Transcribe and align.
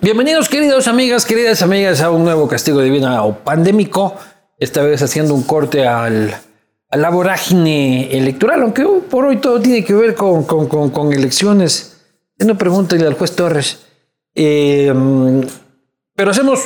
Bienvenidos 0.00 0.48
queridos 0.48 0.88
amigas, 0.88 1.26
queridas 1.26 1.62
amigas 1.62 2.00
a 2.00 2.10
un 2.10 2.24
nuevo 2.24 2.48
castigo 2.48 2.80
divino 2.80 3.24
o 3.26 3.34
pandémico, 3.38 4.16
esta 4.58 4.82
vez 4.82 5.02
haciendo 5.02 5.34
un 5.34 5.42
corte 5.42 5.86
al, 5.86 6.34
a 6.90 6.96
la 6.96 7.10
vorágine 7.10 8.10
electoral, 8.16 8.62
aunque 8.62 8.84
por 8.84 9.26
hoy 9.26 9.36
todo 9.36 9.60
tiene 9.60 9.84
que 9.84 9.92
ver 9.94 10.14
con, 10.14 10.44
elecciones. 11.12 12.00
No 12.38 12.56
pregúntale 12.58 13.06
al 13.06 13.14
juez 13.14 13.36
Torres. 13.36 13.80
Eh, 14.34 14.92
pero 16.16 16.30
hacemos 16.30 16.60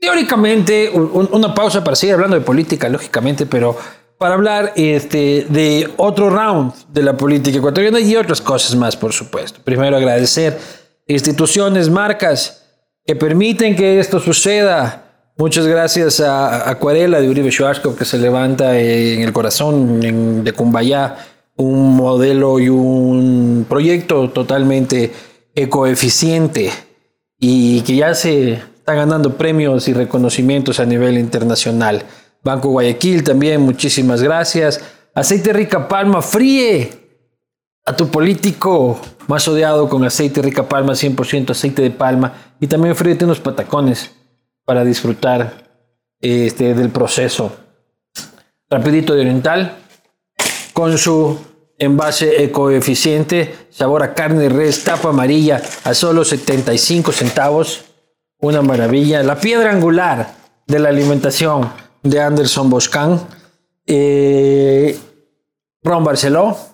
teóricamente 0.00 0.90
un- 0.90 1.28
una 1.32 1.54
pausa 1.54 1.84
para 1.84 1.94
seguir 1.96 2.14
hablando 2.14 2.36
de 2.36 2.42
política, 2.42 2.88
lógicamente, 2.88 3.46
pero 3.46 3.76
para 4.18 4.34
hablar 4.34 4.72
este, 4.74 5.46
de 5.50 5.90
otro 5.98 6.30
round 6.30 6.72
de 6.88 7.02
la 7.02 7.16
política 7.16 7.58
ecuatoriana 7.58 8.00
y 8.00 8.16
otras 8.16 8.40
cosas 8.40 8.74
más, 8.74 8.96
por 8.96 9.12
supuesto. 9.12 9.60
Primero 9.62 9.96
agradecer 9.96 10.58
instituciones, 11.06 11.90
marcas 11.90 12.62
que 13.06 13.14
permiten 13.16 13.76
que 13.76 14.00
esto 14.00 14.20
suceda. 14.20 15.02
Muchas 15.36 15.66
gracias 15.66 16.20
a 16.20 16.70
Acuarela 16.70 17.20
de 17.20 17.28
Uribe 17.28 17.50
Schwarzkopf 17.50 17.98
que 17.98 18.04
se 18.04 18.18
levanta 18.18 18.78
en 18.78 19.22
el 19.22 19.32
corazón 19.32 20.00
en- 20.04 20.44
de 20.44 20.52
Cumbayá 20.52 21.16
un 21.56 21.94
modelo 21.96 22.58
y 22.58 22.68
un 22.68 23.66
proyecto 23.68 24.30
totalmente 24.30 25.12
ecoeficiente 25.54 26.70
y 27.38 27.80
que 27.82 27.96
ya 27.96 28.14
se 28.14 28.52
está 28.54 28.94
ganando 28.94 29.36
premios 29.36 29.86
y 29.88 29.92
reconocimientos 29.92 30.78
a 30.80 30.84
nivel 30.86 31.18
internacional. 31.18 32.02
Banco 32.42 32.68
Guayaquil 32.70 33.24
también, 33.24 33.60
muchísimas 33.60 34.22
gracias. 34.22 34.80
Aceite 35.14 35.52
Rica 35.52 35.88
Palma, 35.88 36.22
fríe 36.22 37.03
a 37.84 37.96
tu 37.96 38.08
político 38.08 38.98
más 39.26 39.46
odiado 39.46 39.88
con 39.88 40.04
aceite 40.04 40.42
Rica 40.42 40.68
Palma, 40.68 40.94
100% 40.94 41.50
aceite 41.50 41.82
de 41.82 41.90
palma. 41.90 42.32
Y 42.60 42.66
también 42.66 42.96
fríete 42.96 43.24
unos 43.24 43.40
patacones 43.40 44.12
para 44.64 44.84
disfrutar 44.84 45.64
este, 46.20 46.74
del 46.74 46.90
proceso. 46.90 47.52
Rapidito 48.70 49.14
de 49.14 49.20
Oriental, 49.20 49.76
con 50.72 50.96
su 50.96 51.38
envase 51.78 52.42
ecoeficiente, 52.42 53.54
sabor 53.70 54.02
a 54.02 54.14
carne 54.14 54.48
res, 54.48 54.84
tapa 54.84 55.10
amarilla 55.10 55.60
a 55.84 55.94
solo 55.94 56.24
75 56.24 57.12
centavos. 57.12 57.84
Una 58.38 58.62
maravilla. 58.62 59.22
La 59.22 59.38
piedra 59.38 59.70
angular 59.70 60.34
de 60.66 60.78
la 60.78 60.88
alimentación 60.88 61.70
de 62.02 62.20
Anderson 62.20 62.68
Boscan. 62.68 63.20
Eh, 63.86 64.98
Ron 65.82 66.04
Barceló. 66.04 66.73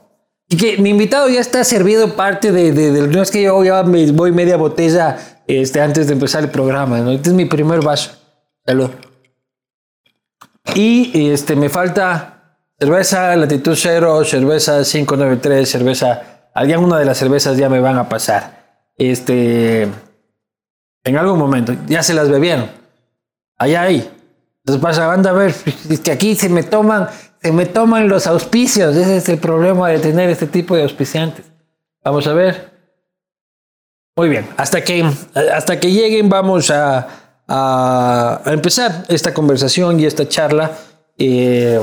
Que 0.58 0.78
mi 0.78 0.90
invitado 0.90 1.28
ya 1.28 1.40
está 1.40 1.62
servido 1.64 2.16
parte 2.16 2.50
de, 2.52 2.72
de, 2.72 2.90
de- 2.92 3.06
no 3.08 3.22
es 3.22 3.30
que 3.30 3.42
yo 3.42 3.62
ya 3.62 3.82
me 3.84 4.10
voy 4.12 4.32
media 4.32 4.56
botella 4.56 5.16
este, 5.46 5.80
antes 5.80 6.06
de 6.08 6.14
empezar 6.14 6.42
el 6.42 6.50
programa, 6.50 6.98
¿no? 6.98 7.12
Este 7.12 7.30
es 7.30 7.34
mi 7.34 7.44
primer 7.44 7.80
vaso. 7.82 8.10
Salud. 8.66 8.90
Y 10.74 11.30
este, 11.30 11.56
me 11.56 11.68
falta 11.68 12.58
cerveza 12.78 13.34
latitud 13.36 13.74
0, 13.76 14.24
cerveza 14.24 14.82
593, 14.82 15.68
cerveza. 15.68 16.22
Alguna 16.54 16.98
de 16.98 17.04
las 17.04 17.18
cervezas 17.18 17.56
ya 17.56 17.68
me 17.68 17.80
van 17.80 17.96
a 17.96 18.08
pasar. 18.08 18.80
Este. 18.96 19.82
En 21.04 21.16
algún 21.16 21.38
momento. 21.38 21.74
Ya 21.86 22.02
se 22.02 22.12
las 22.14 22.28
bebieron. 22.28 22.68
Allá 23.56 23.82
hay. 23.82 24.10
Entonces 24.64 24.82
pasa, 24.82 25.12
anda 25.12 25.30
a 25.30 25.34
ver, 25.34 25.54
que 26.04 26.10
aquí 26.12 26.34
se 26.34 26.48
me 26.48 26.62
toman, 26.62 27.08
se 27.42 27.52
me 27.52 27.66
toman 27.66 28.08
los 28.08 28.26
auspicios. 28.26 28.94
Ese 28.96 29.16
es 29.16 29.28
el 29.28 29.38
problema 29.38 29.88
de 29.88 29.98
tener 29.98 30.28
este 30.30 30.46
tipo 30.46 30.76
de 30.76 30.82
auspiciantes. 30.82 31.44
Vamos 32.04 32.26
a 32.26 32.32
ver. 32.32 32.70
Muy 34.16 34.28
bien, 34.28 34.46
hasta 34.56 34.82
que, 34.82 35.04
hasta 35.54 35.78
que 35.80 35.90
lleguen 35.92 36.28
vamos 36.28 36.70
a, 36.70 37.08
a- 37.48 38.40
empezar 38.46 39.04
esta 39.08 39.32
conversación 39.32 39.98
y 40.00 40.04
esta 40.04 40.28
charla 40.28 40.72
eh, 41.16 41.80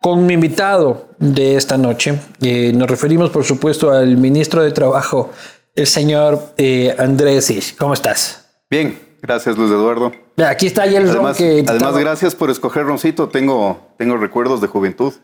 con 0.00 0.26
mi 0.26 0.34
invitado 0.34 1.10
de 1.18 1.56
esta 1.56 1.76
noche. 1.78 2.18
Eh, 2.40 2.72
nos 2.74 2.88
referimos, 2.90 3.30
por 3.30 3.44
supuesto, 3.44 3.92
al 3.92 4.16
ministro 4.16 4.62
de 4.62 4.72
Trabajo, 4.72 5.30
el 5.76 5.86
señor 5.86 6.52
eh, 6.56 6.94
Andrés 6.98 7.50
Isch. 7.50 7.76
¿Cómo 7.76 7.94
estás? 7.94 8.46
Bien, 8.68 8.98
gracias 9.22 9.56
Luis 9.56 9.70
Eduardo. 9.70 10.12
Aquí 10.46 10.66
está 10.66 10.84
ya 10.86 10.98
el 10.98 11.04
ron 11.06 11.16
Además, 11.16 11.36
que... 11.38 11.64
además 11.66 11.96
gracias 11.96 12.34
por 12.34 12.50
escoger 12.50 12.84
Roncito. 12.84 13.28
Tengo, 13.28 13.94
tengo 13.96 14.16
recuerdos 14.18 14.60
de 14.60 14.66
juventud. 14.66 15.14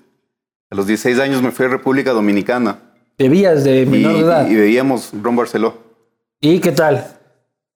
A 0.71 0.75
los 0.75 0.87
16 0.87 1.19
años 1.21 1.43
me 1.43 1.51
fui 1.51 1.67
a 1.67 1.69
República 1.69 2.13
Dominicana 2.13 2.79
Bebías 3.19 3.65
de 3.65 3.83
y, 3.83 3.87
menor 3.87 4.13
de 4.15 4.21
edad. 4.21 4.49
y 4.49 4.55
veíamos 4.55 5.11
Ron 5.23 5.35
Barceló. 5.37 5.75
¿Y 6.41 6.61
qué 6.61 6.73
tal? 6.73 7.17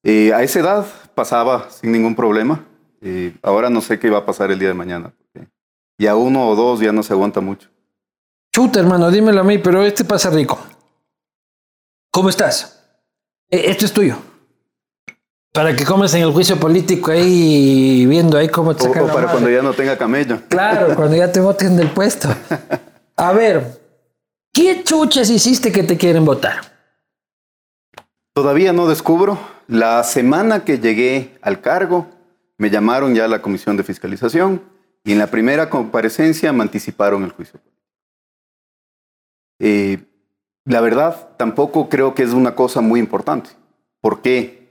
Eh, 0.05 0.33
a 0.33 0.43
esa 0.43 0.60
edad 0.60 0.87
pasaba 1.15 1.69
sin 1.71 1.91
ningún 1.93 2.15
problema. 2.15 2.65
Eh, 3.00 3.34
ahora 3.43 3.69
no 3.71 3.81
sé 3.81 3.99
qué 3.99 4.09
va 4.10 4.19
a 4.19 4.27
pasar 4.27 4.50
el 4.53 4.59
día 4.60 4.69
de 4.69 4.75
mañana. 4.75 5.12
porque 5.33 5.49
Ya 5.99 6.15
uno 6.15 6.49
o 6.49 6.54
dos 6.54 6.78
ya 6.81 6.93
no 6.93 7.03
se 7.03 7.12
aguanta 7.12 7.41
mucho. 7.41 7.69
Chuta, 8.54 8.78
hermano, 8.81 9.10
dímelo 9.10 9.41
a 9.41 9.44
mí, 9.44 9.59
pero 9.59 9.83
este 9.83 10.04
pasa 10.04 10.31
rico. 10.31 10.59
¿Cómo 12.12 12.28
estás? 12.28 12.84
E- 13.50 13.71
Esto 13.71 13.87
es 13.87 13.93
tuyo. 13.93 14.16
Para 15.52 15.76
que 15.76 15.84
comas 15.84 16.14
en 16.14 16.22
el 16.22 16.32
juicio 16.32 16.58
político 16.58 17.10
ahí, 17.10 18.06
viendo 18.06 18.38
ahí 18.38 18.48
cómo 18.48 18.74
te 18.74 18.84
O, 18.84 18.88
sacan 18.88 19.10
o 19.10 19.12
para 19.12 19.30
cuando 19.30 19.50
ya 19.50 19.60
no 19.60 19.74
tenga 19.74 19.98
camello. 19.98 20.40
Claro, 20.48 20.94
cuando 20.96 21.14
ya 21.14 21.30
te 21.30 21.40
voten 21.40 21.76
del 21.76 21.90
puesto. 21.90 22.28
A 23.16 23.32
ver, 23.32 23.78
¿qué 24.50 24.82
chuchas 24.82 25.28
hiciste 25.28 25.70
que 25.70 25.82
te 25.82 25.98
quieren 25.98 26.24
votar? 26.24 26.72
Todavía 28.32 28.72
no 28.72 28.88
descubro. 28.88 29.38
La 29.68 30.02
semana 30.04 30.64
que 30.64 30.78
llegué 30.78 31.38
al 31.42 31.60
cargo, 31.60 32.06
me 32.56 32.70
llamaron 32.70 33.14
ya 33.14 33.26
a 33.26 33.28
la 33.28 33.42
comisión 33.42 33.76
de 33.76 33.84
fiscalización 33.84 34.62
y 35.04 35.12
en 35.12 35.18
la 35.18 35.26
primera 35.26 35.68
comparecencia 35.68 36.50
me 36.52 36.62
anticiparon 36.62 37.24
el 37.24 37.32
juicio. 37.32 37.60
Eh, 39.58 39.98
la 40.64 40.80
verdad, 40.80 41.28
tampoco 41.36 41.91
creo 41.91 42.14
que 42.14 42.22
es 42.22 42.30
una 42.30 42.54
cosa 42.54 42.80
muy 42.80 43.00
importante. 43.00 43.50
¿Por 44.00 44.22
qué 44.22 44.61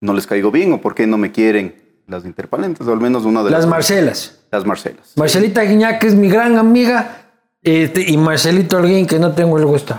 no 0.00 0.14
les 0.14 0.26
caigo 0.26 0.50
bien 0.50 0.72
o 0.72 0.80
por 0.80 0.94
qué 0.94 1.06
no 1.06 1.18
me 1.18 1.30
quieren 1.32 1.74
las 2.06 2.24
interpelentes? 2.24 2.86
O 2.86 2.92
al 2.92 3.00
menos 3.00 3.24
una 3.24 3.42
de 3.42 3.50
las... 3.50 3.60
Las 3.60 3.68
Marcelas. 3.70 4.40
Las 4.50 4.64
Marcelas. 4.66 5.12
Marcelita 5.16 5.62
Guiñac 5.62 6.02
es 6.04 6.14
mi 6.14 6.28
gran 6.28 6.56
amiga 6.58 7.26
este, 7.62 8.10
y 8.10 8.16
Marcelito 8.16 8.78
Alguien 8.78 9.06
que 9.06 9.18
no 9.18 9.32
tengo 9.34 9.58
el 9.58 9.66
gusto. 9.66 9.98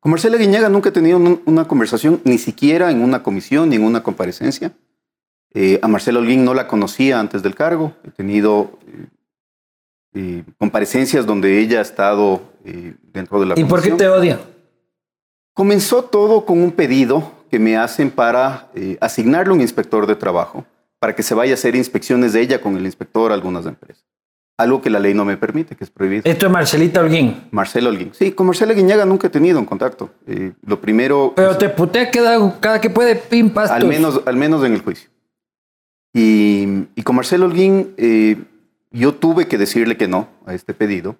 Con 0.00 0.10
Marcela 0.10 0.36
Guiñaga 0.36 0.68
nunca 0.68 0.90
he 0.90 0.92
tenido 0.92 1.16
un- 1.16 1.40
una 1.46 1.66
conversación, 1.66 2.20
ni 2.24 2.38
siquiera 2.38 2.90
en 2.90 3.02
una 3.02 3.22
comisión, 3.22 3.70
ni 3.70 3.76
en 3.76 3.84
una 3.84 4.02
comparecencia. 4.02 4.72
Eh, 5.54 5.78
a 5.82 5.88
Marcela 5.88 6.18
Holguín 6.20 6.44
no 6.44 6.52
la 6.54 6.68
conocía 6.68 7.18
antes 7.18 7.42
del 7.42 7.54
cargo. 7.54 7.92
He 8.06 8.10
tenido 8.10 8.78
eh, 8.86 9.06
eh, 10.14 10.44
comparecencias 10.58 11.24
donde 11.26 11.58
ella 11.60 11.78
ha 11.78 11.82
estado 11.82 12.40
dentro 13.12 13.40
de 13.40 13.46
la 13.46 13.54
¿Y 13.58 13.64
por 13.64 13.80
qué 13.82 13.92
te 13.92 14.06
odia? 14.08 14.38
Comenzó 15.54 16.04
todo 16.04 16.44
con 16.44 16.60
un 16.60 16.72
pedido 16.72 17.32
que 17.50 17.58
me 17.58 17.76
hacen 17.76 18.10
para 18.10 18.68
eh, 18.74 18.96
asignarle 19.00 19.52
un 19.52 19.60
inspector 19.60 20.06
de 20.06 20.16
trabajo 20.16 20.64
para 20.98 21.14
que 21.14 21.22
se 21.22 21.34
vaya 21.34 21.52
a 21.52 21.54
hacer 21.54 21.76
inspecciones 21.76 22.32
de 22.32 22.40
ella 22.40 22.60
con 22.60 22.76
el 22.76 22.84
inspector 22.86 23.30
a 23.30 23.34
algunas 23.34 23.66
empresas. 23.66 24.04
Algo 24.58 24.80
que 24.80 24.88
la 24.88 24.98
ley 24.98 25.12
no 25.12 25.26
me 25.26 25.36
permite, 25.36 25.76
que 25.76 25.84
es 25.84 25.90
prohibido. 25.90 26.22
Esto 26.24 26.46
es 26.46 26.52
Marcelita 26.52 27.00
Holguín. 27.00 27.48
Marcelo 27.50 27.90
Holguín. 27.90 28.12
Sí, 28.14 28.32
con 28.32 28.46
Marcela 28.46 28.72
Guiñaga 28.72 29.04
nunca 29.04 29.26
he 29.26 29.30
tenido 29.30 29.58
un 29.58 29.66
contacto. 29.66 30.08
Eh, 30.26 30.52
lo 30.64 30.80
primero... 30.80 31.34
Pero 31.36 31.58
te 31.58 31.68
putea 31.68 32.10
cada, 32.10 32.58
cada 32.58 32.80
que 32.80 32.88
puede, 32.88 33.16
pim, 33.16 33.50
pastos. 33.50 33.76
Al 33.76 33.86
menos, 33.86 34.22
al 34.24 34.36
menos 34.36 34.64
en 34.64 34.72
el 34.72 34.80
juicio. 34.80 35.10
Y, 36.14 36.86
y 36.94 37.02
con 37.02 37.16
Marcelo 37.16 37.44
Holguín, 37.44 37.92
eh, 37.98 38.38
yo 38.90 39.14
tuve 39.14 39.46
que 39.46 39.58
decirle 39.58 39.98
que 39.98 40.08
no 40.08 40.28
a 40.46 40.54
este 40.54 40.72
pedido. 40.72 41.16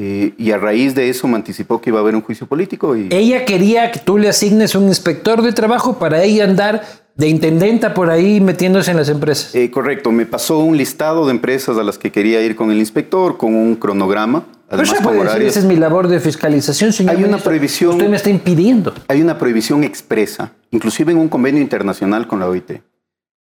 Eh, 0.00 0.32
y 0.38 0.52
a 0.52 0.58
raíz 0.58 0.94
de 0.94 1.08
eso 1.08 1.26
me 1.26 1.34
anticipó 1.34 1.80
que 1.80 1.90
iba 1.90 1.98
a 1.98 2.02
haber 2.02 2.14
un 2.14 2.22
juicio 2.22 2.46
político. 2.46 2.96
Y, 2.96 3.08
Ella 3.10 3.44
quería 3.44 3.90
que 3.90 3.98
tú 3.98 4.16
le 4.16 4.28
asignes 4.28 4.76
un 4.76 4.84
inspector 4.84 5.42
de 5.42 5.52
trabajo 5.52 5.98
para 5.98 6.22
ella 6.22 6.44
andar 6.44 6.84
de 7.16 7.26
intendenta 7.26 7.94
por 7.94 8.08
ahí 8.08 8.40
metiéndose 8.40 8.92
en 8.92 8.96
las 8.96 9.08
empresas. 9.08 9.52
Eh, 9.56 9.72
correcto, 9.72 10.12
me 10.12 10.24
pasó 10.24 10.60
un 10.60 10.76
listado 10.76 11.26
de 11.26 11.32
empresas 11.32 11.76
a 11.78 11.82
las 11.82 11.98
que 11.98 12.12
quería 12.12 12.40
ir 12.42 12.54
con 12.54 12.70
el 12.70 12.78
inspector, 12.78 13.36
con 13.36 13.56
un 13.56 13.74
cronograma, 13.74 14.44
Pero 14.70 14.82
además 14.82 14.94
con 15.00 15.02
puede 15.16 15.24
decir, 15.24 15.42
esa 15.48 15.58
es 15.58 15.64
mi 15.64 15.74
labor 15.74 16.06
de 16.06 16.20
fiscalización, 16.20 16.92
señor. 16.92 17.16
Hay 17.16 17.24
una 17.24 17.26
ministro. 17.38 17.50
prohibición- 17.50 17.90
Usted 17.94 18.08
me 18.08 18.16
está 18.18 18.30
impidiendo. 18.30 18.94
Hay 19.08 19.20
una 19.20 19.36
prohibición 19.36 19.82
expresa, 19.82 20.52
inclusive 20.70 21.10
en 21.10 21.18
un 21.18 21.26
convenio 21.28 21.60
internacional 21.60 22.28
con 22.28 22.38
la 22.38 22.46
OIT, 22.48 22.82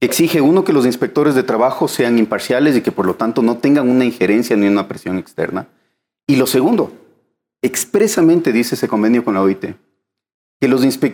exige 0.01 0.41
uno 0.41 0.65
que 0.65 0.73
los 0.73 0.87
inspectores 0.87 1.35
de 1.35 1.43
trabajo 1.43 1.87
sean 1.87 2.19
imparciales 2.19 2.75
y 2.79 2.81
que 2.81 2.93
por 2.93 3.05
lo 3.05 3.17
tanto 3.17 3.43
no 3.43 3.59
tengan 3.59 3.91
una 3.91 4.07
injerencia 4.07 4.57
ni 4.57 4.69
una 4.69 4.89
presión 4.89 5.19
externa. 5.19 5.67
Y 6.31 6.37
lo 6.37 6.47
segundo, 6.47 6.93
expresamente 7.61 8.53
dice 8.53 8.77
ese 8.77 8.87
convenio 8.87 9.25
con 9.25 9.35
la 9.35 9.43
OIT, 9.43 9.75
que 10.61 10.69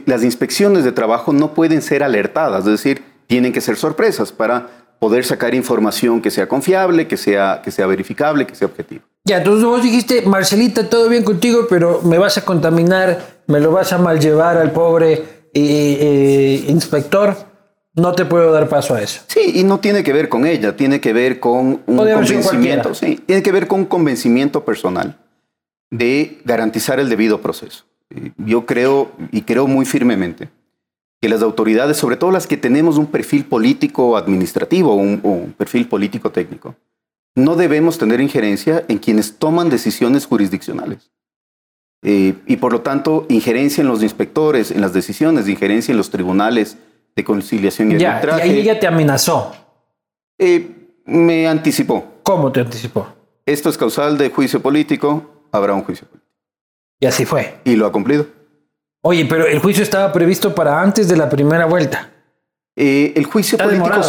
las 0.05 0.23
inspecciones 0.23 0.85
de 0.85 0.93
trabajo 0.93 1.33
no 1.33 1.55
pueden 1.55 1.81
ser 1.81 2.03
alertadas, 2.03 2.67
es 2.67 2.73
decir, 2.73 3.03
tienen 3.27 3.55
que 3.55 3.63
ser 3.63 3.77
sorpresas 3.79 4.31
para 4.31 4.69
poder 5.01 5.25
sacar 5.25 5.55
información 5.55 6.21
que 6.21 6.31
sea 6.31 6.49
confiable, 6.49 7.09
que 7.09 7.17
sea, 7.17 7.63
que 7.65 7.71
sea 7.71 7.87
verificable, 7.87 8.47
que 8.47 8.55
sea 8.55 8.69
objetiva. 8.69 9.05
Ya, 9.25 9.39
entonces 9.39 9.65
vos 9.65 9.83
dijiste, 9.83 10.21
Marcelita, 10.21 10.91
todo 10.91 11.09
bien 11.09 11.25
contigo, 11.25 11.67
pero 11.67 12.03
me 12.03 12.19
vas 12.19 12.37
a 12.37 12.45
contaminar, 12.45 13.41
me 13.47 13.59
lo 13.59 13.73
vas 13.73 13.95
a 13.95 13.99
mal 13.99 14.21
llevar 14.21 14.59
al 14.59 14.73
pobre 14.73 15.25
eh, 15.55 16.67
inspector, 16.69 17.35
no 17.97 18.13
te 18.13 18.25
puedo 18.27 18.53
dar 18.53 18.69
paso 18.69 18.95
a 18.95 19.03
eso. 19.03 19.23
Sí, 19.27 19.53
y 19.55 19.65
no 19.65 19.81
tiene 19.81 20.05
que 20.05 20.13
ver 20.13 20.29
con 20.29 20.47
ella, 20.47 20.77
tiene 20.77 21.01
que 21.01 21.13
ver 21.13 21.41
con 21.41 21.81
un 21.87 21.97
convencimiento, 21.97 22.95
sí, 22.95 23.21
tiene 23.27 23.43
que 23.43 23.53
ver 23.53 23.67
con 23.67 23.81
un 23.81 23.87
convencimiento 23.87 24.65
personal 24.65 25.19
de 25.91 26.41
garantizar 26.45 27.01
el 27.01 27.09
debido 27.09 27.41
proceso. 27.41 27.85
Yo 28.37 28.67
creo, 28.67 29.11
y 29.33 29.43
creo 29.43 29.67
muy 29.67 29.87
firmemente, 29.87 30.51
que 31.21 31.29
las 31.29 31.43
autoridades, 31.43 31.97
sobre 31.97 32.17
todo 32.17 32.31
las 32.31 32.47
que 32.47 32.59
tenemos 32.59 32.99
un 32.99 33.07
perfil 33.07 33.47
político 33.47 34.17
administrativo 34.17 34.93
o 34.93 34.97
un, 34.97 35.21
o 35.25 35.31
un 35.31 35.53
perfil 35.53 35.89
político 35.89 36.31
técnico, 36.31 36.77
no 37.35 37.57
debemos 37.57 37.99
tener 37.99 38.21
injerencia 38.21 38.85
en 38.89 38.99
quienes 38.99 39.39
toman 39.39 39.71
decisiones 39.71 40.27
jurisdiccionales. 40.27 41.11
Eh, 42.03 42.35
y 42.47 42.57
por 42.57 42.73
lo 42.73 42.83
tanto, 42.83 43.27
injerencia 43.29 43.81
en 43.81 43.89
los 43.89 44.03
inspectores, 44.03 44.71
en 44.71 44.81
las 44.81 44.93
decisiones, 44.93 45.49
injerencia 45.49 45.93
en 45.93 45.99
los 45.99 46.11
tribunales 46.11 46.77
de 47.17 47.25
conciliación 47.25 47.93
y 47.93 47.99
Ya, 47.99 47.99
y 47.99 48.05
arbitraje. 48.13 48.43
ahí 48.43 48.59
ella 48.61 48.79
te 48.79 48.87
amenazó. 48.87 49.53
Eh, 50.39 50.71
me 51.07 51.49
anticipó. 51.49 52.05
¿Cómo 52.23 52.53
te 52.53 52.61
anticipó? 52.61 53.09
Esto 53.47 53.71
es 53.71 53.79
causal 53.79 54.19
de 54.19 54.29
juicio 54.31 54.61
político, 54.61 55.49
habrá 55.51 55.73
un 55.73 55.83
juicio 55.83 56.07
político. 56.07 56.31
Y 57.01 57.07
así 57.07 57.25
fue. 57.25 57.59
Y 57.65 57.77
lo 57.77 57.87
ha 57.87 57.93
cumplido. 57.93 58.27
Oye, 59.03 59.25
pero 59.27 59.47
el 59.47 59.59
juicio 59.61 59.83
estaba 59.83 60.13
previsto 60.13 60.55
para 60.55 60.81
antes 60.83 61.09
de 61.09 61.17
la 61.17 61.29
primera 61.29 61.65
vuelta. 61.67 62.11
Eh, 62.79 63.15
el 63.17 63.25
juicio 63.25 63.57
Está 63.57 63.65
político 63.65 64.03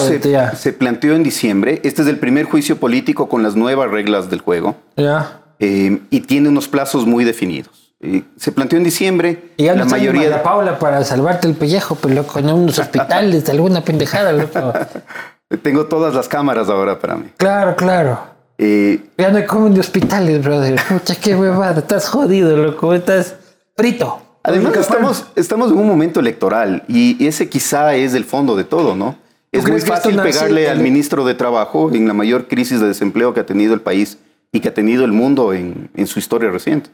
se 0.55 0.73
planteó 0.73 1.13
en 1.15 1.23
diciembre. 1.23 1.79
Este 1.85 2.01
es 2.01 2.07
el 2.09 2.19
primer 2.19 2.45
juicio 2.45 2.77
político 2.77 3.29
con 3.29 3.41
las 3.43 3.55
nuevas 3.55 3.89
reglas 3.89 4.29
del 4.29 4.41
juego 4.41 4.75
Ya. 4.97 5.41
eh, 5.59 5.99
y 6.09 6.21
tiene 6.21 6.49
unos 6.49 6.67
plazos 6.67 7.05
muy 7.05 7.23
definidos. 7.23 7.86
Eh, 7.99 8.23
se 8.37 8.51
planteó 8.51 8.77
en 8.77 8.83
diciembre. 8.83 9.51
Y 9.57 9.65
ya 9.65 9.73
la 9.75 9.85
mayoría 9.85 10.29
la 10.29 10.43
Paula 10.43 10.77
para 10.79 11.03
salvarte 11.03 11.47
el 11.47 11.55
pellejo, 11.55 11.95
pero 11.95 12.13
loco, 12.13 12.39
en 12.39 12.49
unos 12.51 12.77
hospitales, 12.79 13.49
alguna 13.49 13.81
pendejada, 13.81 14.31
loco. 14.31 14.73
Tengo 15.61 15.85
todas 15.85 16.13
las 16.13 16.27
cámaras 16.27 16.69
ahora 16.69 16.99
para 16.99 17.15
mí. 17.15 17.25
Claro, 17.37 17.75
claro. 17.75 18.19
Eh, 18.57 18.99
Ya 19.17 19.31
no 19.31 19.45
comen 19.45 19.73
de 19.73 19.79
hospitales, 19.79 20.43
brother. 20.43 20.79
Pucha, 20.89 21.15
qué 21.15 21.35
huevada. 21.35 21.79
Estás 21.79 22.09
jodido, 22.09 22.55
loco. 22.57 22.93
Estás 22.93 23.35
frito. 23.75 24.21
además, 24.43 24.75
estamos, 24.77 25.25
estamos 25.35 25.71
en 25.71 25.77
un 25.77 25.87
momento 25.87 26.19
electoral 26.19 26.83
y 26.87 27.25
ese 27.25 27.49
quizá 27.49 27.95
es 27.95 28.13
el 28.13 28.25
fondo 28.25 28.55
de 28.55 28.63
todo, 28.63 28.95
¿no? 28.95 29.15
Es 29.51 29.67
muy 29.67 29.79
fácil 29.79 30.15
pegarle 30.21 30.65
en- 30.65 30.71
al 30.71 30.79
ministro 30.79 31.23
de 31.25 31.33
Trabajo 31.33 31.89
en 31.93 32.07
la 32.07 32.13
mayor 32.13 32.47
crisis 32.47 32.79
de 32.81 32.87
desempleo 32.87 33.33
que 33.33 33.39
ha 33.39 33.45
tenido 33.45 33.73
el 33.73 33.81
país 33.81 34.17
y 34.51 34.59
que 34.59 34.67
ha 34.69 34.73
tenido 34.73 35.05
el 35.05 35.11
mundo 35.13 35.53
en, 35.53 35.89
en 35.95 36.05
su 36.07 36.19
historia 36.19 36.49
reciente. 36.51 36.89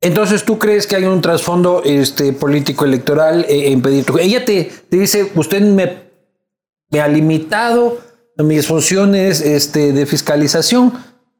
Entonces, 0.00 0.44
¿tú 0.44 0.58
crees 0.58 0.86
que 0.86 0.96
hay 0.96 1.04
un 1.04 1.20
trasfondo 1.20 1.82
este, 1.84 2.32
político 2.32 2.84
electoral 2.84 3.44
eh, 3.48 3.70
en 3.70 3.82
pedir? 3.82 4.06
Ella 4.18 4.44
te, 4.44 4.70
dice, 4.90 5.30
usted 5.34 5.60
me, 5.60 7.00
ha 7.00 7.08
limitado 7.08 7.98
mis 8.38 8.66
funciones 8.66 9.42
este, 9.42 9.92
de 9.92 10.06
fiscalización, 10.06 10.92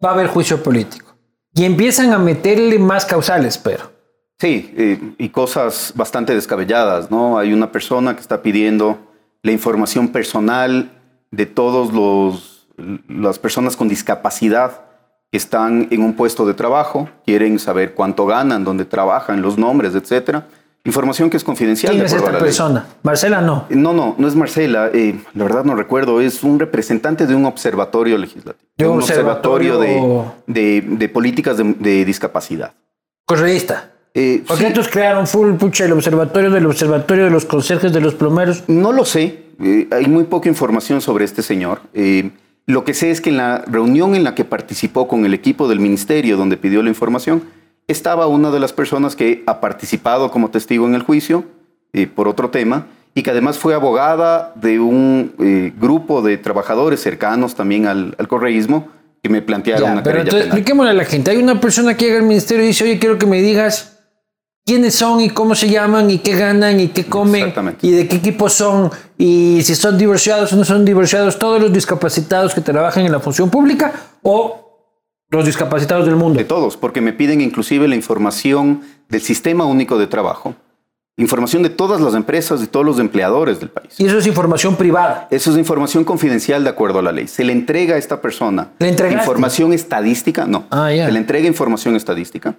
va 0.04 0.10
a 0.10 0.12
haber 0.12 0.26
juicio 0.26 0.62
político. 0.62 1.16
Y 1.54 1.64
empiezan 1.64 2.12
a 2.12 2.18
meterle 2.18 2.78
más 2.78 3.06
causales, 3.06 3.56
pero. 3.56 3.90
Sí, 4.38 4.72
eh, 4.76 5.14
y 5.18 5.30
cosas 5.30 5.92
bastante 5.96 6.34
descabelladas, 6.34 7.10
¿no? 7.10 7.38
Hay 7.38 7.52
una 7.52 7.72
persona 7.72 8.14
que 8.14 8.20
está 8.20 8.42
pidiendo 8.42 8.98
la 9.42 9.52
información 9.52 10.08
personal 10.08 10.90
de 11.30 11.46
todos 11.46 11.92
los 11.92 12.50
las 13.08 13.38
personas 13.38 13.76
con 13.76 13.88
discapacidad 13.88 14.89
que 15.30 15.36
están 15.38 15.86
en 15.90 16.02
un 16.02 16.14
puesto 16.14 16.44
de 16.46 16.54
trabajo, 16.54 17.08
quieren 17.24 17.58
saber 17.58 17.94
cuánto 17.94 18.26
ganan, 18.26 18.64
dónde 18.64 18.84
trabajan, 18.84 19.42
los 19.42 19.56
nombres, 19.58 19.94
etcétera. 19.94 20.46
Información 20.84 21.28
que 21.28 21.36
es 21.36 21.44
confidencial. 21.44 21.92
¿Quién 21.92 22.00
de 22.00 22.06
es 22.06 22.12
esta 22.14 22.30
ley. 22.32 22.40
persona? 22.40 22.86
Marcela 23.02 23.40
no. 23.42 23.66
No, 23.68 23.92
no, 23.92 24.14
no 24.18 24.26
es 24.26 24.34
Marcela. 24.34 24.90
eh, 24.92 25.20
la 25.34 25.44
verdad 25.44 25.62
no 25.64 25.74
recuerdo. 25.76 26.20
Es 26.22 26.42
un 26.42 26.58
representante 26.58 27.26
de 27.26 27.34
un 27.34 27.44
observatorio 27.44 28.16
legislativo. 28.16 28.64
De 28.78 28.88
un 28.88 28.96
observatorio, 28.98 29.78
observatorio- 29.78 30.32
de, 30.46 30.80
de- 30.80 30.96
de 30.96 31.08
políticas 31.10 31.58
de, 31.58 31.74
de 31.74 32.04
discapacidad. 32.06 32.72
Correísta. 33.26 33.90
Eh, 34.14 34.42
¿Por 34.46 34.56
sí, 34.56 34.64
qué 34.64 34.68
estos 34.70 34.88
crearon 34.88 35.26
full 35.28 35.52
pucha 35.54 35.84
el 35.84 35.92
observatorio 35.92 36.50
del 36.50 36.66
observatorio 36.66 37.24
de 37.24 37.30
los 37.30 37.44
conserjes 37.44 37.92
de 37.92 38.00
los 38.00 38.14
plomeros? 38.14 38.64
no 38.66 38.90
lo 38.90 39.04
sé. 39.04 39.44
eh, 39.62 39.86
hay 39.92 40.06
muy 40.06 40.24
poca 40.24 40.48
información 40.48 41.00
sobre 41.02 41.24
este 41.26 41.42
señor. 41.42 41.82
Eh, 41.94 42.30
lo 42.66 42.84
que 42.84 42.94
sé 42.94 43.10
es 43.10 43.20
que 43.20 43.30
en 43.30 43.36
la 43.38 43.64
reunión 43.66 44.14
en 44.14 44.24
la 44.24 44.34
que 44.34 44.44
participó 44.44 45.08
con 45.08 45.24
el 45.24 45.34
equipo 45.34 45.68
del 45.68 45.80
ministerio 45.80 46.36
donde 46.36 46.56
pidió 46.56 46.82
la 46.82 46.88
información, 46.88 47.42
estaba 47.88 48.26
una 48.28 48.50
de 48.50 48.60
las 48.60 48.72
personas 48.72 49.16
que 49.16 49.42
ha 49.46 49.60
participado 49.60 50.30
como 50.30 50.50
testigo 50.50 50.86
en 50.86 50.94
el 50.94 51.02
juicio 51.02 51.44
eh, 51.92 52.06
por 52.06 52.28
otro 52.28 52.50
tema 52.50 52.86
y 53.14 53.22
que 53.24 53.30
además 53.32 53.58
fue 53.58 53.74
abogada 53.74 54.52
de 54.54 54.78
un 54.78 55.32
eh, 55.40 55.72
grupo 55.80 56.22
de 56.22 56.38
trabajadores 56.38 57.00
cercanos 57.00 57.56
también 57.56 57.86
al, 57.86 58.14
al 58.18 58.28
correísmo 58.28 58.88
que 59.22 59.28
me 59.28 59.42
plantearon 59.42 59.84
Ya, 59.86 59.92
una 59.94 60.02
pero 60.04 60.18
entonces 60.18 60.42
penal. 60.44 60.56
expliquémosle 60.58 60.90
a 60.92 60.94
la 60.94 61.04
gente. 61.04 61.30
Hay 61.32 61.38
una 61.38 61.60
persona 61.60 61.96
que 61.96 62.04
llega 62.06 62.18
al 62.18 62.24
ministerio 62.26 62.62
y 62.64 62.68
dice, 62.68 62.84
oye, 62.84 62.98
quiero 63.00 63.18
que 63.18 63.26
me 63.26 63.42
digas 63.42 63.99
quiénes 64.70 64.94
son 64.94 65.20
y 65.20 65.30
cómo 65.30 65.56
se 65.56 65.68
llaman 65.68 66.08
y 66.12 66.18
qué 66.18 66.36
ganan 66.36 66.78
y 66.78 66.86
qué 66.90 67.04
comen 67.04 67.52
y 67.82 67.90
de 67.90 68.06
qué 68.06 68.14
equipo 68.14 68.48
son 68.48 68.92
y 69.18 69.62
si 69.64 69.74
son 69.74 69.98
divorciados 69.98 70.52
o 70.52 70.56
no 70.56 70.64
son 70.64 70.84
divorciados, 70.84 71.40
todos 71.40 71.60
los 71.60 71.72
discapacitados 71.72 72.54
que 72.54 72.60
trabajan 72.60 73.04
en 73.04 73.10
la 73.10 73.18
función 73.18 73.50
pública 73.50 73.92
o 74.22 74.94
los 75.28 75.44
discapacitados 75.44 76.06
del 76.06 76.14
mundo. 76.14 76.38
de 76.38 76.44
todos, 76.44 76.76
porque 76.76 77.00
me 77.00 77.12
piden 77.12 77.40
inclusive 77.40 77.88
la 77.88 77.96
información 77.96 78.82
del 79.08 79.20
Sistema 79.20 79.64
Único 79.64 79.98
de 79.98 80.06
Trabajo, 80.06 80.54
información 81.16 81.64
de 81.64 81.70
todas 81.70 82.00
las 82.00 82.14
empresas 82.14 82.62
y 82.62 82.68
todos 82.68 82.86
los 82.86 83.00
empleadores 83.00 83.58
del 83.58 83.70
país. 83.70 83.98
Y 83.98 84.06
eso 84.06 84.18
es 84.18 84.26
información 84.28 84.76
privada. 84.76 85.26
Eso 85.32 85.50
es 85.50 85.58
información 85.58 86.04
confidencial 86.04 86.62
de 86.62 86.70
acuerdo 86.70 87.00
a 87.00 87.02
la 87.02 87.10
ley. 87.10 87.26
Se 87.26 87.42
le 87.42 87.52
entrega 87.52 87.96
a 87.96 87.98
esta 87.98 88.20
persona 88.20 88.68
¿Le 88.78 88.90
información 88.90 89.72
estadística, 89.72 90.46
no. 90.46 90.66
Ah, 90.70 90.92
ya. 90.92 91.06
Se 91.06 91.10
le 91.12 91.18
entrega 91.18 91.48
información 91.48 91.96
estadística 91.96 92.54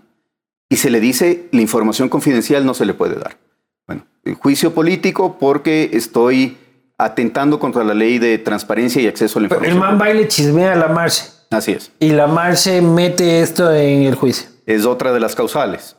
y 0.71 0.77
se 0.77 0.89
le 0.89 0.99
dice 1.01 1.49
la 1.51 1.61
información 1.61 2.07
confidencial 2.09 2.65
no 2.65 2.73
se 2.73 2.85
le 2.85 2.93
puede 2.93 3.15
dar. 3.15 3.37
Bueno, 3.85 4.05
el 4.23 4.35
juicio 4.35 4.73
político 4.73 5.37
porque 5.37 5.89
estoy 5.93 6.57
atentando 6.97 7.59
contra 7.59 7.83
la 7.83 7.93
ley 7.93 8.19
de 8.19 8.37
transparencia 8.37 9.01
y 9.01 9.07
acceso 9.07 9.37
a 9.37 9.41
la 9.41 9.49
Pero 9.49 9.61
el 9.61 9.67
información. 9.73 9.97
man 9.97 9.99
baile 9.99 10.27
chismea 10.29 10.71
a 10.73 10.75
la 10.75 10.87
Marce 10.87 11.29
Así 11.49 11.73
es. 11.73 11.91
y 11.99 12.11
la 12.11 12.27
Marce 12.27 12.81
mete 12.81 13.41
esto 13.41 13.71
en 13.73 14.03
el 14.03 14.15
juicio. 14.15 14.47
es 14.65 14.85
otra 14.85 15.11
de 15.11 15.19
las 15.19 15.35
causales. 15.35 15.97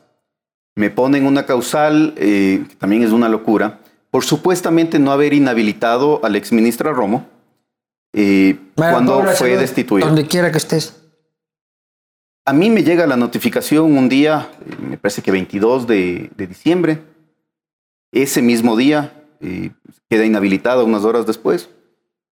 Me 0.75 0.89
ponen 0.89 1.27
una 1.27 1.45
causal, 1.45 2.15
eh, 2.17 2.63
que 2.67 2.75
también 2.77 3.03
es 3.03 3.11
una 3.11 3.29
locura, 3.29 3.79
por 4.09 4.23
supuestamente 4.23 4.97
no 4.97 5.11
haber 5.11 5.33
inhabilitado 5.33 6.19
al 6.25 6.35
exministra 6.35 6.91
Romo 6.93 7.27
eh, 8.13 8.57
cuando 8.75 9.23
fue 9.35 9.55
destituido. 9.57 10.07
Donde 10.07 10.25
quiera 10.25 10.51
que 10.51 10.57
estés. 10.57 11.02
A 12.45 12.51
mí 12.53 12.69
me 12.69 12.83
llega 12.83 13.07
la 13.07 13.15
notificación 13.15 13.97
un 13.97 14.09
día, 14.09 14.49
me 14.89 14.97
parece 14.97 15.21
que 15.21 15.31
22 15.31 15.87
de, 15.87 16.29
de 16.35 16.47
diciembre. 16.47 16.99
Ese 18.11 18.41
mismo 18.41 18.75
día 18.75 19.13
eh, 19.41 19.71
queda 20.09 20.25
inhabilitado 20.25 20.85
unas 20.85 21.03
horas 21.05 21.25
después. 21.25 21.69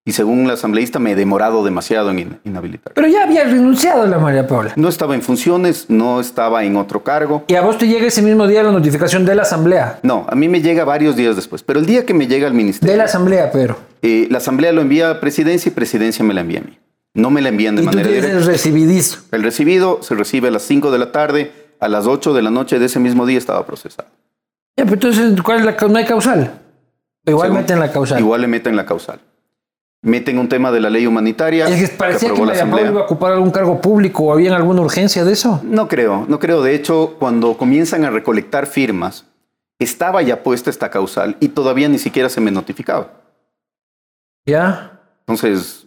Y 0.04 0.12
según 0.12 0.48
la 0.48 0.54
asambleísta 0.54 0.98
me 0.98 1.12
he 1.12 1.14
demorado 1.14 1.64
demasiado 1.64 2.10
en 2.10 2.18
in- 2.18 2.40
inhabilitar. 2.44 2.92
Pero 2.92 3.06
ya 3.06 3.22
había 3.22 3.44
renunciado 3.44 4.04
la 4.06 4.18
María 4.18 4.48
Paula. 4.48 4.72
No 4.74 4.88
estaba 4.88 5.14
en 5.14 5.22
funciones, 5.22 5.86
no 5.88 6.20
estaba 6.20 6.64
en 6.64 6.76
otro 6.76 7.04
cargo. 7.04 7.44
Y 7.46 7.54
a 7.54 7.62
vos 7.62 7.78
te 7.78 7.86
llega 7.86 8.06
ese 8.08 8.20
mismo 8.20 8.48
día 8.48 8.64
la 8.64 8.72
notificación 8.72 9.24
de 9.24 9.36
la 9.36 9.42
asamblea. 9.42 10.00
No, 10.02 10.26
a 10.28 10.34
mí 10.34 10.48
me 10.48 10.60
llega 10.60 10.84
varios 10.84 11.14
días 11.14 11.36
después. 11.36 11.62
Pero 11.62 11.78
el 11.78 11.86
día 11.86 12.04
que 12.04 12.14
me 12.14 12.26
llega 12.26 12.48
al 12.48 12.54
ministerio, 12.54 12.90
De 12.92 12.98
la 12.98 13.04
asamblea, 13.04 13.50
pero. 13.52 13.76
eh, 14.02 14.26
la 14.28 14.38
asamblea 14.38 14.72
lo 14.72 14.80
envía 14.82 15.08
a 15.08 15.20
presidencia 15.20 15.70
y 15.70 15.72
presidencia 15.72 16.24
me 16.24 16.34
la 16.34 16.40
envía 16.40 16.58
a 16.58 16.62
mí. 16.64 16.78
No 17.14 17.30
me 17.30 17.42
la 17.42 17.50
envían 17.50 17.76
de 17.76 17.82
Y 17.82 17.84
tú 17.84 17.90
manera 17.90 18.08
tienes 18.08 18.24
directa. 18.24 18.40
el 18.46 18.46
recibidizo. 18.52 19.20
El 19.32 19.42
recibido 19.42 20.02
se 20.02 20.14
recibe 20.14 20.48
a 20.48 20.50
las 20.50 20.62
5 20.62 20.90
de 20.90 20.98
la 20.98 21.12
tarde, 21.12 21.52
a 21.80 21.88
las 21.88 22.06
8 22.06 22.32
de 22.32 22.42
la 22.42 22.50
noche 22.50 22.78
de 22.78 22.86
ese 22.86 22.98
mismo 22.98 23.26
día 23.26 23.38
estaba 23.38 23.66
procesado. 23.66 24.08
Ya, 24.76 24.84
pero 24.84 24.94
entonces, 24.94 25.42
¿cuál 25.42 25.58
es 25.60 25.64
la 25.66 25.88
No 25.88 25.98
hay 25.98 26.04
causal. 26.06 26.58
Igual 27.26 27.48
Según- 27.48 27.60
meten 27.60 27.78
la 27.80 27.92
causal. 27.92 28.18
Igual 28.18 28.40
le 28.40 28.46
meten 28.46 28.76
la 28.76 28.86
causal. 28.86 29.20
Meten 30.04 30.38
un 30.38 30.48
tema 30.48 30.72
de 30.72 30.80
la 30.80 30.90
ley 30.90 31.06
humanitaria 31.06 31.68
Es 31.68 31.90
que 31.90 31.96
parecía 31.96 32.32
que 32.34 32.40
la 32.40 32.46
María 32.46 32.66
Paula 32.70 32.90
iba 32.90 33.00
a 33.02 33.04
ocupar 33.04 33.32
algún 33.34 33.52
cargo 33.52 33.80
público 33.80 34.24
o 34.24 34.32
había 34.32 34.56
alguna 34.56 34.80
urgencia 34.80 35.22
de 35.24 35.32
eso. 35.32 35.60
No 35.62 35.86
creo, 35.86 36.24
no 36.28 36.40
creo. 36.40 36.60
De 36.62 36.74
hecho, 36.74 37.14
cuando 37.20 37.56
comienzan 37.56 38.04
a 38.04 38.10
recolectar 38.10 38.66
firmas, 38.66 39.26
estaba 39.78 40.20
ya 40.22 40.42
puesta 40.42 40.70
esta 40.70 40.90
causal 40.90 41.36
y 41.38 41.48
todavía 41.48 41.88
ni 41.88 41.98
siquiera 41.98 42.28
se 42.28 42.40
me 42.40 42.50
notificaba. 42.50 43.12
¿Ya? 44.46 45.00
Entonces, 45.20 45.86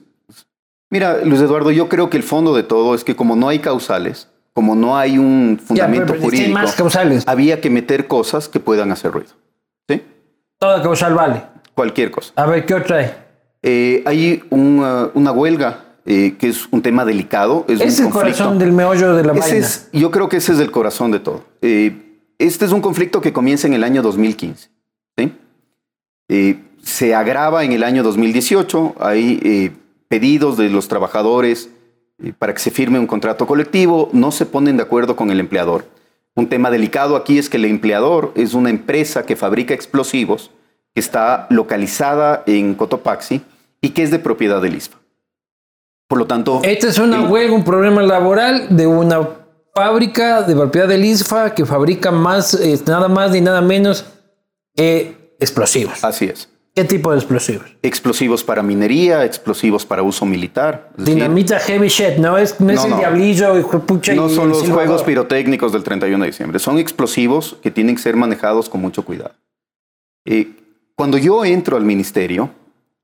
mira, 0.89 1.19
Luis 1.23 1.41
Eduardo, 1.41 1.71
yo 1.71 1.89
creo 1.89 2.09
que 2.09 2.17
el 2.17 2.23
fondo 2.23 2.55
de 2.55 2.63
todo 2.63 2.95
es 2.95 3.03
que 3.03 3.15
como 3.15 3.35
no 3.35 3.47
hay 3.49 3.59
causales, 3.59 4.29
como 4.53 4.75
no 4.75 4.97
hay 4.97 5.17
un 5.17 5.57
Ya, 5.59 5.65
fundamento 5.65 6.05
pero, 6.07 6.19
pero 6.19 6.23
jurídico, 6.23 6.51
más 6.53 6.75
causales. 6.75 7.23
había 7.27 7.59
que 7.61 7.69
meter 7.69 8.07
cosas 8.07 8.47
que 8.49 8.59
puedan 8.59 8.91
hacer 8.91 9.11
ruido. 9.11 9.31
¿Sí? 9.89 10.01
Toda 10.57 10.81
causal 10.81 11.13
vale. 11.13 11.43
Cualquier 11.73 12.09
cosa. 12.11 12.31
A 12.35 12.45
ver, 12.45 12.65
¿qué 12.65 12.73
otra 12.73 12.97
hay? 12.99 13.11
Eh, 13.61 14.03
hay 14.05 14.43
una, 14.49 15.09
una 15.13 15.31
huelga 15.31 15.79
eh, 16.05 16.35
que 16.39 16.47
es 16.49 16.67
un 16.71 16.81
tema 16.81 17.03
delicado. 17.03 17.65
Es 17.67 17.81
Es 17.81 17.99
un 17.99 18.05
el 18.07 18.11
conflicto. 18.11 18.37
corazón 18.43 18.59
del 18.59 18.71
meollo 18.71 19.13
de 19.13 19.23
la 19.25 19.33
Ese 19.33 19.39
vaina. 19.41 19.57
es, 19.57 19.89
yo 19.91 20.11
creo 20.11 20.29
que 20.29 20.37
ese 20.37 20.53
es 20.53 20.59
el 20.59 20.71
corazón 20.71 21.11
de 21.11 21.19
todo. 21.19 21.43
Eh, 21.61 22.19
este 22.37 22.63
es 22.65 22.71
un 22.71 22.79
conflicto 22.81 23.19
que 23.21 23.33
comienza 23.33 23.67
en 23.67 23.73
el 23.73 23.83
año 23.83 24.01
2015. 24.01 24.69
¿sí? 25.17 25.33
Eh, 26.29 26.59
se 26.81 27.13
agrava 27.15 27.63
en 27.63 27.71
el 27.73 27.83
año 27.83 28.03
2018, 28.03 28.95
hay 28.99 29.39
eh, 29.43 29.71
pedidos 30.07 30.57
de 30.57 30.69
los 30.69 30.87
trabajadores 30.87 31.69
eh, 32.23 32.33
para 32.37 32.53
que 32.53 32.59
se 32.59 32.71
firme 32.71 32.99
un 32.99 33.07
contrato 33.07 33.45
colectivo, 33.47 34.09
no 34.13 34.31
se 34.31 34.45
ponen 34.45 34.77
de 34.77 34.83
acuerdo 34.83 35.15
con 35.15 35.31
el 35.31 35.39
empleador. 35.39 35.85
Un 36.35 36.47
tema 36.49 36.69
delicado 36.69 37.15
aquí 37.15 37.37
es 37.37 37.49
que 37.49 37.57
el 37.57 37.65
empleador 37.65 38.31
es 38.35 38.53
una 38.53 38.69
empresa 38.69 39.25
que 39.25 39.35
fabrica 39.35 39.73
explosivos, 39.73 40.51
que 40.93 40.99
está 40.99 41.47
localizada 41.49 42.43
en 42.45 42.75
Cotopaxi 42.75 43.41
y 43.81 43.89
que 43.89 44.03
es 44.03 44.11
de 44.11 44.19
propiedad 44.19 44.61
del 44.61 44.75
ISFA. 44.75 44.97
Por 46.07 46.19
lo 46.19 46.27
tanto... 46.27 46.61
Esta 46.63 46.87
es 46.89 46.99
una 46.99 47.23
el- 47.23 47.31
huelga, 47.31 47.53
un 47.55 47.63
problema 47.63 48.01
laboral 48.03 48.67
de 48.75 48.85
una 48.87 49.27
fábrica 49.73 50.41
de 50.43 50.55
propiedad 50.55 50.87
del 50.87 51.03
ISFA 51.03 51.53
que 51.53 51.65
fabrica 51.65 52.11
más, 52.11 52.53
eh, 52.53 52.79
nada 52.85 53.07
más 53.07 53.31
ni 53.31 53.41
nada 53.41 53.61
menos 53.61 54.05
que 54.75 55.35
explosivos. 55.39 56.03
Así 56.03 56.25
es. 56.25 56.49
¿Qué 56.75 56.83
tipo 56.83 57.11
de 57.11 57.17
explosivos? 57.17 57.65
Explosivos 57.81 58.43
para 58.43 58.61
minería, 58.61 59.23
explosivos 59.23 59.85
para 59.85 60.03
uso 60.03 60.25
militar. 60.25 60.89
es 60.97 61.05
decir, 61.05 61.13
Dinamita 61.15 61.57
heavy 61.59 61.87
shit, 61.87 62.17
no 62.17 62.37
es, 62.37 62.59
no 62.59 62.69
es 62.71 62.79
No, 62.79 62.83
el 62.85 62.89
no. 62.91 62.97
diablillo, 62.97 63.57
hijo 63.57 63.79
pucha, 63.79 64.13
No 64.13 64.29
y 64.29 64.35
son 64.35 64.49
los 64.49 64.59
silbador. 64.59 64.83
juegos 64.85 65.03
pirotécnicos 65.03 65.71
del 65.71 65.83
31 65.83 66.25
de 66.25 66.31
diciembre, 66.31 66.59
son 66.59 66.77
explosivos 66.77 67.57
que 67.63 67.71
tienen 67.71 67.95
que 67.95 68.01
ser 68.01 68.17
manejados 68.17 68.67
con 68.67 68.81
mucho 68.81 69.05
cuidado. 69.05 69.31
Eh, 70.25 70.51
cuando 70.95 71.17
yo 71.17 71.45
entro 71.45 71.77
al 71.77 71.85
ministerio, 71.85 72.49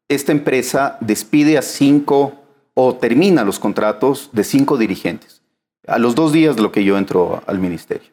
esta 0.10 0.34
empresa 0.34 0.98
despide 1.00 1.58
a 1.58 1.62
cinco 1.62 2.34
o 2.74 2.96
termina 2.96 3.46
los 3.46 3.58
contratos 3.58 4.30
de 4.34 4.44
cinco 4.44 4.78
dirigentes, 4.78 5.44
a 5.88 5.98
los 5.98 6.13
dos 6.16 6.34
días 6.34 6.58
de 6.58 6.62
lo 6.62 6.74
que 6.74 6.84
yo 6.84 6.98
entro 6.98 7.42
al 7.48 7.60
ministerio. 7.60 8.10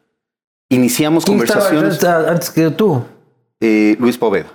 Iniciamos 0.69 1.25
¿Quién 1.25 1.41
estaba 1.43 1.69
conversaciones, 1.69 2.05
antes- 2.05 2.31
antes 2.31 2.51
que 2.51 2.71
tú? 2.71 3.03
eh, 3.61 3.97
Luis 3.99 4.17
Poveda, 4.19 4.53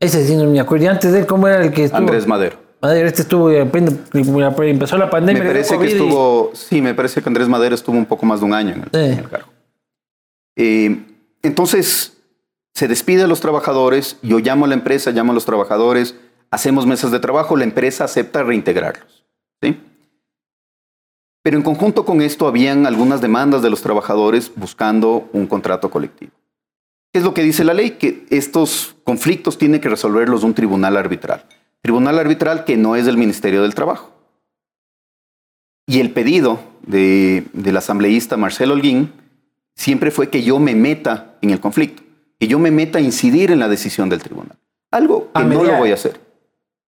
Ese 0.00 0.26
sí 0.26 0.36
no 0.36 0.44
me 0.44 0.60
acuerdo. 0.60 0.84
Y 0.84 0.88
antes 0.88 1.12
de 1.12 1.20
él, 1.20 1.26
¿cómo 1.26 1.48
era 1.48 1.62
el 1.62 1.72
que 1.72 1.84
estuvo? 1.84 1.98
Andrés 1.98 2.26
Madero. 2.26 2.56
Madre, 2.80 3.06
este 3.06 3.22
estuvo, 3.22 3.52
y 3.52 3.56
apenas- 3.58 3.94
empezó 4.12 4.96
la 4.96 5.06
Me 5.06 5.10
pandemia. 5.10 5.42
dio 5.42 5.50
parece 5.50 5.76
que 5.78 5.84
y- 5.86 5.92
estuvo, 5.92 6.52
sí, 6.54 6.80
me 6.80 6.94
parece 6.94 7.20
que 7.20 7.28
Andrés 7.28 7.48
Madero 7.48 7.74
estuvo 7.74 7.96
un 7.96 8.06
poco 8.06 8.24
más 8.24 8.38
de 8.38 8.46
un 8.46 8.54
año 8.54 8.74
en 8.74 8.82
el, 8.82 8.88
Sí. 8.92 9.12
en 9.12 9.18
el 9.18 9.28
cargo. 9.28 9.48
Eh, 10.56 11.04
entonces, 11.42 12.16
se 12.74 12.86
despide 12.86 13.24
a 13.24 13.26
los 13.26 13.40
trabajadores, 13.40 14.16
yo 14.22 14.38
llamo 14.38 14.64
a 14.66 14.68
la 14.68 14.74
empresa, 14.74 15.10
llamo 15.10 15.32
a 15.32 15.34
los 15.34 15.44
trabajadores, 15.44 16.14
hacemos 16.52 16.86
mesas 16.86 17.10
de 17.10 17.18
trabajo, 17.18 17.56
la 17.56 17.64
empresa 17.64 18.04
acepta 18.04 18.44
reintegrarlos. 18.44 19.24
¿sí? 19.60 19.76
Pero 21.42 21.56
en 21.56 21.64
conjunto 21.64 22.04
con 22.04 22.22
esto 22.22 22.46
habían 22.46 22.86
algunas 22.86 23.20
demandas 23.20 23.60
de 23.60 23.70
los 23.70 23.82
trabajadores 23.82 24.52
buscando 24.54 25.28
un 25.32 25.48
contrato 25.48 25.90
colectivo. 25.90 26.30
¿Qué 27.12 27.18
es 27.20 27.24
lo 27.24 27.32
que 27.34 27.42
dice 27.42 27.64
la 27.64 27.74
ley? 27.74 27.92
Que 27.92 28.26
estos 28.30 28.96
conflictos 29.04 29.56
tiene 29.58 29.80
que 29.80 29.88
resolverlos 29.88 30.44
un 30.44 30.54
tribunal 30.54 30.96
arbitral. 30.96 31.44
Tribunal 31.80 32.18
arbitral 32.18 32.64
que 32.64 32.76
no 32.76 32.96
es 32.96 33.06
del 33.06 33.16
Ministerio 33.16 33.62
del 33.62 33.74
Trabajo. 33.74 34.10
Y 35.86 36.00
el 36.00 36.10
pedido 36.10 36.60
de- 36.86 37.44
del 37.54 37.76
asambleísta 37.76 38.36
Marcelo 38.36 38.74
Holguín 38.74 39.12
siempre 39.74 40.10
fue 40.10 40.28
que 40.28 40.42
yo 40.42 40.58
me 40.58 40.74
meta 40.74 41.36
en 41.40 41.50
el 41.50 41.60
conflicto, 41.60 42.02
que 42.38 42.46
yo 42.46 42.58
me 42.58 42.70
meta 42.70 42.98
a 42.98 43.00
incidir 43.00 43.50
en 43.50 43.58
la 43.60 43.68
decisión 43.68 44.08
del 44.10 44.22
tribunal. 44.22 44.58
Algo 44.90 45.30
que 45.34 45.44
no 45.44 45.64
lo 45.64 45.76
voy 45.78 45.90
a 45.92 45.94
hacer. 45.94 46.20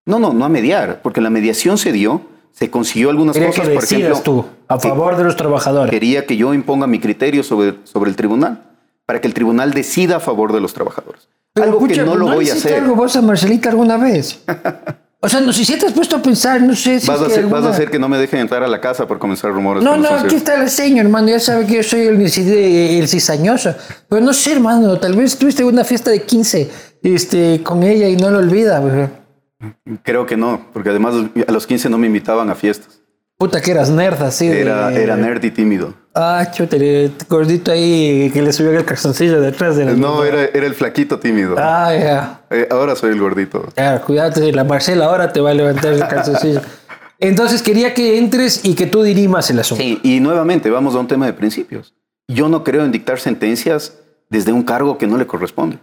No, 0.06 0.18
no, 0.18 0.32
no 0.32 0.44
a 0.44 0.48
mediar, 0.48 1.00
porque 1.02 1.20
la 1.20 1.30
mediación 1.30 1.78
se 1.78 1.92
dio, 1.92 2.22
se 2.52 2.68
consiguió 2.70 3.10
algunas 3.10 3.34
Quería 3.34 3.50
cosas, 3.50 3.68
que 3.68 3.74
por 3.74 3.84
ejemplo, 3.84 4.20
tú, 4.22 4.44
a 4.68 4.78
favor 4.78 5.16
de 5.16 5.24
los 5.24 5.36
trabajadores. 5.36 5.90
quería 5.90 6.26
que 6.26 6.36
yo 6.36 6.52
imponga 6.52 6.86
mi 6.86 6.98
criterio 6.98 7.42
sobre, 7.42 7.76
sobre 7.84 8.10
el 8.10 8.16
tribunal, 8.16 8.69
para 9.10 9.20
que 9.20 9.26
el 9.26 9.34
tribunal 9.34 9.72
decida 9.72 10.18
a 10.18 10.20
favor 10.20 10.52
de 10.52 10.60
los 10.60 10.72
trabajadores. 10.72 11.28
Pero, 11.52 11.64
algo 11.66 11.80
que 11.80 11.86
pucha, 11.88 12.04
no 12.04 12.14
lo 12.14 12.28
¿no 12.28 12.34
voy 12.36 12.48
a 12.48 12.52
hacer. 12.52 12.74
algo 12.74 12.94
vos 12.94 13.16
a 13.16 13.22
Marcelita 13.22 13.68
alguna 13.70 13.96
vez? 13.96 14.38
O 15.22 15.28
sea, 15.28 15.40
no 15.40 15.52
sé 15.52 15.66
si 15.66 15.76
te 15.76 15.84
has 15.84 15.92
puesto 15.92 16.16
a 16.16 16.22
pensar, 16.22 16.62
no 16.62 16.74
sé 16.74 16.98
si 17.00 17.06
Vas 17.08 17.18
es 17.18 17.22
a, 17.24 17.26
que 17.26 17.32
hacer, 17.32 17.44
vas 17.44 17.52
a 17.52 17.56
alguna- 17.56 17.74
hacer 17.74 17.90
que 17.90 17.98
no 17.98 18.08
me 18.08 18.16
dejen 18.16 18.38
entrar 18.40 18.62
a 18.62 18.68
la 18.68 18.80
casa 18.80 19.06
por 19.06 19.18
comenzar 19.18 19.50
rumores. 19.52 19.82
No, 19.82 19.92
que 19.94 19.98
no, 19.98 20.08
aquí 20.14 20.36
está 20.36 20.54
el 20.62 20.70
señor, 20.70 21.04
hermano. 21.06 21.28
Ya 21.28 21.38
sabe 21.40 21.66
que 21.66 21.74
yo 21.74 21.82
soy 21.82 22.06
el, 22.06 22.22
el 22.22 23.06
cizañoso. 23.08 23.74
Pero 24.08 24.22
no 24.22 24.32
sé, 24.32 24.52
hermano. 24.52 24.96
Tal 24.98 25.14
vez 25.16 25.36
tuviste 25.36 25.62
una 25.64 25.84
fiesta 25.84 26.10
de 26.10 26.22
15 26.22 26.70
este, 27.02 27.62
con 27.62 27.82
ella 27.82 28.08
y 28.08 28.16
no 28.16 28.30
lo 28.30 28.38
olvida. 28.38 28.78
güey. 28.78 29.08
Creo 30.04 30.24
que 30.24 30.38
no, 30.38 30.68
porque 30.72 30.88
además 30.88 31.14
a 31.46 31.52
los 31.52 31.66
15 31.66 31.90
no 31.90 31.98
me 31.98 32.06
invitaban 32.06 32.48
a 32.48 32.54
fiestas. 32.54 33.02
Puta, 33.36 33.60
que 33.60 33.72
eras 33.72 33.90
nerd, 33.90 34.22
así. 34.22 34.48
de- 34.48 34.62
Era, 34.62 34.90
era 34.94 35.16
nerd 35.16 35.44
y 35.44 35.50
tímido. 35.50 35.92
Ah, 36.14 36.50
chute, 36.50 37.04
el 37.04 37.12
gordito 37.28 37.70
ahí 37.70 38.30
que 38.32 38.42
le 38.42 38.52
subió 38.52 38.72
el 38.72 38.84
calzoncillo 38.84 39.40
detrás 39.40 39.76
de 39.76 39.84
la. 39.84 39.92
No, 39.92 40.24
era, 40.24 40.44
era 40.44 40.66
el 40.66 40.74
flaquito 40.74 41.20
tímido. 41.20 41.54
Ah, 41.56 41.94
ya. 41.94 42.40
Eh, 42.50 42.66
ahora 42.70 42.96
soy 42.96 43.12
el 43.12 43.20
gordito. 43.20 43.68
Claro, 43.74 44.04
cuídate, 44.04 44.52
la 44.52 44.64
Marcela 44.64 45.04
ahora 45.06 45.32
te 45.32 45.40
va 45.40 45.50
a 45.50 45.54
levantar 45.54 45.92
el 45.92 46.00
calzoncillo. 46.00 46.62
Entonces 47.20 47.62
quería 47.62 47.94
que 47.94 48.18
entres 48.18 48.64
y 48.64 48.74
que 48.74 48.86
tú 48.86 49.02
dirimas 49.02 49.50
el 49.50 49.60
asunto. 49.60 49.84
Sí, 49.84 50.00
y 50.02 50.20
nuevamente 50.20 50.70
vamos 50.70 50.94
a 50.94 50.98
un 50.98 51.06
tema 51.06 51.26
de 51.26 51.32
principios. 51.32 51.94
Yo 52.26 52.48
no 52.48 52.64
creo 52.64 52.84
en 52.84 52.92
dictar 52.92 53.20
sentencias 53.20 53.98
desde 54.30 54.52
un 54.52 54.62
cargo 54.62 54.98
que 54.98 55.06
no 55.06 55.16
le 55.16 55.26
corresponde. 55.26 55.78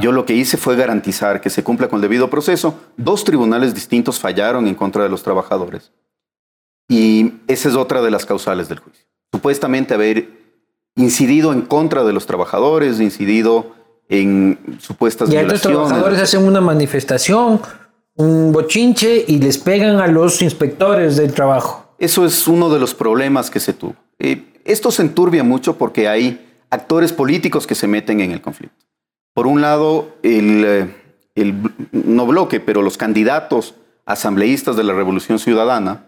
Yo 0.00 0.12
lo 0.12 0.26
que 0.26 0.34
hice 0.34 0.58
fue 0.58 0.76
garantizar 0.76 1.40
que 1.40 1.48
se 1.48 1.64
cumpla 1.64 1.88
con 1.88 1.98
el 1.98 2.02
debido 2.02 2.28
proceso. 2.28 2.78
Dos 2.98 3.24
tribunales 3.24 3.74
distintos 3.74 4.20
fallaron 4.20 4.66
en 4.66 4.74
contra 4.74 5.02
de 5.02 5.08
los 5.08 5.22
trabajadores. 5.22 5.92
Y 6.88 7.34
esa 7.46 7.70
es 7.70 7.74
otra 7.74 8.02
de 8.02 8.10
las 8.10 8.26
causales 8.26 8.68
del 8.68 8.80
juicio. 8.80 9.07
Supuestamente 9.32 9.94
haber 9.94 10.28
incidido 10.96 11.52
en 11.52 11.62
contra 11.62 12.04
de 12.04 12.12
los 12.12 12.26
trabajadores, 12.26 13.00
incidido 13.00 13.74
en 14.08 14.58
supuestas 14.80 15.30
Y 15.30 15.36
ahí 15.36 15.44
los 15.44 15.60
violaciones. 15.62 15.78
trabajadores 15.78 16.20
hacen 16.20 16.44
una 16.44 16.60
manifestación, 16.60 17.60
un 18.16 18.52
bochinche 18.52 19.24
y 19.26 19.38
les 19.38 19.58
pegan 19.58 19.96
a 20.00 20.06
los 20.06 20.42
inspectores 20.42 21.16
del 21.16 21.32
trabajo. 21.32 21.94
Eso 21.98 22.24
es 22.24 22.48
uno 22.48 22.70
de 22.70 22.80
los 22.80 22.94
problemas 22.94 23.50
que 23.50 23.60
se 23.60 23.72
tuvo. 23.72 23.94
Eh, 24.18 24.44
esto 24.64 24.90
se 24.90 25.02
enturbia 25.02 25.44
mucho 25.44 25.76
porque 25.76 26.08
hay 26.08 26.46
actores 26.70 27.12
políticos 27.12 27.66
que 27.66 27.74
se 27.74 27.86
meten 27.86 28.20
en 28.20 28.32
el 28.32 28.40
conflicto. 28.40 28.86
Por 29.34 29.46
un 29.46 29.60
lado, 29.60 30.16
el, 30.22 30.64
eh, 30.64 30.94
el 31.34 31.54
no 31.92 32.26
bloque, 32.26 32.60
pero 32.60 32.82
los 32.82 32.96
candidatos 32.96 33.74
asambleístas 34.04 34.76
de 34.76 34.84
la 34.84 34.94
Revolución 34.94 35.38
Ciudadana 35.38 36.06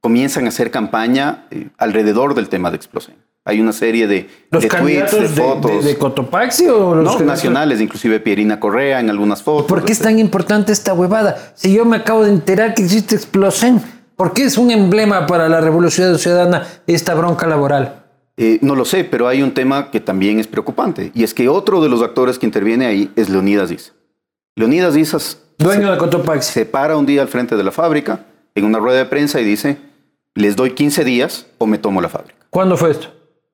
comienzan 0.00 0.46
a 0.46 0.48
hacer 0.48 0.70
campaña 0.70 1.46
eh, 1.50 1.68
alrededor 1.78 2.34
del 2.34 2.48
tema 2.48 2.70
de 2.70 2.76
explosión. 2.76 3.16
Hay 3.44 3.60
una 3.60 3.72
serie 3.72 4.06
de, 4.06 4.28
¿Los 4.50 4.62
de 4.62 4.68
tweets, 4.68 5.12
de 5.12 5.20
de, 5.22 5.28
fotos, 5.28 5.82
de- 5.84 5.90
de 5.92 5.96
Cotopaxi 5.98 6.66
o 6.68 6.94
los 6.94 7.18
no, 7.18 7.26
nacionales, 7.26 7.80
inclusive 7.80 8.20
Pierina 8.20 8.60
Correa 8.60 9.00
en 9.00 9.08
algunas 9.08 9.42
fotos. 9.42 9.66
¿Por 9.66 9.84
qué 9.84 9.92
es 9.92 10.00
tan 10.00 10.18
importante 10.18 10.70
esta 10.70 10.92
huevada? 10.92 11.52
Si 11.54 11.72
yo 11.72 11.86
me 11.86 11.96
acabo 11.96 12.24
de 12.24 12.30
enterar 12.30 12.74
que 12.74 12.82
existe 12.82 13.14
explosión, 13.14 13.80
¿por 14.16 14.34
qué 14.34 14.44
es 14.44 14.58
un 14.58 14.70
emblema 14.70 15.26
para 15.26 15.48
la 15.48 15.62
revolución 15.62 16.18
ciudadana 16.18 16.66
esta 16.86 17.14
bronca 17.14 17.46
laboral? 17.46 18.04
Eh, 18.36 18.58
no 18.60 18.74
lo 18.76 18.84
sé, 18.84 19.04
pero 19.04 19.26
hay 19.26 19.42
un 19.42 19.52
tema 19.54 19.90
que 19.90 19.98
también 20.00 20.38
es 20.38 20.46
preocupante. 20.46 21.10
Y 21.14 21.24
es 21.24 21.32
que 21.32 21.48
otro 21.48 21.80
de 21.82 21.88
los 21.88 22.02
actores 22.02 22.38
que 22.38 22.44
interviene 22.46 22.84
ahí 22.86 23.10
es 23.16 23.30
Leonidas 23.30 23.70
Issa. 23.72 23.92
Leonidas 24.56 24.94
Issa 24.96 25.18
Dueño 25.56 25.90
de 25.90 25.98
Cotopaxi. 25.98 26.52
se 26.52 26.66
para 26.66 26.96
un 26.98 27.06
día 27.06 27.22
al 27.22 27.28
frente 27.28 27.56
de 27.56 27.64
la 27.64 27.72
fábrica 27.72 28.26
en 28.54 28.64
una 28.64 28.78
rueda 28.78 28.98
de 28.98 29.04
prensa 29.06 29.40
y 29.40 29.44
dice, 29.44 29.78
les 30.38 30.56
doy 30.56 30.72
15 30.72 31.04
días 31.04 31.46
o 31.58 31.66
me 31.66 31.78
tomo 31.78 32.00
la 32.00 32.08
fábrica. 32.08 32.38
¿Cuándo 32.50 32.76
fue 32.76 32.92
esto? 32.92 33.08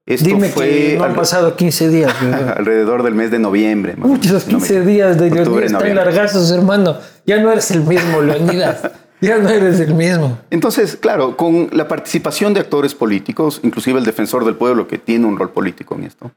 Esto 0.07 0.27
Dime 0.27 0.51
fue 0.51 0.69
que 0.69 0.97
no 0.99 1.05
han 1.05 1.15
pasado 1.15 1.57
15 1.57 1.89
días. 1.89 2.15
alrededor 2.57 3.03
del 3.03 3.15
mes 3.15 3.31
de 3.31 3.39
noviembre. 3.39 3.97
más 3.97 4.07
no 4.07 4.15
me 4.15 4.21
15 4.21 4.37
equivoco. 4.37 4.87
días 4.87 5.19
de 5.19 5.29
Octubre, 5.29 5.67
están 5.67 5.81
noviembre. 5.81 6.05
largazos, 6.05 6.51
hermano. 6.51 6.99
Ya 7.27 7.41
no 7.41 7.51
eres 7.51 7.71
el 7.71 7.81
mismo, 7.85 8.21
Leonidas. 8.21 8.91
ya 9.23 9.39
no 9.39 9.49
eres 9.49 9.81
el 9.81 9.95
mismo. 9.95 10.39
Entonces, 10.51 10.97
claro, 10.97 11.39
con 11.39 11.71
la 11.73 11.89
participación 11.89 12.53
de 12.53 12.61
actores 12.61 12.95
políticos, 12.95 13.61
inclusive 13.63 13.99
el 13.99 14.05
defensor 14.05 14.45
del 14.45 14.57
pueblo 14.57 14.87
que 14.87 14.99
tiene 14.99 15.25
un 15.25 15.39
rol 15.39 15.51
político 15.53 15.95
en 15.95 16.05
esto, 16.05 16.33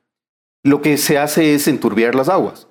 lo 0.63 0.81
que 0.81 0.97
se 0.97 1.17
hace 1.17 1.53
es 1.53 1.67
enturbiar 1.67 2.15
las 2.15 2.29
aguas, 2.29 2.67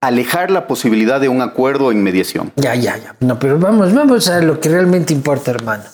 alejar 0.00 0.50
la 0.50 0.66
posibilidad 0.66 1.20
de 1.20 1.28
un 1.28 1.42
acuerdo 1.42 1.92
en 1.92 2.02
mediación. 2.02 2.50
Ya, 2.56 2.74
ya, 2.74 2.96
ya. 2.96 3.14
No, 3.20 3.38
pero 3.38 3.56
vamos, 3.60 3.94
vamos 3.94 4.28
a 4.28 4.40
lo 4.40 4.58
que 4.58 4.68
realmente 4.68 5.12
importa, 5.12 5.52
hermano. 5.52 5.84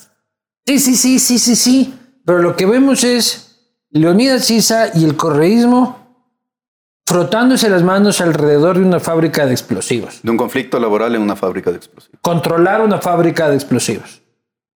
Sí, 0.67 0.79
sí, 0.79 0.97
sí, 0.97 1.19
sí, 1.19 1.39
sí, 1.39 1.57
sí. 1.57 1.95
Pero 2.25 2.39
lo 2.43 2.57
que 2.57 2.67
vemos 2.67 3.05
es 3.05 3.61
Leonidas 3.91 4.45
Sisa 4.47 4.91
y 4.95 5.05
el 5.05 5.17
correísmo 5.17 6.05
frotándose 7.07 7.71
las 7.71 7.85
manos 7.85 8.21
alrededor 8.21 8.79
de 8.79 8.85
una 8.85 8.99
fábrica 8.99 9.47
de 9.47 9.53
explosivos. 9.53 10.21
De 10.23 10.31
un 10.31 10.37
conflicto 10.37 10.81
laboral 10.81 11.15
en 11.15 11.23
una 11.23 11.37
fábrica 11.37 11.71
de 11.71 11.77
explosivos. 11.77 12.19
Controlar 12.21 12.81
una 12.81 12.99
fábrica 12.99 13.49
de 13.49 13.55
explosivos. 13.55 14.23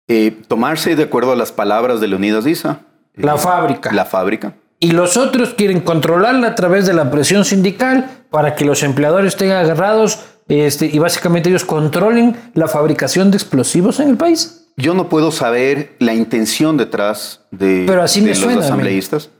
Eh, 0.07 0.37
tomarse 0.47 0.95
de 0.95 1.03
acuerdo 1.05 1.33
a 1.33 1.37
las 1.37 1.51
palabras 1.51 2.01
de 2.01 2.07
Leonidas 2.09 2.47
Issa. 2.47 2.83
eh, 3.15 3.23
La 3.23 3.37
fábrica. 3.37 3.93
La 3.93 4.05
fábrica. 4.05 4.55
Y 4.79 4.93
los 4.93 5.17
otros 5.17 5.55
quieren 5.55 5.81
controlarla 5.81 6.49
a 6.49 6.55
través 6.55 6.87
de 6.87 6.95
la 6.95 7.11
presión 7.11 7.45
sindical 7.45 8.09
para 8.31 8.55
que 8.55 8.65
los 8.65 8.83
empleadores 8.85 9.35
estén 9.35 9.51
agarrados 9.51 10.21
este, 10.49 10.87
y 10.87 10.99
básicamente 10.99 11.49
ellos 11.49 11.65
controlen 11.65 12.37
la 12.55 12.67
fabricación 12.67 13.31
de 13.31 13.37
explosivos 13.37 14.01
en 14.01 14.09
el 14.09 14.17
país. 14.17 14.60
Yo 14.77 14.95
no 14.95 15.09
puedo 15.09 15.31
saber 15.33 15.95
la 15.99 16.15
intención 16.15 16.77
detrás 16.77 17.43
de, 17.50 17.85
Pero 17.87 18.03
así 18.03 18.21
me 18.23 18.29
de 18.29 18.35
suena 18.35 18.53
a 18.53 18.57
los 18.57 18.65
mí. 18.65 18.69
asambleístas. 18.69 19.31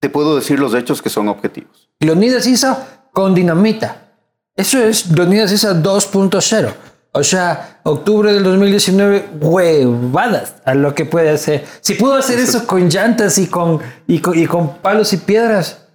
Te 0.00 0.08
puedo 0.08 0.36
decir 0.36 0.58
los 0.60 0.74
hechos 0.74 1.02
que 1.02 1.10
son 1.10 1.28
objetivos. 1.28 1.90
Leonidas 2.00 2.46
Issa 2.46 3.02
con 3.12 3.34
dinamita. 3.34 4.12
Eso 4.54 4.78
es 4.82 5.10
Leonidas 5.10 5.52
esa 5.52 5.74
2.0. 5.82 6.72
O 7.12 7.24
sea, 7.24 7.80
octubre 7.84 8.32
del 8.32 8.44
2019, 8.44 9.28
huevadas 9.40 10.56
a 10.64 10.74
lo 10.74 10.94
que 10.94 11.04
puede 11.04 11.30
hacer. 11.30 11.64
Si 11.80 11.94
pudo 11.94 12.14
hacer 12.14 12.38
eso, 12.38 12.66
con 12.66 12.88
llantas 12.88 13.38
y 13.38 13.46
con, 13.46 13.80
y 14.06 14.20
con, 14.20 14.38
y 14.38 14.46
con 14.46 14.76
palos 14.78 15.12
y 15.12 15.16
piedras. 15.16 15.86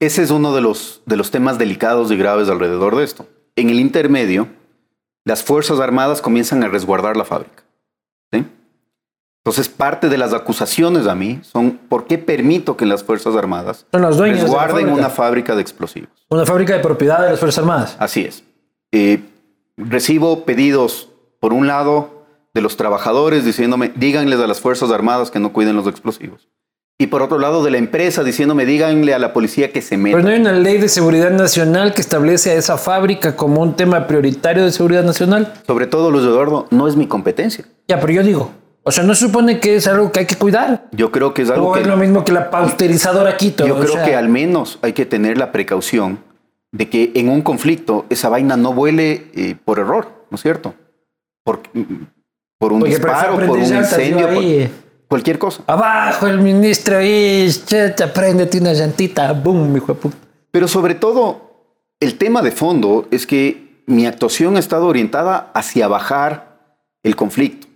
Ese 0.00 0.22
es 0.22 0.30
uno 0.30 0.54
de 0.54 0.60
los, 0.60 1.02
de 1.06 1.16
los 1.16 1.30
temas 1.30 1.58
delicados 1.58 2.10
y 2.10 2.16
graves 2.16 2.48
alrededor 2.48 2.96
de 2.96 3.04
esto. 3.04 3.26
En 3.56 3.68
el 3.70 3.80
intermedio, 3.80 4.48
las 5.24 5.42
Fuerzas 5.42 5.80
Armadas 5.80 6.20
comienzan 6.22 6.62
a 6.62 6.68
resguardar 6.68 7.16
la 7.16 7.24
fábrica. 7.24 7.64
¿Sí? 8.34 8.46
Entonces, 9.44 9.68
parte 9.68 10.08
de 10.08 10.16
las 10.16 10.32
acusaciones 10.32 11.06
a 11.06 11.14
mí 11.14 11.40
son 11.42 11.72
por 11.72 12.06
qué 12.06 12.16
permito 12.16 12.78
que 12.78 12.86
las 12.86 13.04
Fuerzas 13.04 13.36
Armadas 13.36 13.84
fábrica. 14.48 14.92
una 14.92 15.10
fábrica 15.10 15.54
de 15.54 15.60
explosivos. 15.60 16.26
Una 16.30 16.46
fábrica 16.46 16.72
de 16.72 16.80
propiedad 16.80 17.22
de 17.22 17.30
las 17.30 17.38
Fuerzas 17.38 17.58
Armadas. 17.58 17.96
Así 17.98 18.24
es. 18.24 18.42
Eh, 18.90 19.20
recibo 19.76 20.44
pedidos, 20.46 21.10
por 21.40 21.52
un 21.52 21.66
lado, 21.66 22.24
de 22.54 22.62
los 22.62 22.76
trabajadores 22.76 23.44
diciéndome, 23.44 23.92
díganles 23.94 24.40
a 24.40 24.46
las 24.46 24.60
Fuerzas 24.60 24.90
Armadas 24.90 25.30
que 25.30 25.40
no 25.40 25.52
cuiden 25.52 25.76
los 25.76 25.86
explosivos. 25.86 26.48
Y 26.96 27.08
por 27.08 27.22
otro 27.22 27.40
lado, 27.40 27.64
de 27.64 27.72
la 27.72 27.78
empresa 27.78 28.22
diciéndome, 28.22 28.64
díganle 28.66 29.14
a 29.14 29.18
la 29.18 29.32
policía 29.32 29.72
que 29.72 29.82
se 29.82 29.96
meta. 29.96 30.16
Pero 30.16 30.28
no 30.28 30.32
hay 30.32 30.40
una 30.40 30.52
ley 30.52 30.78
de 30.78 30.88
seguridad 30.88 31.30
nacional 31.30 31.92
que 31.92 32.00
establece 32.00 32.52
a 32.52 32.54
esa 32.54 32.78
fábrica 32.78 33.34
como 33.34 33.62
un 33.62 33.74
tema 33.74 34.06
prioritario 34.06 34.64
de 34.64 34.70
seguridad 34.70 35.02
nacional. 35.02 35.54
Sobre 35.66 35.88
todo, 35.88 36.12
Luis 36.12 36.24
Eduardo, 36.24 36.68
no 36.70 36.86
es 36.86 36.94
mi 36.94 37.08
competencia. 37.08 37.64
Ya, 37.88 37.98
pero 37.98 38.12
yo 38.12 38.22
digo, 38.22 38.52
o 38.84 38.92
sea, 38.92 39.02
no 39.02 39.14
se 39.14 39.26
supone 39.26 39.58
que 39.58 39.74
es 39.74 39.88
algo 39.88 40.12
que 40.12 40.20
hay 40.20 40.26
que 40.26 40.36
cuidar. 40.36 40.86
Yo 40.92 41.10
creo 41.10 41.34
que 41.34 41.42
es 41.42 41.50
algo 41.50 41.70
O 41.70 41.72
que... 41.72 41.80
es 41.80 41.86
lo 41.86 41.96
mismo 41.96 42.24
que 42.24 42.32
la 42.32 42.50
pausterizadora 42.50 43.36
Quito. 43.36 43.66
Yo 43.66 43.76
creo 43.78 43.94
sea, 43.94 44.04
que 44.04 44.14
al 44.14 44.28
menos 44.28 44.78
hay 44.82 44.92
que 44.92 45.04
tener 45.04 45.36
la 45.36 45.50
precaución 45.50 46.20
de 46.70 46.90
que 46.90 47.10
en 47.14 47.28
un 47.28 47.42
conflicto 47.42 48.04
esa 48.10 48.28
vaina 48.28 48.56
no 48.56 48.72
vuele 48.72 49.30
eh, 49.34 49.56
por 49.64 49.78
error, 49.78 50.26
¿no 50.30 50.36
es 50.36 50.42
cierto? 50.42 50.74
Por, 51.42 51.60
por 52.58 52.72
un 52.72 52.80
porque 52.80 52.94
disparo, 52.94 53.34
por 53.34 53.50
un 53.50 53.60
incendio, 53.60 54.28
por 54.28 54.44
eh, 54.44 54.70
cualquier 55.08 55.38
cosa. 55.38 55.62
Abajo 55.66 56.26
el 56.26 56.40
ministro 56.40 57.00
y 57.02 57.48
cheta, 57.64 58.12
préndete 58.12 58.58
una 58.60 58.72
llantita, 58.72 59.32
boom, 59.32 59.76
hijo 59.76 59.94
de 59.94 60.00
puta. 60.00 60.16
Pero 60.50 60.68
sobre 60.68 60.94
todo, 60.94 61.50
el 62.00 62.16
tema 62.18 62.42
de 62.42 62.52
fondo 62.52 63.06
es 63.10 63.26
que 63.26 63.82
mi 63.86 64.06
actuación 64.06 64.56
ha 64.56 64.60
estado 64.60 64.86
orientada 64.86 65.50
hacia 65.54 65.88
bajar 65.88 66.58
el 67.02 67.16
conflicto 67.16 67.66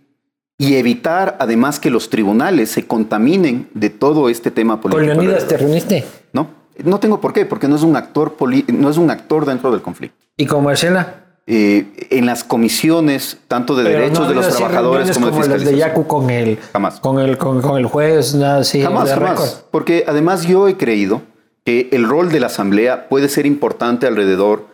y 0.56 0.74
evitar 0.76 1.36
además 1.38 1.78
que 1.78 1.90
los 1.90 2.10
tribunales 2.10 2.70
se 2.70 2.86
contaminen 2.86 3.68
de 3.74 3.90
todo 3.90 4.28
este 4.28 4.50
tema 4.50 4.80
Con 4.80 4.90
político. 4.90 5.20
Leonidas 5.20 5.46
te 5.46 5.56
reuniste. 5.56 6.04
No, 6.32 6.48
no 6.82 6.98
tengo 6.98 7.20
por 7.20 7.32
qué, 7.32 7.44
porque 7.46 7.68
no 7.68 7.76
es 7.76 7.82
un 7.82 7.94
actor, 7.96 8.34
poli- 8.34 8.64
no 8.68 8.88
es 8.90 8.96
un 8.96 9.10
actor 9.10 9.44
dentro 9.44 9.70
del 9.70 9.82
conflicto. 9.82 10.16
¿Y 10.36 10.46
con 10.46 10.64
Marcela? 10.64 11.27
Eh, 11.50 11.86
en 12.10 12.26
las 12.26 12.44
comisiones, 12.44 13.38
tanto 13.48 13.74
de 13.74 13.84
Pero 13.84 13.98
derechos 14.00 14.18
no 14.20 14.28
de 14.28 14.34
los 14.34 14.48
trabajadores 14.54 15.10
como 15.12 15.26
de 15.26 15.30
como 15.32 15.42
de 15.44 15.48
fiscalización. 15.48 15.78
Yacu 15.88 16.06
con 16.06 16.28
el, 16.30 16.58
Jamás. 16.74 17.00
con 17.00 17.18
el, 17.18 17.38
con, 17.38 17.62
con 17.62 17.78
el 17.78 17.86
juez, 17.86 18.34
nada 18.34 18.58
así. 18.58 18.82
Jamás, 18.82 19.08
de 19.08 19.14
jamás. 19.14 19.64
Porque 19.70 20.04
además 20.06 20.42
yo 20.44 20.68
he 20.68 20.76
creído 20.76 21.22
que 21.64 21.88
el 21.92 22.06
rol 22.06 22.30
de 22.30 22.40
la 22.40 22.48
Asamblea 22.48 23.08
puede 23.08 23.30
ser 23.30 23.46
importante 23.46 24.06
alrededor 24.06 24.66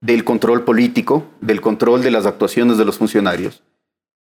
del 0.00 0.24
control 0.24 0.64
político, 0.64 1.22
del 1.40 1.60
control 1.60 2.02
de 2.02 2.10
las 2.10 2.26
actuaciones 2.26 2.76
de 2.76 2.84
los 2.84 2.98
funcionarios, 2.98 3.62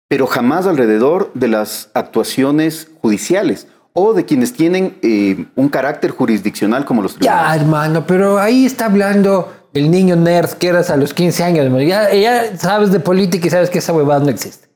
pero 0.08 0.26
jamás 0.26 0.66
alrededor 0.66 1.30
de 1.32 1.48
las 1.48 1.90
actuaciones 1.94 2.88
judiciales 3.00 3.66
o 3.94 4.12
de 4.12 4.24
quienes 4.26 4.52
tienen 4.52 4.96
eh, 5.02 5.46
un 5.56 5.68
carácter 5.70 6.10
jurisdiccional 6.10 6.84
como 6.84 7.00
los 7.00 7.12
Ya, 7.14 7.18
tribunales. 7.32 7.60
hermano, 7.62 8.04
pero 8.06 8.38
ahí 8.38 8.66
está 8.66 8.86
hablando 8.86 9.52
el 9.74 9.90
niño 9.90 10.16
nerd 10.16 10.50
que 10.52 10.68
eras 10.68 10.88
a 10.90 10.96
los 10.96 11.12
15 11.12 11.44
años. 11.44 11.86
Ya, 11.86 12.14
ya 12.14 12.56
sabes 12.56 12.90
de 12.92 13.00
política 13.00 13.46
y 13.46 13.50
sabes 13.50 13.68
que 13.70 13.78
esa 13.78 13.92
huevada 13.92 14.20
no 14.20 14.30
existe. 14.30 14.68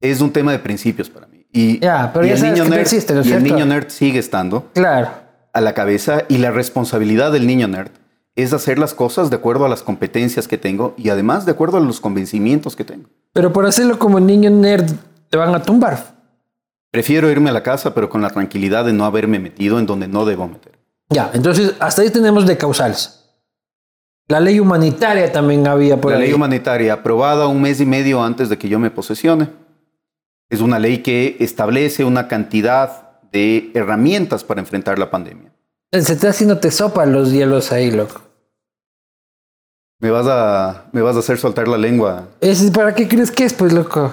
Es 0.00 0.20
un 0.20 0.32
tema 0.32 0.52
de 0.52 0.58
principios 0.60 1.10
para 1.10 1.26
mí. 1.26 1.44
Y, 1.52 1.80
Ya, 1.80 2.10
pero 2.12 2.24
y 2.24 2.28
ya 2.28 2.34
el 2.34 2.40
sabes 2.40 2.58
niño 2.58 2.70
nerd, 2.70 2.80
existe, 2.80 3.14
¿no 3.14 3.22
y 3.22 3.32
el 3.32 3.42
niño 3.42 3.66
nerd 3.66 3.88
sigue 3.88 4.18
estando. 4.18 4.70
Claro. 4.72 5.08
a 5.52 5.60
la 5.60 5.72
cabeza 5.72 6.24
y 6.28 6.38
la 6.38 6.50
responsabilidad 6.50 7.30
del 7.30 7.46
niño 7.46 7.68
nerd 7.68 7.90
es 8.34 8.52
hacer 8.52 8.78
las 8.78 8.94
cosas 8.94 9.30
de 9.30 9.36
acuerdo 9.36 9.64
a 9.64 9.68
las 9.68 9.82
competencias 9.84 10.48
que 10.48 10.58
tengo 10.58 10.94
y 10.96 11.10
además 11.10 11.46
de 11.46 11.52
acuerdo 11.52 11.76
a 11.76 11.80
los 11.80 12.00
convencimientos 12.00 12.74
que 12.74 12.84
tengo. 12.84 13.08
Pero 13.32 13.52
por 13.52 13.64
hacerlo 13.64 13.98
como 13.98 14.18
niño 14.18 14.50
nerd 14.50 14.90
te 15.30 15.36
van 15.36 15.54
a 15.54 15.62
tumbar. 15.62 16.14
Prefiero 16.90 17.30
irme 17.30 17.50
a 17.50 17.52
la 17.52 17.62
casa 17.62 17.94
pero 17.94 18.08
con 18.08 18.20
la 18.22 18.30
tranquilidad 18.30 18.84
de 18.84 18.92
no 18.92 19.04
haberme 19.04 19.38
metido 19.38 19.78
en 19.78 19.86
donde 19.86 20.08
no 20.08 20.24
debo 20.24 20.48
meter. 20.48 20.72
Ya, 21.10 21.30
entonces 21.34 21.74
hasta 21.78 22.02
ahí 22.02 22.10
tenemos 22.10 22.46
de 22.46 22.56
causales. 22.56 23.23
La 24.28 24.40
ley 24.40 24.58
humanitaria 24.58 25.30
también 25.30 25.66
había 25.66 26.00
por 26.00 26.12
la 26.12 26.18
ahí. 26.18 26.24
ley 26.24 26.32
humanitaria 26.32 26.94
aprobada 26.94 27.46
un 27.46 27.60
mes 27.60 27.80
y 27.80 27.86
medio 27.86 28.22
antes 28.22 28.48
de 28.48 28.56
que 28.56 28.68
yo 28.68 28.78
me 28.78 28.90
posesione 28.90 29.48
es 30.50 30.60
una 30.60 30.78
ley 30.78 30.98
que 30.98 31.36
establece 31.40 32.04
una 32.04 32.28
cantidad 32.28 33.20
de 33.32 33.70
herramientas 33.74 34.44
para 34.44 34.60
enfrentar 34.60 34.98
la 34.98 35.10
pandemia. 35.10 35.52
Se 35.92 36.12
está 36.12 36.30
haciendo 36.30 36.58
te 36.58 36.70
sopa 36.70 37.04
los 37.06 37.32
hielos 37.32 37.72
ahí, 37.72 37.90
loco. 37.90 38.22
Me 40.00 40.10
vas 40.10 40.26
a, 40.28 40.86
me 40.92 41.02
vas 41.02 41.16
a 41.16 41.20
hacer 41.20 41.38
soltar 41.38 41.68
la 41.68 41.78
lengua. 41.78 42.28
¿Es, 42.40 42.70
¿Para 42.70 42.94
qué 42.94 43.08
crees 43.08 43.30
que 43.30 43.44
es, 43.44 43.54
pues, 43.54 43.72
loco? 43.72 44.12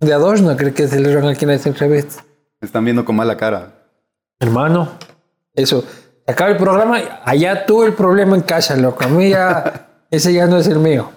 De 0.00 0.12
adorno, 0.12 0.56
creo 0.56 0.72
que 0.72 0.86
se 0.86 1.00
le 1.00 1.12
roban 1.12 1.30
aquí 1.30 1.44
en 1.44 1.50
entrevista. 1.52 2.24
Me 2.60 2.66
están 2.66 2.84
viendo 2.84 3.04
con 3.04 3.16
mala 3.16 3.36
cara. 3.36 3.72
Hermano, 4.38 4.92
eso. 5.54 5.84
Acaba 6.28 6.50
el 6.50 6.58
programa, 6.58 7.00
allá 7.24 7.64
tú 7.64 7.84
el 7.84 7.94
problema 7.94 8.36
en 8.36 8.42
casa, 8.42 8.76
loco. 8.76 9.02
A 9.02 9.08
mí 9.08 9.30
ya, 9.30 9.88
ese 10.10 10.34
ya 10.34 10.46
no 10.46 10.58
es 10.58 10.66
el 10.66 10.78
mío. 10.78 11.10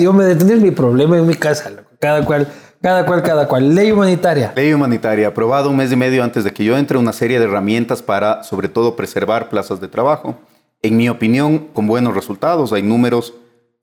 Yo 0.00 0.12
me 0.12 0.24
detener 0.24 0.58
mi 0.58 0.72
problema 0.72 1.16
en 1.16 1.24
mi 1.24 1.34
casa, 1.34 1.70
loco. 1.70 1.88
Cada 2.00 2.24
cual, 2.24 2.48
cada 2.82 3.06
cual, 3.06 3.22
cada 3.22 3.46
cual. 3.46 3.72
Ley 3.76 3.92
humanitaria. 3.92 4.52
Ley 4.56 4.72
humanitaria, 4.72 5.28
aprobada 5.28 5.68
un 5.68 5.76
mes 5.76 5.92
y 5.92 5.96
medio 5.96 6.24
antes 6.24 6.42
de 6.42 6.52
que 6.52 6.64
yo 6.64 6.76
entre, 6.76 6.98
una 6.98 7.12
serie 7.12 7.38
de 7.38 7.44
herramientas 7.44 8.02
para, 8.02 8.42
sobre 8.42 8.68
todo, 8.68 8.96
preservar 8.96 9.50
plazas 9.50 9.80
de 9.80 9.86
trabajo. 9.86 10.34
En 10.82 10.96
mi 10.96 11.08
opinión, 11.08 11.68
con 11.72 11.86
buenos 11.86 12.12
resultados. 12.12 12.72
Hay 12.72 12.82
números 12.82 13.34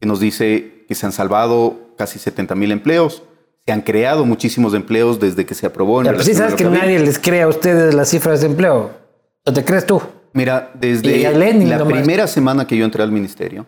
que 0.01 0.05
nos 0.05 0.19
dice 0.19 0.83
que 0.89 0.95
se 0.95 1.05
han 1.05 1.13
salvado 1.13 1.77
casi 1.97 2.19
70 2.19 2.55
mil 2.55 2.73
empleos. 2.73 3.23
Se 3.65 3.71
han 3.71 3.81
creado 3.81 4.25
muchísimos 4.25 4.73
empleos 4.73 5.17
desde 5.17 5.45
que 5.45 5.55
se 5.55 5.65
aprobó. 5.65 6.01
En 6.01 6.07
Ya, 6.07 6.13
pues 6.13 6.25
sí 6.25 6.33
sabes 6.33 6.55
que 6.55 6.65
nadie 6.65 6.99
les 6.99 7.19
cree 7.19 7.43
a 7.43 7.47
ustedes 7.47 7.93
las 7.93 8.09
cifras 8.09 8.41
de 8.41 8.47
empleo. 8.47 8.91
¿O 9.45 9.53
te 9.53 9.63
crees 9.63 9.85
tú? 9.85 10.01
Mira, 10.37 10.71
desde 10.75 11.33
Lenin 11.33 11.69
la 11.69 11.77
nomás. 11.79 11.93
primera 11.93 12.27
semana 12.27 12.65
que 12.67 12.77
yo 12.77 12.85
entré 12.85 13.03
al 13.03 13.11
ministerio, 13.11 13.65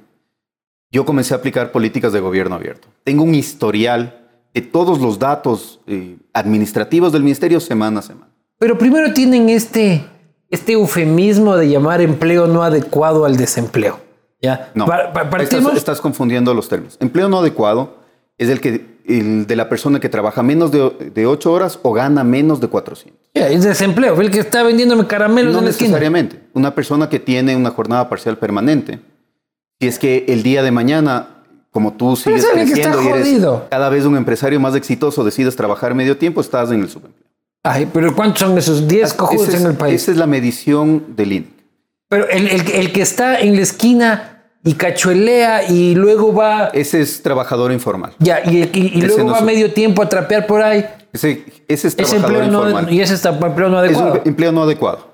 yo 0.92 1.06
comencé 1.06 1.34
a 1.34 1.38
aplicar 1.38 1.72
políticas 1.72 2.14
de 2.14 2.20
gobierno 2.20 2.56
abierto. 2.56 2.88
Tengo 3.04 3.24
un 3.24 3.36
historial 3.36 4.28
de 4.54 4.62
todos 4.62 5.00
los 5.00 5.20
datos 5.20 5.80
eh, 5.88 6.18
administrativos 6.34 7.12
del 7.12 7.24
ministerio 7.24 7.60
semana 7.60 8.00
a 8.00 8.02
semana. 8.04 8.32
Pero 8.58 8.78
primero 8.78 9.14
tienen 9.14 9.50
este, 9.50 10.04
este 10.50 10.74
eufemismo 10.74 11.56
de 11.58 11.70
llamar 11.70 12.02
empleo 12.02 12.48
no 12.48 12.64
adecuado 12.64 13.26
al 13.26 13.38
desempleo. 13.38 14.00
¿Ya? 14.42 14.72
No, 14.74 14.86
Pa- 14.86 15.12
pa- 15.12 15.22
estás, 15.42 15.60
partimos- 15.62 15.76
estás 15.76 16.00
confundiendo 16.02 16.54
los 16.54 16.70
términos. 16.70 16.98
Empleo 17.02 17.28
no 17.30 17.40
adecuado 17.40 17.98
es 18.38 18.48
el, 18.50 18.62
que, 18.62 18.86
el 19.06 19.46
de 19.48 19.56
la 19.58 19.68
persona 19.68 20.00
que 20.00 20.08
trabaja 20.08 20.42
menos 20.44 20.72
de, 20.72 20.90
de 21.14 21.26
8 21.28 21.52
horas 21.52 21.78
o 21.84 21.92
gana 21.94 22.24
menos 22.24 22.62
de 22.62 22.68
400. 22.70 23.19
Es 23.34 23.63
desempleo. 23.63 24.20
El 24.20 24.32
que 24.32 24.39
está 24.39 24.63
vendiéndome 24.63 25.06
caramelos 25.08 25.54
No 25.54 25.60
en 25.60 25.65
la 25.65 25.72
esquina. 25.72 25.89
necesariamente. 25.89 26.39
Una 26.54 26.74
persona 26.74 27.10
que 27.10 27.20
tiene 27.20 27.56
una 27.56 27.70
jornada 27.70 28.10
parcial 28.10 28.38
permanente, 28.38 29.00
si 29.80 29.88
es 29.88 30.00
que 30.00 30.26
el 30.28 30.44
día 30.44 30.63
de 30.63 30.72
mañana, 30.72 31.28
como 31.72 31.94
tú 31.94 32.15
sigues 32.15 32.46
creciendo 32.52 33.02
y 33.04 33.08
eres 33.08 33.22
jodido. 33.28 33.68
cada 33.70 33.89
vez 33.89 34.06
un 34.06 34.18
empresario 34.18 34.60
más 34.60 34.76
exitoso, 34.76 35.24
decides 35.24 35.56
trabajar 35.56 35.94
medio 35.96 36.18
tiempo, 36.18 36.42
estás 36.42 36.72
en 36.72 36.82
el 36.82 36.89
subempleo. 36.89 37.26
Ay, 37.63 37.88
pero 37.94 38.15
¿cuántos 38.15 38.39
son 38.39 38.58
esos 38.58 38.88
10 38.88 39.13
cojudos 39.13 39.50
es, 39.50 39.62
en 39.62 39.68
el 39.68 39.74
país? 39.76 40.02
esa 40.02 40.12
es 40.12 40.18
la 40.18 40.28
medición 40.28 41.15
del 41.15 41.32
INE. 41.34 41.48
Pero 42.10 42.28
el, 42.30 42.48
el- 42.48 42.72
el 42.72 42.92
que 42.92 43.02
está 43.02 43.39
en 43.39 43.56
la 43.56 43.62
esquina 43.62 44.44
y 44.63 44.74
cachuelea 44.74 45.70
y 45.70 45.94
luego 45.94 46.34
va... 46.34 46.70
Ese 46.70 47.02
es 47.02 47.22
trabajador 47.22 47.72
informal. 47.72 48.13
Ya, 48.20 48.42
y, 48.44 48.63
y- 48.74 48.92
y 48.96 49.02
luego 49.02 49.24
no 49.26 49.34
va 49.34 49.42
medio 49.42 49.72
tiempo 49.74 50.02
a 50.02 50.10
trapear 50.10 50.48
por 50.48 50.62
ahí. 50.63 50.84
Ese, 51.13 51.43
ese 51.67 51.88
es 51.88 51.95
Ese 51.98 51.98
trabajador 51.98 52.43
empleo 52.43 52.52
no, 52.52 52.67
informal. 52.69 52.93
y 52.93 53.02
ese 53.02 53.13
está- 53.15 53.30
empleo 53.30 53.69
no 53.69 53.84
es 53.84 53.89
adecuado. 53.89 54.13
un 54.13 54.22
empleo 54.28 54.52
no 54.52 54.63
adecuado. 54.63 55.10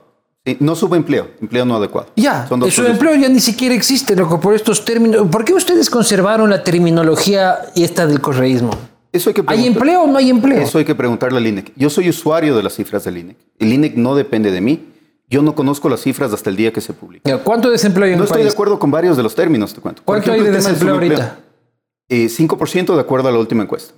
No 0.60 0.76
subempleo, 0.76 1.30
empleo 1.42 1.66
no 1.66 1.76
adecuado. 1.76 2.10
Ya, 2.16 2.46
Son 2.48 2.60
dos 2.60 2.72
su 2.72 2.82
cosas 2.82 2.94
empleo 2.94 3.16
ya 3.16 3.30
ni 3.30 3.40
siquiera 3.40 3.74
existe, 3.74 4.16
loco, 4.16 4.40
por 4.40 4.54
estos 4.54 4.86
términos. 4.86 5.28
¿Por 5.32 5.44
qué 5.44 5.54
ustedes 5.56 5.90
conservaron 5.90 6.50
la 6.52 6.64
terminología 6.64 7.58
esta 7.76 8.06
del 8.06 8.22
correísmo? 8.22 8.70
Eso 9.12 9.30
hay 9.30 9.34
que 9.34 9.44
¿Hay 9.48 9.66
empleo 9.66 10.02
o 10.04 10.08
no 10.08 10.18
hay 10.18 10.30
empleo? 10.30 10.60
Eso 10.62 10.78
hay 10.78 10.86
que 10.86 10.94
preguntarle 10.94 11.38
al 11.40 11.48
INEC. 11.48 11.72
Yo 11.76 11.90
soy 11.90 12.10
usuario 12.10 12.56
de 12.56 12.62
las 12.62 12.74
cifras 12.76 13.04
del 13.06 13.18
INEC. 13.18 13.38
El 13.58 13.74
INEC 13.74 13.96
no 13.96 14.14
depende 14.16 14.52
de 14.52 14.62
mí. 14.62 14.92
Yo 15.30 15.42
no 15.42 15.56
conozco 15.56 15.90
las 15.90 16.02
cifras 16.02 16.32
hasta 16.32 16.52
el 16.52 16.56
día 16.58 16.72
que 16.72 16.82
se 16.82 16.94
publican. 16.94 17.32
Ya, 17.36 17.44
¿Cuánto 17.44 17.72
desempleo 17.72 18.06
hay 18.06 18.12
en 18.12 18.20
No 18.20 18.26
el 18.26 18.28
estoy 18.30 18.44
de 18.44 18.50
acuerdo 18.50 18.78
con 18.78 18.92
varios 18.92 19.18
de 19.18 19.24
los 19.24 19.34
términos, 19.34 19.74
te 19.74 19.82
cuento. 19.82 20.04
¿Cuánto 20.06 20.32
hay 20.32 20.42
de 20.42 20.50
ejemplo, 20.50 20.58
el 20.60 20.64
tema 20.64 20.90
del 20.92 20.98
desempleo 21.00 21.18
subempleo. 21.18 21.30
ahorita? 21.30 21.40
Eh, 22.10 22.30
5% 22.30 22.94
de 22.94 23.02
acuerdo 23.02 23.30
a 23.30 23.32
la 23.32 23.40
última 23.40 23.64
encuesta. 23.64 23.96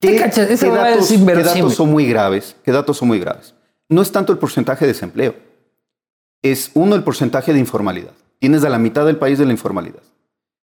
¿Qué 0.00 0.16
qué 0.16 0.66
huevada 0.66 0.90
datos, 0.92 1.08
qué 1.10 1.42
datos 1.42 1.74
son 1.74 1.90
muy 1.90 2.06
graves? 2.06 2.56
¿Qué 2.64 2.72
datos 2.72 2.96
son 2.96 3.08
muy 3.08 3.20
graves? 3.20 3.54
No 3.88 4.00
es 4.00 4.10
tanto 4.10 4.32
el 4.32 4.38
porcentaje 4.38 4.86
de 4.86 4.92
desempleo. 4.92 5.34
Es 6.42 6.70
uno 6.72 6.94
el 6.96 7.02
porcentaje 7.02 7.52
de 7.52 7.58
informalidad. 7.58 8.12
Tienes 8.38 8.64
a 8.64 8.70
la 8.70 8.78
mitad 8.78 9.04
del 9.04 9.18
país 9.18 9.38
de 9.38 9.44
la 9.44 9.52
informalidad. 9.52 10.02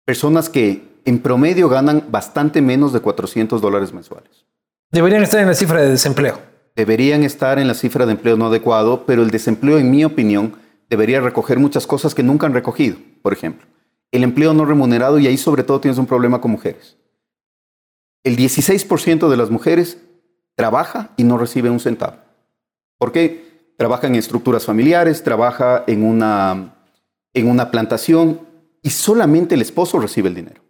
personas 0.06 0.50
que 0.50 0.82
en 1.06 1.20
promedio 1.20 1.70
ganan 1.70 2.06
bastante 2.10 2.63
menos 2.63 2.92
de 2.94 3.00
400 3.00 3.62
dólares 3.62 3.94
mensuales. 3.94 4.48
Deberían 4.92 5.22
estar 5.22 5.39
en 5.39 5.48
la 5.48 5.54
cifra 5.54 5.80
de 5.82 5.92
desempleo. 5.92 6.39
Deberían 6.76 7.24
estar 7.24 7.60
en 7.60 7.68
la 7.68 7.76
cifra 7.76 8.08
de 8.08 8.13
empleo 8.13 8.36
no 8.36 8.48
adecuado, 8.48 9.06
pero 9.06 9.22
el 9.22 9.30
desempleo, 9.30 9.78
en 9.78 9.92
mi 9.92 10.04
opinión, 10.04 10.56
debería 10.89 11.22
recoger 11.22 11.60
muchas 11.60 11.86
cosas 11.86 12.15
que 12.15 12.24
nunca 12.24 12.48
han 12.48 12.56
recogido. 12.56 12.98
Por 13.22 13.34
ejemplo, 13.34 13.68
el 14.12 14.24
empleo 14.24 14.56
no 14.56 14.65
remunerado 14.65 15.20
y 15.20 15.28
ahí 15.28 15.38
sobre 15.38 15.62
todo 15.62 15.80
tienes 15.80 16.00
un 16.00 16.08
problema 16.08 16.42
con 16.42 16.50
mujeres. 16.50 16.98
El 18.23 18.38
16% 18.38 19.29
de 19.29 19.38
las 19.38 19.49
mujeres 19.49 19.97
trabaja 20.55 21.12
y 21.17 21.23
no 21.23 21.38
recibe 21.38 21.69
un 21.69 21.79
centavo. 21.79 22.17
¿Por 22.97 23.12
qué? 23.12 23.71
Trabaja 23.77 24.08
en 24.08 24.15
estructuras 24.15 24.65
familiares, 24.65 25.23
trabaja 25.23 25.84
en 25.88 26.03
una, 26.03 26.75
en 27.34 27.49
una 27.49 27.71
plantación 27.71 28.41
y 28.82 28.89
solamente 28.89 29.55
el 29.55 29.62
esposo 29.62 29.99
recibe 29.99 30.27
el 30.29 30.36
dinero. 30.36 30.62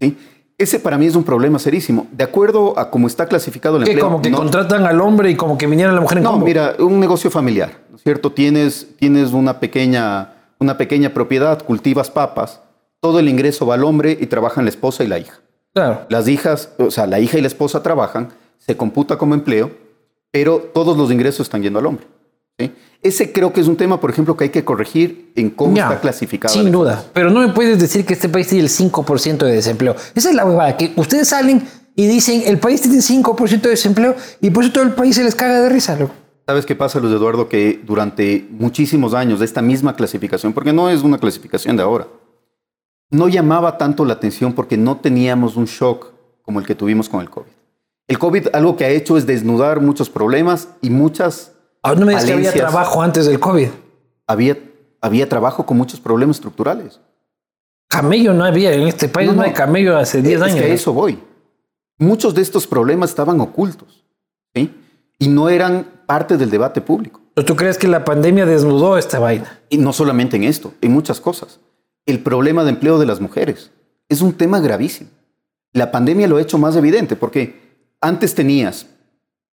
¿sí? 0.00 0.16
Ese 0.56 0.80
para 0.80 0.96
mí 0.96 1.06
es 1.06 1.14
un 1.14 1.24
problema 1.24 1.58
serísimo. 1.58 2.06
De 2.10 2.24
acuerdo 2.24 2.78
a 2.78 2.90
cómo 2.90 3.06
está 3.06 3.26
clasificado 3.26 3.76
el 3.76 3.84
¿Qué, 3.84 3.90
empleo. 3.90 4.06
como 4.06 4.22
que 4.22 4.30
no- 4.30 4.38
contratan 4.38 4.86
al 4.86 5.00
hombre 5.02 5.30
y 5.30 5.36
como 5.36 5.58
que 5.58 5.66
viniera 5.66 5.92
la 5.92 6.00
mujer 6.00 6.18
en 6.18 6.24
no, 6.24 6.30
combo. 6.32 6.46
mira, 6.46 6.74
un 6.78 6.98
negocio 6.98 7.30
familiar, 7.30 7.78
¿no 7.90 7.96
es 7.96 8.02
cierto? 8.02 8.32
Tienes, 8.32 8.88
tienes 8.98 9.32
una, 9.32 9.60
pequeña, 9.60 10.32
una 10.58 10.78
pequeña 10.78 11.10
propiedad, 11.12 11.62
cultivas 11.64 12.10
papas, 12.10 12.60
todo 13.00 13.18
el 13.20 13.28
ingreso 13.28 13.66
va 13.66 13.74
al 13.74 13.84
hombre 13.84 14.16
y 14.18 14.26
trabajan 14.26 14.64
la 14.64 14.70
esposa 14.70 15.04
y 15.04 15.06
la 15.06 15.18
hija. 15.18 15.38
Claro. 15.74 16.06
Las 16.08 16.28
hijas, 16.28 16.70
o 16.78 16.90
sea, 16.90 17.06
la 17.06 17.20
hija 17.20 17.38
y 17.38 17.40
la 17.40 17.46
esposa 17.46 17.82
trabajan, 17.82 18.28
se 18.58 18.76
computa 18.76 19.16
como 19.16 19.34
empleo, 19.34 19.70
pero 20.30 20.58
todos 20.74 20.96
los 20.96 21.10
ingresos 21.10 21.46
están 21.46 21.62
yendo 21.62 21.78
al 21.78 21.86
hombre. 21.86 22.06
¿sí? 22.58 22.72
Ese 23.02 23.32
creo 23.32 23.52
que 23.52 23.60
es 23.60 23.68
un 23.68 23.76
tema, 23.76 24.00
por 24.00 24.10
ejemplo, 24.10 24.36
que 24.36 24.44
hay 24.44 24.50
que 24.50 24.64
corregir 24.64 25.32
en 25.36 25.50
cómo 25.50 25.76
Ya, 25.76 25.84
está 25.84 26.00
clasificado. 26.00 26.52
Sin 26.52 26.72
duda. 26.72 27.04
Pero 27.12 27.30
no 27.30 27.40
me 27.40 27.52
puedes 27.52 27.78
decir 27.78 28.04
que 28.04 28.14
este 28.14 28.28
país 28.28 28.48
tiene 28.48 28.64
el 28.64 28.70
5% 28.70 29.38
de 29.38 29.52
desempleo. 29.52 29.94
Esa 30.14 30.30
es 30.30 30.34
la 30.34 30.44
huevada, 30.44 30.76
que 30.76 30.92
ustedes 30.96 31.28
salen 31.28 31.62
y 31.94 32.06
dicen 32.06 32.42
el 32.46 32.58
país 32.58 32.80
tiene 32.80 32.98
5% 32.98 33.60
de 33.60 33.70
desempleo 33.70 34.16
y 34.40 34.50
por 34.50 34.64
eso 34.64 34.72
todo 34.72 34.84
el 34.84 34.92
país 34.92 35.16
se 35.16 35.24
les 35.24 35.34
caga 35.34 35.60
de 35.60 35.68
risa, 35.68 35.96
loco. 35.96 36.14
¿Sabes 36.46 36.64
qué 36.64 36.74
pasa, 36.74 36.98
Luis 36.98 37.12
Eduardo? 37.12 37.48
Que 37.48 37.80
durante 37.84 38.46
muchísimos 38.50 39.12
años 39.12 39.38
de 39.38 39.44
esta 39.44 39.60
misma 39.60 39.94
clasificación, 39.94 40.54
porque 40.54 40.72
no 40.72 40.88
es 40.88 41.02
una 41.02 41.18
clasificación 41.18 41.76
de 41.76 41.82
ahora, 41.82 42.06
no 43.10 43.28
llamaba 43.28 43.78
tanto 43.78 44.04
la 44.04 44.14
atención 44.14 44.52
porque 44.52 44.76
no 44.76 44.96
teníamos 44.98 45.56
un 45.56 45.64
shock 45.64 46.12
como 46.42 46.60
el 46.60 46.66
que 46.66 46.74
tuvimos 46.74 47.08
con 47.08 47.20
el 47.20 47.30
COVID. 47.30 47.50
El 48.06 48.18
COVID 48.18 48.48
algo 48.52 48.76
que 48.76 48.84
ha 48.84 48.88
hecho 48.88 49.16
es 49.16 49.26
desnudar 49.26 49.80
muchos 49.80 50.08
problemas 50.08 50.68
y 50.80 50.90
muchas... 50.90 51.52
Ah, 51.82 51.94
no 51.94 52.06
me 52.06 52.12
digas 52.12 52.24
que 52.24 52.32
había 52.32 52.52
trabajo 52.52 53.02
antes 53.02 53.26
del 53.26 53.38
COVID. 53.38 53.68
Había, 54.26 54.58
había 55.00 55.28
trabajo 55.28 55.66
con 55.66 55.76
muchos 55.76 56.00
problemas 56.00 56.36
estructurales. 56.36 57.00
Camello 57.88 58.34
no 58.34 58.44
había 58.44 58.72
en 58.72 58.86
este 58.86 59.08
país, 59.08 59.28
No, 59.28 59.36
no, 59.36 59.42
hay 59.42 59.52
camello 59.52 59.96
hace 59.96 60.20
10 60.22 60.36
es 60.36 60.42
años. 60.42 60.56
que 60.56 60.64
a 60.64 60.68
eso 60.68 60.92
voy. 60.92 61.18
Muchos 61.98 62.34
de 62.34 62.42
estos 62.42 62.66
problemas 62.66 63.10
estaban 63.10 63.40
ocultos 63.40 64.04
¿sí? 64.54 64.74
y 65.18 65.28
no 65.28 65.48
eran 65.48 65.86
parte 66.06 66.36
del 66.36 66.50
debate 66.50 66.80
público. 66.80 67.20
¿O 67.36 67.44
¿Tú 67.44 67.56
crees 67.56 67.78
que 67.78 67.88
la 67.88 68.04
pandemia 68.04 68.46
desnudó 68.46 68.98
esta 68.98 69.18
vaina? 69.18 69.60
Y 69.68 69.78
no 69.78 69.92
solamente 69.92 70.36
en 70.36 70.44
esto, 70.44 70.72
en 70.80 70.92
muchas 70.92 71.20
cosas. 71.20 71.60
El 72.08 72.20
problema 72.20 72.64
de 72.64 72.70
empleo 72.70 72.98
de 72.98 73.04
las 73.04 73.20
mujeres 73.20 73.70
es 74.08 74.22
un 74.22 74.32
tema 74.32 74.60
gravísimo. 74.60 75.10
La 75.74 75.90
pandemia 75.90 76.26
lo 76.26 76.38
ha 76.38 76.40
hecho 76.40 76.56
más 76.56 76.74
evidente 76.74 77.16
porque 77.16 77.76
antes 78.00 78.34
tenías 78.34 78.86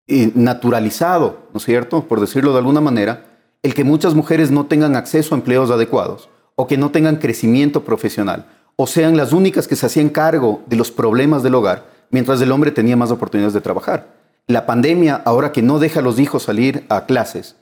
eh, 0.08 0.32
naturalizado, 0.36 1.50
¿no 1.52 1.58
es 1.58 1.66
cierto? 1.66 2.08
Por 2.08 2.22
decirlo 2.22 2.54
de 2.54 2.60
alguna 2.60 2.80
manera, 2.80 3.26
el 3.62 3.74
que 3.74 3.84
muchas 3.84 4.14
mujeres 4.14 4.52
no 4.52 4.68
tengan 4.68 4.96
acceso 4.96 5.36
a 5.36 5.38
empleos 5.38 5.70
adecuados 5.70 6.30
o 6.56 6.66
que 6.66 6.78
no 6.78 6.92
tengan 6.92 7.18
crecimiento 7.18 7.84
profesional 7.84 8.46
o 8.78 8.88
sean 8.88 9.18
las 9.18 9.34
únicas 9.34 9.68
que 9.68 9.76
se 9.76 9.88
hacían 9.88 10.08
cargo 10.08 10.64
de 10.68 10.78
los 10.78 10.92
problemas 10.92 11.44
del 11.44 11.56
hogar 11.56 11.84
mientras 12.10 12.40
el 12.40 12.54
hombre 12.54 12.72
tenía 12.72 12.96
más 12.96 13.12
oportunidades 13.12 13.54
de 13.54 13.60
trabajar. 13.60 14.16
La 14.48 14.66
pandemia, 14.66 15.22
ahora 15.26 15.52
que 15.52 15.62
no 15.62 15.78
deja 15.78 16.00
a 16.00 16.04
los 16.04 16.22
hijos 16.22 16.44
salir 16.44 16.86
a 16.88 17.06
clases, 17.06 17.58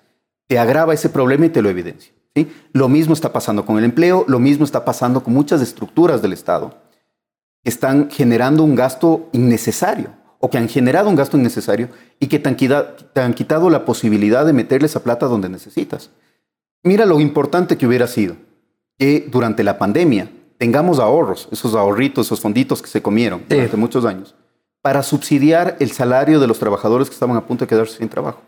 te 0.45 0.59
agrava 0.59 0.93
ese 0.93 1.09
problema 1.09 1.47
y 1.47 1.49
te 1.49 1.63
lo 1.63 1.69
evidencia. 1.71 2.13
¿Sí? 2.35 2.51
Lo 2.73 2.89
mismo 2.89 3.13
está 3.13 3.31
pasando 3.33 3.65
con 3.65 3.77
el 3.77 3.83
empleo, 3.83 4.25
lo 4.27 4.39
mismo 4.39 4.65
está 4.65 4.83
pasando 4.85 5.23
con 5.23 5.33
muchas 5.33 5.61
estructuras 5.61 6.21
del 6.21 6.33
Estado 6.33 6.75
que 7.63 7.69
están 7.69 8.09
generando 8.09 8.63
un 8.63 8.75
gasto 8.75 9.29
innecesario 9.31 10.09
o 10.39 10.49
que 10.49 10.57
han 10.57 10.67
generado 10.67 11.09
un 11.09 11.15
gasto 11.15 11.37
innecesario 11.37 11.89
y 12.19 12.27
que 12.27 12.39
te 12.39 12.49
han, 12.49 12.55
quita- 12.55 12.95
te 12.97 13.21
han 13.21 13.33
quitado 13.33 13.69
la 13.69 13.85
posibilidad 13.85 14.45
de 14.45 14.51
meterle 14.53 14.87
esa 14.87 15.01
plata 15.03 15.27
donde 15.27 15.47
necesitas. 15.47 16.09
Mira 16.83 17.05
lo 17.05 17.19
importante 17.21 17.77
que 17.77 17.87
hubiera 17.87 18.07
sido 18.07 18.35
que 18.97 19.25
durante 19.31 19.63
la 19.63 19.77
pandemia 19.77 20.29
tengamos 20.57 20.99
ahorros, 20.99 21.47
esos 21.51 21.75
ahorritos, 21.75 22.25
esos 22.27 22.41
fonditos 22.41 22.81
que 22.81 22.89
se 22.89 23.01
comieron 23.01 23.39
Sí. 23.49 23.55
durante 23.55 23.77
muchos 23.77 24.03
años, 24.05 24.35
para 24.81 25.01
subsidiar 25.01 25.77
el 25.79 25.91
salario 25.91 26.41
de 26.41 26.47
los 26.47 26.59
trabajadores 26.59 27.07
que 27.09 27.13
estaban 27.13 27.37
a 27.37 27.45
punto 27.47 27.63
de 27.63 27.69
quedarse 27.69 27.97
sin 27.99 28.09
trabajo. 28.09 28.41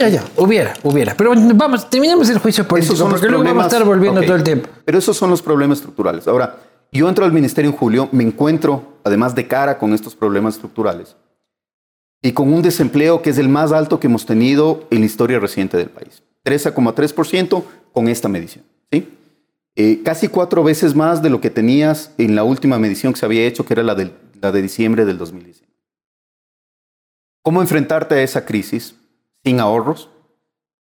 Ya, 0.00 0.08
ya, 0.08 0.24
hubiera, 0.36 0.74
hubiera. 0.84 1.16
Pero 1.16 1.32
vamos, 1.54 1.90
terminemos 1.90 2.28
el 2.30 2.38
juicio 2.38 2.66
político, 2.68 2.94
son 2.94 3.10
porque 3.10 3.26
luego 3.26 3.42
vamos 3.42 3.64
a 3.64 3.66
estar 3.66 3.84
volviendo 3.84 4.20
ok. 4.20 4.26
todo 4.26 4.36
el 4.36 4.44
tiempo. 4.44 4.68
Pero 4.84 4.98
esos 4.98 5.16
son 5.16 5.28
los 5.30 5.42
problemas 5.42 5.78
estructurales. 5.78 6.28
Ahora, 6.28 6.56
yo 6.92 7.08
entro 7.08 7.24
al 7.24 7.32
ministerio 7.32 7.70
en 7.70 7.76
julio, 7.76 8.08
me 8.12 8.22
encuentro, 8.22 8.98
además 9.02 9.34
de 9.34 9.48
cara 9.48 9.76
con 9.78 9.92
estos 9.92 10.14
problemas 10.14 10.54
estructurales, 10.54 11.16
y 12.22 12.32
con 12.32 12.52
un 12.52 12.62
desempleo 12.62 13.22
que 13.22 13.30
es 13.30 13.38
el 13.38 13.48
más 13.48 13.72
alto 13.72 13.98
que 13.98 14.06
hemos 14.06 14.24
tenido 14.24 14.86
en 14.90 15.00
la 15.00 15.06
historia 15.06 15.40
reciente 15.40 15.76
del 15.76 15.90
país. 15.90 16.22
13,3% 16.44 17.64
con 17.92 18.06
esta 18.08 18.28
medición. 18.28 18.64
¿sí? 18.92 19.08
Eh, 19.74 20.00
casi 20.04 20.28
cuatro 20.28 20.62
veces 20.62 20.94
más 20.94 21.22
de 21.22 21.30
lo 21.30 21.40
que 21.40 21.50
tenías 21.50 22.12
en 22.18 22.36
la 22.36 22.44
última 22.44 22.78
medición 22.78 23.12
que 23.12 23.18
se 23.20 23.26
había 23.26 23.44
hecho, 23.46 23.64
que 23.66 23.74
era 23.74 23.82
la, 23.82 23.94
del- 23.96 24.12
la 24.40 24.52
de 24.52 24.62
diciembre 24.62 25.04
del 25.04 25.18
2019. 25.18 25.72
¿Cómo 27.42 27.60
enfrentarte 27.62 28.14
a 28.14 28.22
esa 28.22 28.44
crisis 28.44 28.94
sin 29.44 29.60
ahorros, 29.60 30.10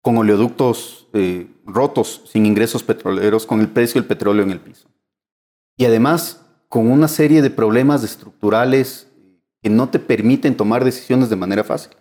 con 0.02 0.16
oleoductos 0.16 1.08
eh, 1.12 1.48
rotos, 1.66 2.22
sin 2.26 2.46
ingresos 2.46 2.82
petroleros, 2.82 3.46
con 3.46 3.60
el 3.60 3.68
precio 3.68 4.00
del 4.00 4.08
petróleo 4.08 4.42
en 4.42 4.50
el 4.50 4.60
piso? 4.60 4.88
Y 5.76 5.84
además, 5.84 6.46
con 6.68 6.90
una 6.90 7.08
serie 7.08 7.42
de 7.42 7.50
problemas 7.50 8.04
estructurales 8.04 9.08
que 9.62 9.70
no 9.70 9.88
te 9.88 9.98
permiten 9.98 10.56
tomar 10.56 10.84
decisiones 10.84 11.28
de 11.28 11.36
manera 11.36 11.64
fácil. 11.64 11.92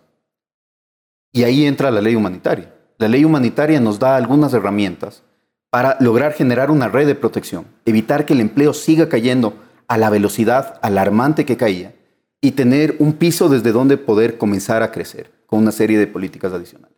Y 1.31 1.43
ahí 1.43 1.65
entra 1.65 1.91
la 1.91 2.01
ley 2.01 2.15
humanitaria. 2.15 2.73
La 2.97 3.07
ley 3.07 3.25
humanitaria 3.25 3.79
nos 3.79 3.99
da 3.99 4.15
algunas 4.15 4.53
herramientas 4.53 5.23
para 5.69 5.97
lograr 5.99 6.33
generar 6.33 6.71
una 6.71 6.87
red 6.87 7.07
de 7.07 7.15
protección, 7.15 7.65
evitar 7.85 8.25
que 8.25 8.33
el 8.33 8.41
empleo 8.41 8.73
siga 8.73 9.07
cayendo 9.07 9.53
a 9.87 9.97
la 9.97 10.09
velocidad 10.09 10.79
alarmante 10.81 11.45
que 11.45 11.57
caía 11.57 11.95
y 12.41 12.51
tener 12.51 12.95
un 12.99 13.13
piso 13.13 13.49
desde 13.49 13.71
donde 13.71 13.97
poder 13.97 14.37
comenzar 14.37 14.83
a 14.83 14.91
crecer 14.91 15.31
con 15.49 15.59
una 15.59 15.71
serie 15.71 15.97
de 15.97 16.07
políticas 16.07 16.53
adicionales. 16.53 16.95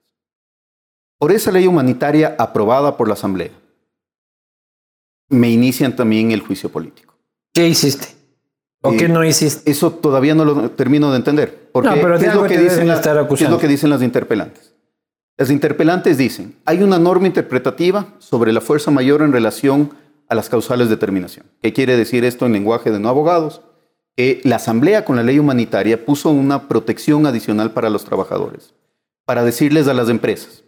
Por 1.18 1.32
esa 1.32 1.52
ley 1.52 1.68
humanitaria 1.68 2.36
aprobada 2.38 2.98
por 2.98 3.08
la 3.08 3.14
Asamblea, 3.14 3.52
me 5.30 5.50
inician 5.50 5.96
también 5.96 6.32
el 6.32 6.42
juicio 6.42 6.70
político. 6.70 7.14
¿Qué 7.54 7.68
hiciste? 7.68 8.08
¿O 8.82 8.92
Eh, 8.92 8.98
qué 8.98 9.08
no 9.08 9.24
hiciste? 9.24 9.70
Eso 9.70 9.92
todavía 9.92 10.36
no 10.36 10.44
lo 10.44 10.72
termino 10.72 11.12
de 11.12 11.18
entender. 11.18 11.70
Porque, 11.72 11.90
No, 11.90 11.96
pero 11.96 12.20
¿qué, 12.20 12.26
es 12.26 12.36
lo 12.36 12.44
que 12.44 12.58
dicen 12.58 12.68
deben 12.70 12.88
la- 12.90 12.96
estar 12.96 13.28
qué 13.28 13.44
es 13.44 13.50
lo 13.50 13.60
que 13.60 13.68
dicen 13.68 13.90
las 13.90 14.02
interpelantes? 14.02 14.74
Las 15.38 15.50
interpelantes 15.50 16.18
dicen, 16.18 16.56
hay 16.66 16.84
una 16.84 17.00
norma 17.00 17.28
interpretativa 17.28 18.08
sobre 18.20 18.52
la 18.52 18.60
fuerza 18.62 18.92
mayor 18.92 19.22
en 19.22 19.32
relación 19.32 19.92
a 20.28 20.36
las 20.36 20.50
causales 20.50 20.90
de 20.90 20.98
terminación. 20.98 21.46
¿Qué 21.62 21.72
quiere 21.72 21.96
decir 21.96 22.26
esto 22.26 22.46
en 22.46 22.54
lenguaje 22.54 22.92
de 22.92 23.00
no 23.00 23.08
abogados? 23.10 23.62
La 24.18 24.58
Asamblea 24.58 25.06
con 25.06 25.16
la 25.16 25.24
ley 25.24 25.40
humanitaria 25.40 26.06
puso 26.06 26.30
una 26.30 26.68
protección 26.68 27.26
adicional 27.26 27.72
para 27.72 27.90
los 27.90 28.06
trabajadores, 28.06 28.74
para 29.26 29.44
decirles 29.44 29.88
a 29.88 29.94
las 29.94 30.10
empresas, 30.10 30.64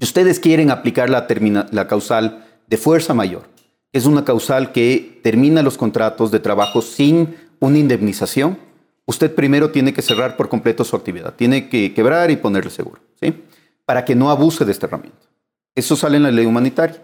si 0.00 0.04
ustedes 0.04 0.40
quieren 0.40 0.70
aplicar 0.70 1.10
la, 1.10 1.86
causal 1.86 2.46
de 2.66 2.76
fuerza 2.78 3.12
mayor, 3.12 3.42
es 3.92 4.06
una 4.06 4.24
causal 4.24 4.72
que 4.72 5.20
termina 5.22 5.62
los 5.62 5.76
contratos 5.76 6.30
de 6.30 6.40
trabajo 6.40 6.80
sin 6.80 7.36
una 7.58 7.76
indemnización, 7.76 8.58
usted 9.04 9.34
primero 9.34 9.72
tiene 9.72 9.92
que 9.92 10.00
cerrar 10.00 10.38
por 10.38 10.48
completo 10.48 10.84
su 10.84 10.96
actividad, 10.96 11.34
tiene 11.34 11.68
que 11.68 11.92
quebrar 11.92 12.30
y 12.30 12.36
ponerle 12.36 12.70
seguro, 12.70 13.02
¿sí? 13.20 13.44
Para 13.84 14.06
que 14.06 14.14
no 14.14 14.30
abuse 14.30 14.64
de 14.64 14.72
esta 14.72 14.86
herramienta. 14.86 15.26
Eso 15.74 15.94
sale 15.96 16.16
en 16.16 16.22
la 16.22 16.30
ley 16.30 16.46
humanitaria. 16.46 17.02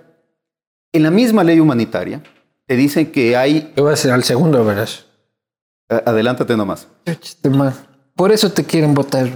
En 0.90 1.02
la 1.02 1.10
misma 1.10 1.44
ley 1.44 1.60
humanitaria 1.60 2.22
te 2.64 2.76
dicen 2.76 3.12
que 3.12 3.36
hay... 3.36 3.74
Yo 3.76 3.82
voy 3.82 3.90
a 3.90 3.94
hacer 3.94 4.10
al 4.10 4.24
segundo, 4.24 4.64
verás. 4.64 5.05
Adelántate 5.88 6.56
nomás. 6.56 6.88
Por 8.14 8.32
eso 8.32 8.50
te 8.50 8.64
quieren 8.64 8.94
votar, 8.94 9.28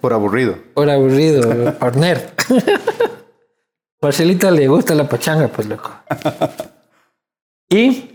por- 0.00 0.12
aburrido. 0.12 0.56
por 0.74 0.88
aburrido, 0.88 1.74
por 1.78 1.96
nerd. 1.96 2.22
Marcelita 4.00 4.50
le 4.50 4.68
gusta 4.68 4.94
la 4.94 5.08
pachanga, 5.08 5.48
pues 5.48 5.68
loco. 5.68 5.90
Y 7.70 8.10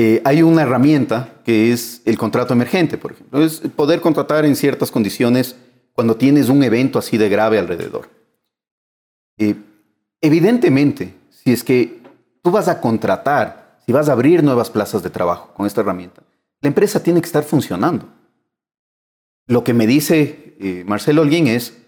Eh, 0.00 0.22
hay 0.24 0.42
una 0.42 0.62
herramienta 0.62 1.40
que 1.44 1.72
es 1.72 2.02
el 2.04 2.16
contrato 2.16 2.52
emergente, 2.52 2.96
por 2.96 3.10
ejemplo. 3.12 3.42
Es 3.42 3.58
poder 3.74 4.00
contratar 4.00 4.44
en 4.44 4.54
ciertas 4.54 4.92
condiciones 4.92 5.56
cuando 5.92 6.14
tienes 6.16 6.48
un 6.48 6.62
evento 6.62 7.00
así 7.00 7.18
de 7.18 7.28
grave 7.28 7.58
alrededor. 7.58 8.08
Eh, 9.38 9.56
evidentemente, 10.20 11.14
si 11.30 11.52
es 11.52 11.64
que 11.64 12.00
tú 12.42 12.52
vas 12.52 12.68
a 12.68 12.80
contratar 12.80 13.80
si 13.84 13.90
vas 13.92 14.08
a 14.08 14.12
abrir 14.12 14.44
nuevas 14.44 14.70
plazas 14.70 15.02
de 15.02 15.10
trabajo 15.10 15.52
con 15.54 15.66
esta 15.66 15.80
herramienta, 15.80 16.22
la 16.60 16.68
empresa 16.68 17.02
tiene 17.02 17.20
que 17.20 17.26
estar 17.26 17.44
funcionando. 17.44 18.06
Lo 19.46 19.64
que 19.64 19.74
me 19.74 19.86
dice 19.86 20.56
eh, 20.60 20.84
Marcelo 20.86 21.22
Holguín 21.22 21.46
es, 21.46 21.78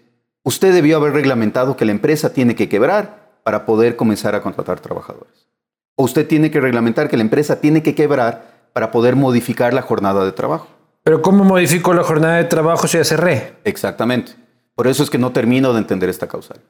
usted 0.43 0.73
debió 0.73 0.97
haber 0.97 1.13
reglamentado 1.13 1.75
que 1.77 1.85
la 1.85 1.91
empresa 1.91 2.33
tiene 2.33 2.55
que 2.55 2.69
quebrar 2.69 3.39
para 3.43 3.65
poder 3.65 3.95
comenzar 3.95 4.35
a 4.35 4.41
contratar 4.41 4.79
trabajadores. 4.79 5.47
O 5.95 6.03
usted 6.03 6.27
tiene 6.27 6.51
que 6.51 6.61
reglamentar 6.61 7.09
que 7.09 7.17
la 7.17 7.23
empresa 7.23 7.59
tiene 7.59 7.83
que 7.83 7.95
quebrar 7.95 8.69
para 8.73 8.91
poder 8.91 9.15
modificar 9.15 9.73
la 9.73 9.81
jornada 9.81 10.23
de 10.23 10.31
trabajo. 10.31 10.67
Pero 11.03 11.21
¿cómo 11.21 11.43
modifico 11.43 11.93
la 11.93 12.03
jornada 12.03 12.37
de 12.37 12.45
trabajo 12.45 12.87
si 12.87 12.97
ya 12.97 13.03
cerré? 13.03 13.55
Exactamente. 13.63 14.33
Por 14.75 14.87
eso 14.87 15.03
es 15.03 15.09
que 15.09 15.17
no 15.17 15.31
termino 15.31 15.73
de 15.73 15.79
entender 15.79 16.09
esta 16.09 16.27
causal. 16.27 16.61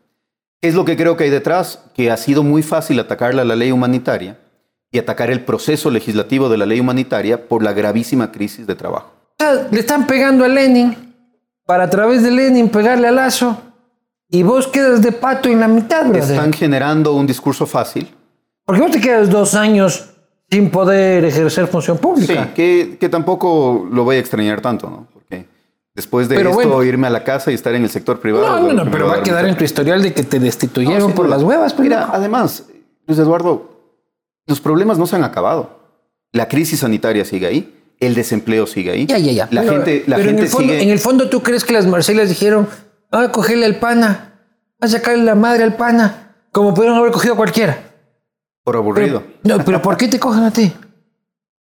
¿Qué 0.59 0.69
es 0.69 0.75
lo 0.75 0.85
que 0.85 0.97
creo 0.97 1.17
que 1.17 1.25
hay 1.25 1.29
detrás? 1.29 1.83
Que 1.93 2.11
ha 2.11 2.17
sido 2.17 2.43
muy 2.43 2.63
fácil 2.63 2.99
atacarle 2.99 3.41
a 3.41 3.45
la 3.45 3.55
ley 3.55 3.71
humanitaria 3.71 4.37
y 4.91 4.99
atacar 4.99 5.29
el 5.31 5.43
proceso 5.45 5.89
legislativo 5.89 6.49
de 6.49 6.57
la 6.57 6.65
ley 6.65 6.79
humanitaria 6.79 7.47
por 7.47 7.63
la 7.63 7.73
gravísima 7.73 8.31
crisis 8.31 8.67
de 8.67 8.75
trabajo. 8.75 9.11
Le 9.71 9.79
están 9.79 10.05
pegando 10.05 10.43
a 10.45 10.47
Lenin 10.47 10.95
para 11.65 11.85
a 11.85 11.89
través 11.89 12.21
de 12.23 12.31
Lenin 12.31 12.69
pegarle 12.69 13.07
al 13.07 13.15
Lazo 13.15 13.57
y 14.29 14.43
vos 14.43 14.67
quedas 14.67 15.01
de 15.01 15.11
pato 15.11 15.49
en 15.49 15.59
la 15.59 15.67
mitad, 15.67 16.03
brother. 16.05 16.21
Están 16.35 16.53
generando 16.53 17.13
un 17.13 17.25
discurso 17.25 17.65
fácil. 17.65 18.09
Porque 18.65 18.81
vos 18.81 18.91
te 18.91 19.01
quedas 19.01 19.29
dos 19.29 19.55
años 19.55 20.09
sin 20.49 20.69
poder 20.69 21.23
ejercer 21.25 21.67
función 21.67 21.97
Sí, 21.97 22.03
pública. 22.03 22.53
que, 22.53 22.97
que 22.99 23.09
tampoco 23.09 23.87
lo 23.91 24.03
voy 24.03 24.17
a 24.17 24.19
extrañar 24.19 24.59
tanto, 24.61 24.89
¿no? 24.89 25.07
Porque 25.13 25.47
después 25.95 26.27
de 26.29 26.35
Pero 26.35 26.49
esto, 26.51 26.61
bueno. 26.69 26.83
irme 26.83 27.07
a 27.07 27.09
la 27.09 27.23
casa 27.23 27.51
y 27.51 27.53
estar 27.55 27.73
en 27.73 27.83
el 27.83 27.89
sector 27.89 28.19
privado. 28.19 28.59
No, 28.59 28.73
no, 28.73 28.83
no, 28.85 28.91
pero 28.91 29.07
va 29.07 29.13
a 29.13 29.15
dar 29.17 29.23
quedar 29.23 29.45
en 29.47 29.55
tu 29.57 29.63
historial 29.63 30.01
de 30.03 30.13
que 30.13 30.23
te 30.23 30.37
No, 30.39 30.45
destituyeron 30.45 31.07
sin 31.07 31.15
por 31.15 31.27
las 31.29 31.41
huevas. 31.41 31.73
pues, 31.73 31.83
Mira, 31.87 32.09
además, 32.11 32.65
Luis 33.07 33.17
Eduardo, 33.19 33.70
los 34.51 34.61
problemas 34.61 34.97
no 34.99 35.07
se 35.07 35.15
han 35.15 35.23
acabado. 35.23 35.79
La 36.31 36.47
crisis 36.47 36.79
sanitaria 36.81 37.25
sigue 37.25 37.47
ahí, 37.47 37.75
el 37.99 38.13
desempleo 38.13 38.67
sigue 38.67 38.91
ahí. 38.91 39.05
Ya, 39.07 39.17
ya, 39.17 39.31
ya. 39.31 39.47
La 39.51 39.61
Pero- 39.61 39.73
gente, 39.73 40.03
la 40.07 40.15
pero 40.17 40.29
en 40.29 40.35
gente 40.37 40.43
el 40.43 40.49
fondo, 40.49 40.73
sigue. 40.73 40.83
En 40.83 40.89
el 40.89 40.99
fondo, 40.99 41.29
¿tú 41.29 41.41
crees 41.41 41.63
que 41.65 41.73
las 41.73 41.87
Marcelas 41.87 42.29
dijeron, 42.29 42.67
ah, 43.11 43.29
cogerle 43.31 43.65
al 43.65 43.77
pana, 43.79 44.39
a 44.79 44.87
sacarle 44.87 45.23
la 45.23 45.35
madre 45.35 45.63
al 45.63 45.75
pana, 45.75 46.35
como 46.51 46.73
pudieron 46.73 46.97
haber 46.97 47.11
cogido 47.11 47.33
a 47.33 47.37
cualquiera? 47.37 47.87
por 48.63 48.75
aburrido. 48.77 49.23
No, 49.43 49.57
pero 49.65 49.81
¿por 49.81 49.97
qué 49.97 50.07
te 50.07 50.19
cogen 50.19 50.43
a 50.43 50.51
ti? 50.53 50.71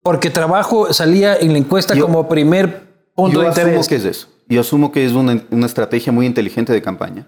Porque 0.01 0.31
trabajo 0.31 0.91
salía 0.91 1.35
en 1.37 1.51
la 1.51 1.59
encuesta 1.59 1.93
Yo- 1.93 2.05
como 2.07 2.27
primer 2.27 2.81
punto 3.13 3.33
Yo 3.35 3.41
de 3.41 3.47
asumo 3.49 3.67
interés. 3.67 3.87
que 3.87 3.95
es 3.95 4.05
eso. 4.05 4.27
Yo 4.47 4.61
asumo 4.61 4.91
que 4.91 5.05
es 5.05 5.11
una, 5.13 5.39
una 5.51 5.65
estrategia 5.67 6.11
muy 6.11 6.25
inteligente 6.25 6.73
de 6.73 6.81
campaña. 6.81 7.27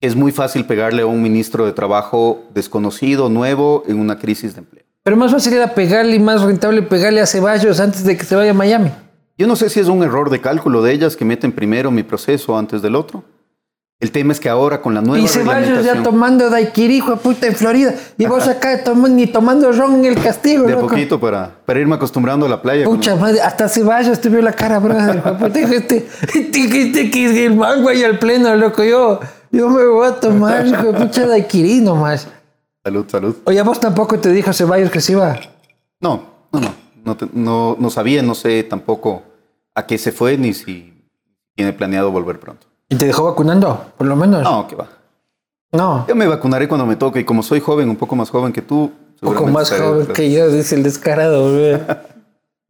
Es 0.00 0.14
muy 0.14 0.30
fácil 0.30 0.66
pegarle 0.66 1.02
a 1.02 1.06
un 1.06 1.22
ministro 1.22 1.64
de 1.64 1.72
trabajo 1.72 2.44
desconocido, 2.52 3.30
nuevo, 3.30 3.82
en 3.86 3.98
una 3.98 4.18
crisis 4.18 4.54
de 4.54 4.60
empleo. 4.60 4.84
Pero 5.02 5.16
más 5.16 5.32
fácil 5.32 5.54
era 5.54 5.74
pegarle 5.74 6.16
y 6.16 6.18
más 6.18 6.42
rentable 6.42 6.82
pegarle 6.82 7.20
a 7.22 7.26
Ceballos 7.26 7.80
antes 7.80 8.04
de 8.04 8.16
que 8.16 8.24
se 8.24 8.36
vaya 8.36 8.50
a 8.50 8.54
Miami. 8.54 8.90
Yo 9.38 9.46
no 9.46 9.56
sé 9.56 9.70
si 9.70 9.80
es 9.80 9.88
un 9.88 10.02
error 10.02 10.28
de 10.28 10.40
cálculo 10.40 10.82
de 10.82 10.92
ellas 10.92 11.16
que 11.16 11.24
meten 11.24 11.52
primero 11.52 11.90
mi 11.90 12.02
proceso 12.02 12.58
antes 12.58 12.82
del 12.82 12.94
otro. 12.94 13.24
El 13.98 14.12
tema 14.12 14.32
es 14.32 14.40
que 14.40 14.50
ahora 14.50 14.82
con 14.82 14.92
la 14.92 15.00
nueva 15.00 15.24
Y 15.24 15.26
Ceballos 15.26 15.82
ya 15.82 16.02
tomando 16.02 16.50
daiquiri, 16.50 16.96
hijo 16.96 17.12
de 17.12 17.16
puta, 17.16 17.46
en 17.46 17.54
Florida. 17.54 17.94
Y 18.18 18.26
vos 18.26 18.46
acá 18.46 18.82
ni 19.08 19.26
tomando 19.26 19.72
ron 19.72 19.94
en 19.94 20.04
el 20.04 20.22
castigo, 20.22 20.64
de 20.64 20.72
loco. 20.72 20.88
poquito 20.88 21.18
para, 21.18 21.50
para 21.64 21.80
irme 21.80 21.94
acostumbrando 21.94 22.44
a 22.44 22.48
la 22.50 22.60
playa. 22.60 22.84
Pucha 22.84 23.16
madre, 23.16 23.40
hasta 23.40 23.70
Ceballos 23.70 24.20
te 24.20 24.28
vio 24.28 24.42
la 24.42 24.52
cara, 24.52 24.78
brother. 24.80 25.22
Este, 25.54 26.06
este, 26.34 26.82
este 26.82 27.10
que 27.10 27.24
es 27.24 27.36
el 27.38 27.56
mango 27.56 27.88
ahí 27.88 28.04
al 28.04 28.18
pleno, 28.18 28.54
loco. 28.54 28.84
Yo, 28.84 29.18
yo 29.50 29.70
me 29.70 29.86
voy 29.86 30.06
a 30.08 30.20
tomar, 30.20 30.66
hijo 30.66 30.92
de 30.92 30.92
pucha, 30.92 31.26
daiquiri 31.26 31.80
nomás. 31.80 32.28
Salud, 32.84 33.06
salud. 33.08 33.36
Oye, 33.44 33.58
¿a 33.60 33.64
vos 33.64 33.80
tampoco 33.80 34.18
te 34.18 34.30
dijo 34.30 34.52
Ceballos 34.52 34.90
que 34.90 35.00
se 35.00 35.12
iba. 35.12 35.38
No, 36.00 36.22
no, 36.52 36.60
no. 36.60 36.74
No, 37.02 37.16
te- 37.16 37.28
no, 37.32 37.76
no 37.78 37.88
sabía, 37.88 38.22
no 38.22 38.34
sé 38.34 38.62
tampoco 38.64 39.22
a 39.74 39.86
qué 39.86 39.96
se 39.96 40.12
fue 40.12 40.36
ni 40.36 40.52
si 40.52 40.92
tiene 41.54 41.72
planeado 41.72 42.10
volver 42.10 42.38
pronto. 42.38 42.65
¿Y 42.88 42.96
te 42.96 43.06
dejó 43.06 43.24
vacunando? 43.24 43.86
Por 43.96 44.06
lo 44.06 44.16
menos. 44.16 44.42
No, 44.42 44.66
que 44.66 44.76
va. 44.76 44.88
No. 45.72 46.06
Yo 46.08 46.14
me 46.14 46.26
vacunaré 46.26 46.68
cuando 46.68 46.86
me 46.86 46.96
toque 46.96 47.20
y 47.20 47.24
como 47.24 47.42
soy 47.42 47.60
joven, 47.60 47.88
un 47.90 47.96
poco 47.96 48.14
más 48.16 48.30
joven 48.30 48.52
que 48.52 48.62
tú. 48.62 48.92
Un 49.22 49.34
poco 49.34 49.46
más 49.46 49.70
joven 49.70 50.06
que 50.08 50.30
yo, 50.30 50.48
dice 50.48 50.74
el 50.74 50.82
descarado. 50.82 51.50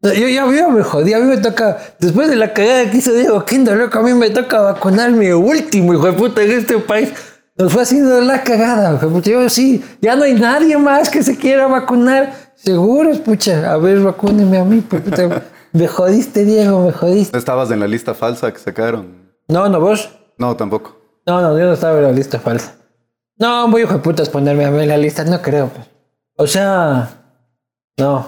No, 0.03 0.13
Yo 0.13 0.29
ya 0.29 0.45
yo 0.55 0.71
me 0.71 0.83
jodí, 0.83 1.15
a 1.15 1.19
mí 1.19 1.25
me 1.25 1.39
toca, 1.39 1.79
después 1.99 2.29
de 2.29 2.37
la 2.37 2.53
cagada 2.53 2.91
que 2.91 2.99
hizo 2.99 3.15
Diego 3.15 3.43
Quinto, 3.47 3.75
loco, 3.75 3.99
a 3.99 4.03
mí 4.03 4.13
me 4.13 4.29
toca 4.29 4.61
vacunarme 4.61 5.35
último, 5.35 5.95
hijo 5.95 6.05
de 6.05 6.13
puta, 6.13 6.43
en 6.43 6.53
este 6.53 6.77
país. 6.79 7.15
Nos 7.57 7.73
fue 7.73 7.83
haciendo 7.83 8.21
la 8.21 8.43
cagada, 8.43 8.95
hijo 8.95 9.07
de 9.07 9.13
puta. 9.13 9.31
Yo 9.31 9.49
sí, 9.49 9.83
ya 10.03 10.15
no 10.15 10.25
hay 10.25 10.35
nadie 10.35 10.77
más 10.77 11.09
que 11.09 11.23
se 11.23 11.39
quiera 11.39 11.67
vacunar. 11.67 12.31
Seguro, 12.57 13.11
pucha, 13.25 13.73
a 13.73 13.79
ver, 13.79 14.01
vacúneme 14.01 14.59
a 14.59 14.65
mí, 14.65 14.83
puta. 14.83 15.43
Me 15.73 15.89
jodiste, 15.89 16.45
Diego, 16.45 16.85
me 16.85 16.93
jodiste. 16.93 17.33
¿No 17.33 17.39
estabas 17.39 17.71
en 17.71 17.81
la 17.81 17.89
lista 17.89 18.13
falsa 18.13 18.53
que 18.53 18.59
sacaron? 18.59 19.26
No, 19.49 19.69
no, 19.69 19.81
vos. 19.81 20.09
No, 20.39 20.57
tampoco. 20.57 20.97
No, 21.27 21.41
no, 21.41 21.59
yo 21.59 21.65
no 21.67 21.73
estaba 21.73 21.97
en 21.99 22.05
la 22.05 22.13
lista 22.13 22.39
falsa. 22.39 22.75
No, 23.39 23.69
voy 23.71 23.83
hijo 23.83 23.95
de 23.95 23.99
putas 24.01 24.29
ponerme 24.29 24.65
a 24.65 24.71
ver 24.71 24.83
en 24.83 24.89
la 24.89 24.97
lista, 24.97 25.25
no 25.25 25.41
creo. 25.43 25.69
Pues. 25.69 25.87
O 26.37 26.47
sea, 26.47 27.23
no. 27.99 28.27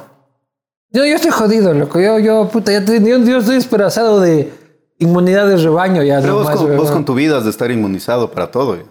Yo, 0.91 1.05
yo 1.05 1.17
estoy 1.17 1.31
jodido, 1.31 1.75
loco. 1.75 2.01
Yo, 2.01 2.19
yo, 2.19 2.49
puta, 2.49 2.73
ya 2.73 2.85
te- 2.85 3.03
yo, 3.03 3.19
yo 3.19 3.39
estoy 3.39 3.57
esperanzado 3.57 4.21
de 4.21 4.53
inmunidad 4.99 5.47
de 5.47 5.57
rebaño 5.57 6.03
ya. 6.03 6.21
Pero 6.21 6.37
vos, 6.43 6.51
con, 6.51 6.77
vos 6.77 6.91
con 6.91 7.05
tu 7.05 7.15
vida 7.15 7.39
has 7.39 7.45
de 7.45 7.51
estar 7.51 7.71
inmunizado 7.71 8.31
para 8.31 8.51
todo. 8.51 8.77
¿eh? 8.77 8.85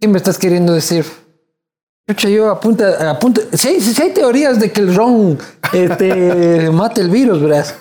¿Qué 0.00 0.08
me 0.08 0.16
estás 0.18 0.38
queriendo 0.38 0.72
decir? 0.72 1.04
Pucha, 2.06 2.28
yo 2.28 2.50
apunta, 2.50 3.10
apunta. 3.10 3.40
Si 3.52 3.68
hay, 3.68 3.80
si 3.80 4.00
hay 4.00 4.10
teorías 4.12 4.58
de 4.58 4.72
que 4.72 4.80
el 4.80 4.94
ron 4.94 5.38
este, 5.72 6.70
mata 6.72 7.00
el 7.00 7.10
virus, 7.10 7.40
verás. 7.42 7.74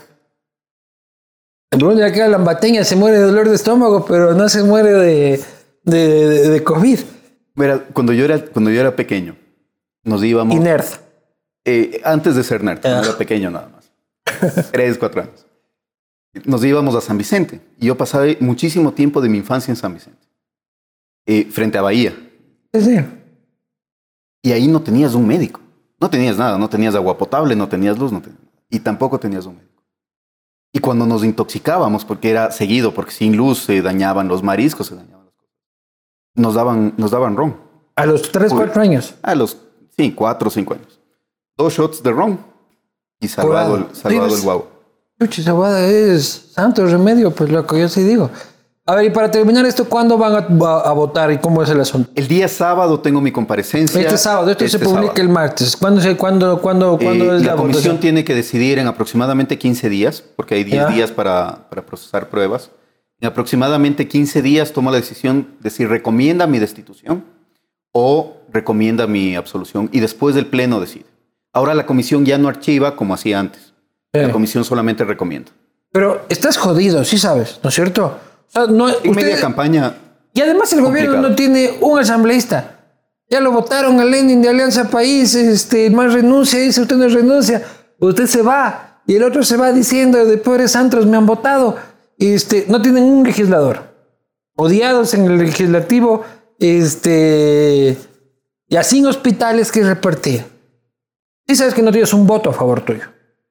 De 1.72 2.04
acá 2.06 2.28
lambateña 2.28 2.84
se 2.84 2.96
muere 2.96 3.18
de 3.20 3.26
dolor 3.26 3.48
de 3.48 3.56
estómago, 3.56 4.04
pero 4.06 4.34
no 4.34 4.50
se 4.50 4.64
muere 4.64 4.92
de, 4.92 5.44
de, 5.84 5.98
de- 6.28 6.50
de 6.50 6.64
COVID. 6.64 7.00
Mira, 7.56 7.86
cuando 7.94 8.12
yo 8.14 8.26
era, 8.26 8.44
cuando 8.44 8.72
yo 8.72 8.80
era 8.82 8.96
pequeño, 8.96 9.36
nos 10.04 10.24
íbamos. 10.24 10.56
Y 10.56 10.60
nerd. 10.60 10.86
eh, 11.66 12.02
antes 12.04 12.36
de 12.36 12.44
ser 12.44 12.64
nerd, 12.64 12.82
cuando 12.82 13.02
Ah. 13.02 13.06
era 13.06 13.18
pequeño 13.18 13.52
nada 13.52 13.70
más. 13.70 13.92
Tres, 14.72 14.98
cuatro 14.98 15.22
años. 15.22 15.46
Nos 16.46 16.64
íbamos 16.64 16.96
a 16.96 17.02
San 17.02 17.18
Vicente. 17.18 17.62
Y 17.80 17.88
yo 17.88 17.96
pasaba 17.98 18.26
muchísimo 18.40 18.94
tiempo 18.94 19.22
de 19.22 19.30
mi 19.30 19.38
infancia 19.38 19.72
en 19.72 19.76
San 19.76 19.94
Vicente. 19.94 20.28
eh, 21.28 21.48
frente 21.52 21.78
a 21.78 21.82
Bahía. 21.84 22.16
Sí, 22.74 22.82
sí. 22.82 22.98
Y 24.42 24.52
ahí 24.54 24.68
no 24.68 24.82
tenías 24.82 25.14
un 25.14 25.28
médico. 25.28 25.60
No 26.00 26.10
tenías 26.10 26.38
nada, 26.38 26.58
no 26.58 26.68
tenías 26.70 26.96
agua 26.96 27.18
potable, 27.18 27.56
no 27.56 27.68
tenías 27.70 28.00
luz, 28.00 28.12
no 28.12 28.22
tenías- 28.22 28.40
y 28.70 28.80
tampoco 28.80 29.20
tenías 29.20 29.46
un 29.46 29.58
médico. 29.58 29.79
Y 30.72 30.80
cuando 30.80 31.06
nos 31.06 31.24
intoxicábamos, 31.24 32.06
porque 32.06 32.30
era 32.30 32.52
seguido, 32.52 32.94
porque 32.94 33.12
sin 33.12 33.36
luz 33.36 33.60
se 33.64 33.82
dañaban 33.82 34.28
los 34.28 34.44
mariscos, 34.44 34.88
se 34.88 34.96
dañaban 34.96 35.26
las 35.26 35.36
cosas, 35.36 35.56
nos 36.36 36.54
daban, 36.54 36.94
nos 36.98 37.12
daban 37.12 37.36
ron. 37.36 37.58
A 37.96 38.06
los 38.06 38.32
3, 38.32 38.52
Uy. 38.52 38.58
4 38.58 38.82
años. 38.82 39.16
A 39.22 39.36
los, 39.36 39.58
sí, 39.98 40.12
cuatro 40.14 40.48
o 40.48 40.52
cinco 40.52 40.74
años. 40.76 41.00
Dos 41.58 41.74
shots 41.74 42.02
de 42.04 42.12
ron 42.12 42.40
y 43.20 43.28
salvado, 43.28 43.90
salvado 43.94 44.36
el 44.36 44.42
guau. 44.42 44.66
Pucha, 45.18 45.42
esa 45.42 45.52
guada 45.52 45.86
es 45.86 46.52
santo 46.54 46.86
remedio, 46.86 47.32
pues 47.32 47.52
loco, 47.52 47.76
yo 47.78 47.90
sí 47.90 48.04
digo. 48.04 48.30
A 48.90 48.96
ver, 48.96 49.06
y 49.06 49.10
para 49.12 49.30
terminar 49.30 49.66
esto, 49.68 49.86
¿cuándo 49.86 50.18
van 50.18 50.34
a, 50.34 50.38
a- 50.66 50.90
a 50.90 50.92
votar 50.94 51.32
y 51.32 51.38
cómo 51.38 51.62
es 51.62 51.70
el 51.70 51.80
asunto? 51.80 52.10
El 52.16 52.28
día 52.28 52.48
sábado 52.48 53.00
tengo 53.00 53.22
mi 53.22 53.32
comparecencia. 53.32 54.02
Este 54.02 54.18
sábado, 54.18 54.50
esto 54.50 54.68
se 54.68 54.78
Este 54.78 54.80
publica 54.80 55.02
sábado. 55.08 55.22
el 55.22 55.30
martes. 55.30 55.78
¿Cuándo, 55.78 56.02
se, 56.02 56.18
cuándo, 56.18 56.60
cuándo, 56.60 56.98
Eh, 57.00 57.04
cuándo 57.04 57.36
es 57.36 57.42
la, 57.44 57.50
la, 57.52 57.56
comisión 57.56 57.68
votación? 57.84 58.00
tiene 58.00 58.24
que 58.24 58.34
decidir 58.34 58.80
en 58.80 58.88
aproximadamente 58.88 59.60
15 59.60 59.90
días, 59.90 60.24
porque 60.36 60.56
hay 60.56 60.64
10 60.64 60.76
Ya. 60.76 60.88
días 60.88 61.12
para, 61.12 61.70
para 61.70 61.86
procesar 61.86 62.30
pruebas. 62.30 62.72
En 63.22 63.28
aproximadamente 63.28 64.08
15 64.08 64.42
días 64.42 64.72
toma 64.72 64.90
la 64.90 64.98
decisión 64.98 65.50
de 65.60 65.70
si 65.70 65.86
recomienda 65.86 66.48
mi 66.48 66.58
destitución 66.58 67.26
o 67.92 68.38
recomienda 68.52 69.06
mi 69.06 69.36
absolución 69.36 69.90
y 69.92 70.00
después 70.00 70.34
del 70.34 70.48
pleno 70.48 70.80
decide. 70.80 71.06
Ahora 71.54 71.76
la 71.76 71.86
comisión 71.86 72.26
ya 72.26 72.40
no 72.40 72.48
archiva 72.48 72.96
como 72.96 73.14
hacía 73.14 73.40
antes. 73.40 73.74
Sí. 74.14 74.22
La 74.22 74.32
comisión 74.32 74.64
solamente 74.64 75.04
recomienda. 75.04 75.52
Pero 75.92 76.26
estás 76.30 76.58
jodido, 76.58 77.04
sí 77.04 77.18
sabes, 77.20 77.60
¿no 77.62 77.70
es 77.70 77.76
cierto? 77.76 78.18
Sea, 78.50 78.66
no, 78.68 78.90
En 78.90 78.96
usted- 78.96 79.12
media 79.16 79.40
campaña, 79.40 79.96
y 80.34 80.42
además 80.42 80.72
el 80.74 80.82
gobierno 80.82 81.22
no 81.22 81.36
tiene 81.36 81.78
un 81.82 81.98
asambleísta. 82.00 82.76
Ya 83.30 83.40
lo 83.40 83.52
votaron 83.52 84.00
a 84.00 84.06
Lenin 84.06 84.42
de 84.42 84.50
Alianza 84.50 84.90
País, 84.90 85.36
este, 85.36 85.90
más 85.90 86.14
renuncia, 86.14 86.60
dice 86.60 86.82
usted 86.82 86.96
no 86.96 87.08
renuncia, 87.08 87.64
usted 88.00 88.26
se 88.26 88.42
va. 88.42 89.02
Y 89.06 89.16
el 89.16 89.24
otro 89.24 89.44
se 89.44 89.56
va 89.58 89.72
diciendo, 89.72 90.24
de 90.26 90.38
pobres 90.38 90.76
antros 90.76 91.06
me 91.06 91.18
han 91.18 91.26
votado. 91.26 91.78
Este, 92.18 92.66
no 92.68 92.82
tienen 92.82 93.04
un 93.04 93.24
legislador. 93.24 93.84
Odiados 94.56 95.14
en 95.14 95.26
el 95.26 95.38
legislativo, 95.38 96.24
este, 96.60 97.98
ya 98.68 98.84
sin 98.84 99.06
hospitales 99.08 99.72
que 99.72 99.84
repartir. 99.84 100.46
Y 101.48 101.56
sabes 101.56 101.74
que 101.74 101.82
no 101.82 101.92
tienes 101.92 102.14
un 102.14 102.28
voto 102.28 102.50
a 102.50 102.54
favor 102.54 102.82
tuyo. 102.82 103.06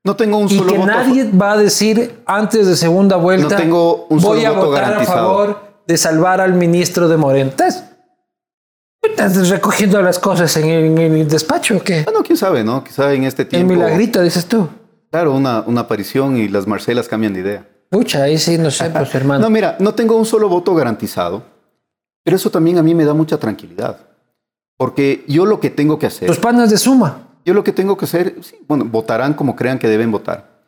No 0.08 0.16
tengo 0.16 0.38
un 0.38 0.46
Y 0.50 0.56
solo 0.56 0.72
que 0.72 0.78
voto. 0.78 0.90
nadie 0.90 1.30
va 1.30 1.52
a 1.52 1.56
decir 1.58 2.22
antes 2.24 2.66
de 2.66 2.76
segunda 2.76 3.16
vuelta, 3.16 3.50
No 3.56 3.56
tengo 3.62 4.06
un 4.08 4.18
voy 4.20 4.40
solo 4.42 4.48
a 4.48 4.56
voto 4.56 4.66
votar 4.70 4.84
garantizado". 4.84 5.18
a 5.18 5.22
favor 5.22 5.60
de 5.86 5.96
salvar 5.98 6.40
al 6.40 6.54
ministro 6.54 7.08
de 7.08 7.16
Moreno. 7.18 7.50
Entonces, 7.50 7.84
estás 9.02 9.48
recogiendo 9.48 10.00
las 10.02 10.18
cosas 10.18 10.56
en 10.56 10.68
el, 10.68 10.98
en 10.98 11.14
el 11.16 11.28
despacho 11.28 11.76
o 11.76 11.82
qué? 11.82 12.02
Bueno, 12.04 12.22
quién 12.22 12.36
sabe, 12.38 12.64
¿no? 12.64 12.82
Quizá 12.82 13.12
en 13.12 13.24
este 13.24 13.42
El 13.42 13.48
tiempo. 13.48 13.74
milagrito, 13.74 14.22
dices 14.22 14.46
tú. 14.46 14.68
Claro, 15.10 15.34
una, 15.34 15.62
una 15.66 15.82
aparición 15.82 16.36
y 16.36 16.48
las 16.48 16.66
Marcelas 16.66 17.06
cambian 17.08 17.32
de 17.34 17.40
idea. 17.40 17.68
Pucha, 17.90 18.22
ahí 18.24 18.38
sí, 18.38 18.58
no 18.58 18.70
sé, 18.70 18.90
pues 18.90 19.14
hermano. 19.14 19.40
No, 19.42 19.50
mira, 19.50 19.76
no 19.78 19.94
tengo 19.94 20.16
un 20.16 20.24
solo 20.26 20.48
voto 20.48 20.74
garantizado, 20.74 21.42
pero 22.24 22.36
eso 22.36 22.50
también 22.50 22.78
a 22.78 22.82
mí 22.82 22.94
me 22.94 23.04
da 23.04 23.14
mucha 23.14 23.38
tranquilidad. 23.38 23.98
Porque 24.76 25.24
yo 25.28 25.44
lo 25.44 25.60
que 25.60 25.70
tengo 25.70 25.98
que 25.98 26.06
hacer, 26.06 26.28
Tus 26.28 26.38
panas 26.38 26.70
de 26.70 26.78
suma. 26.78 27.27
Yo 27.48 27.54
lo 27.54 27.64
que 27.64 27.72
tengo 27.72 27.96
que 27.96 28.04
hacer, 28.04 28.36
sí, 28.42 28.56
bueno, 28.68 28.84
votarán 28.84 29.34
como 29.34 29.56
crean 29.56 29.78
que 29.78 29.88
deben 29.88 30.10
votar. 30.12 30.58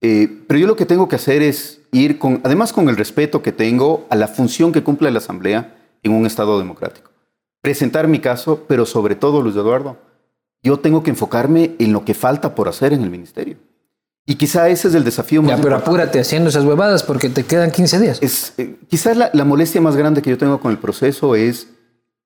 Eh, 0.00 0.42
pero 0.46 0.60
yo 0.60 0.66
lo 0.66 0.76
que 0.76 0.86
tengo 0.86 1.08
que 1.08 1.16
hacer 1.16 1.42
es 1.42 1.80
ir 1.90 2.18
con, 2.18 2.40
además 2.44 2.72
con 2.72 2.88
el 2.88 2.96
respeto 2.96 3.42
que 3.42 3.50
tengo 3.50 4.06
a 4.10 4.14
la 4.16 4.28
función 4.28 4.70
que 4.72 4.82
cumple 4.84 5.10
la 5.10 5.18
Asamblea 5.18 5.74
en 6.02 6.12
un 6.12 6.26
Estado 6.26 6.58
democrático. 6.58 7.10
Presentar 7.60 8.06
mi 8.06 8.20
caso, 8.20 8.64
pero 8.68 8.86
sobre 8.86 9.16
todo, 9.16 9.42
Luis 9.42 9.56
Eduardo, 9.56 9.96
yo 10.62 10.78
tengo 10.78 11.02
que 11.02 11.10
enfocarme 11.10 11.74
en 11.78 11.92
lo 11.92 12.04
que 12.04 12.14
falta 12.14 12.54
por 12.54 12.68
hacer 12.68 12.92
en 12.92 13.02
el 13.02 13.10
ministerio. 13.10 13.56
Y 14.26 14.34
quizá 14.36 14.68
ese 14.68 14.88
es 14.88 14.94
el 14.94 15.04
desafío 15.04 15.40
más 15.40 15.48
Ya, 15.50 15.56
pero 15.56 15.68
importante. 15.76 15.90
apúrate 15.90 16.20
haciendo 16.20 16.50
esas 16.50 16.64
huevadas 16.64 17.02
porque 17.02 17.30
te 17.30 17.44
quedan 17.44 17.70
15 17.70 17.98
días. 17.98 18.18
Es, 18.20 18.52
eh, 18.58 18.76
quizás 18.88 19.16
la, 19.16 19.30
la 19.32 19.44
molestia 19.44 19.80
más 19.80 19.96
grande 19.96 20.20
que 20.20 20.30
yo 20.30 20.36
tengo 20.38 20.60
con 20.60 20.70
el 20.70 20.78
proceso 20.78 21.34
es 21.34 21.68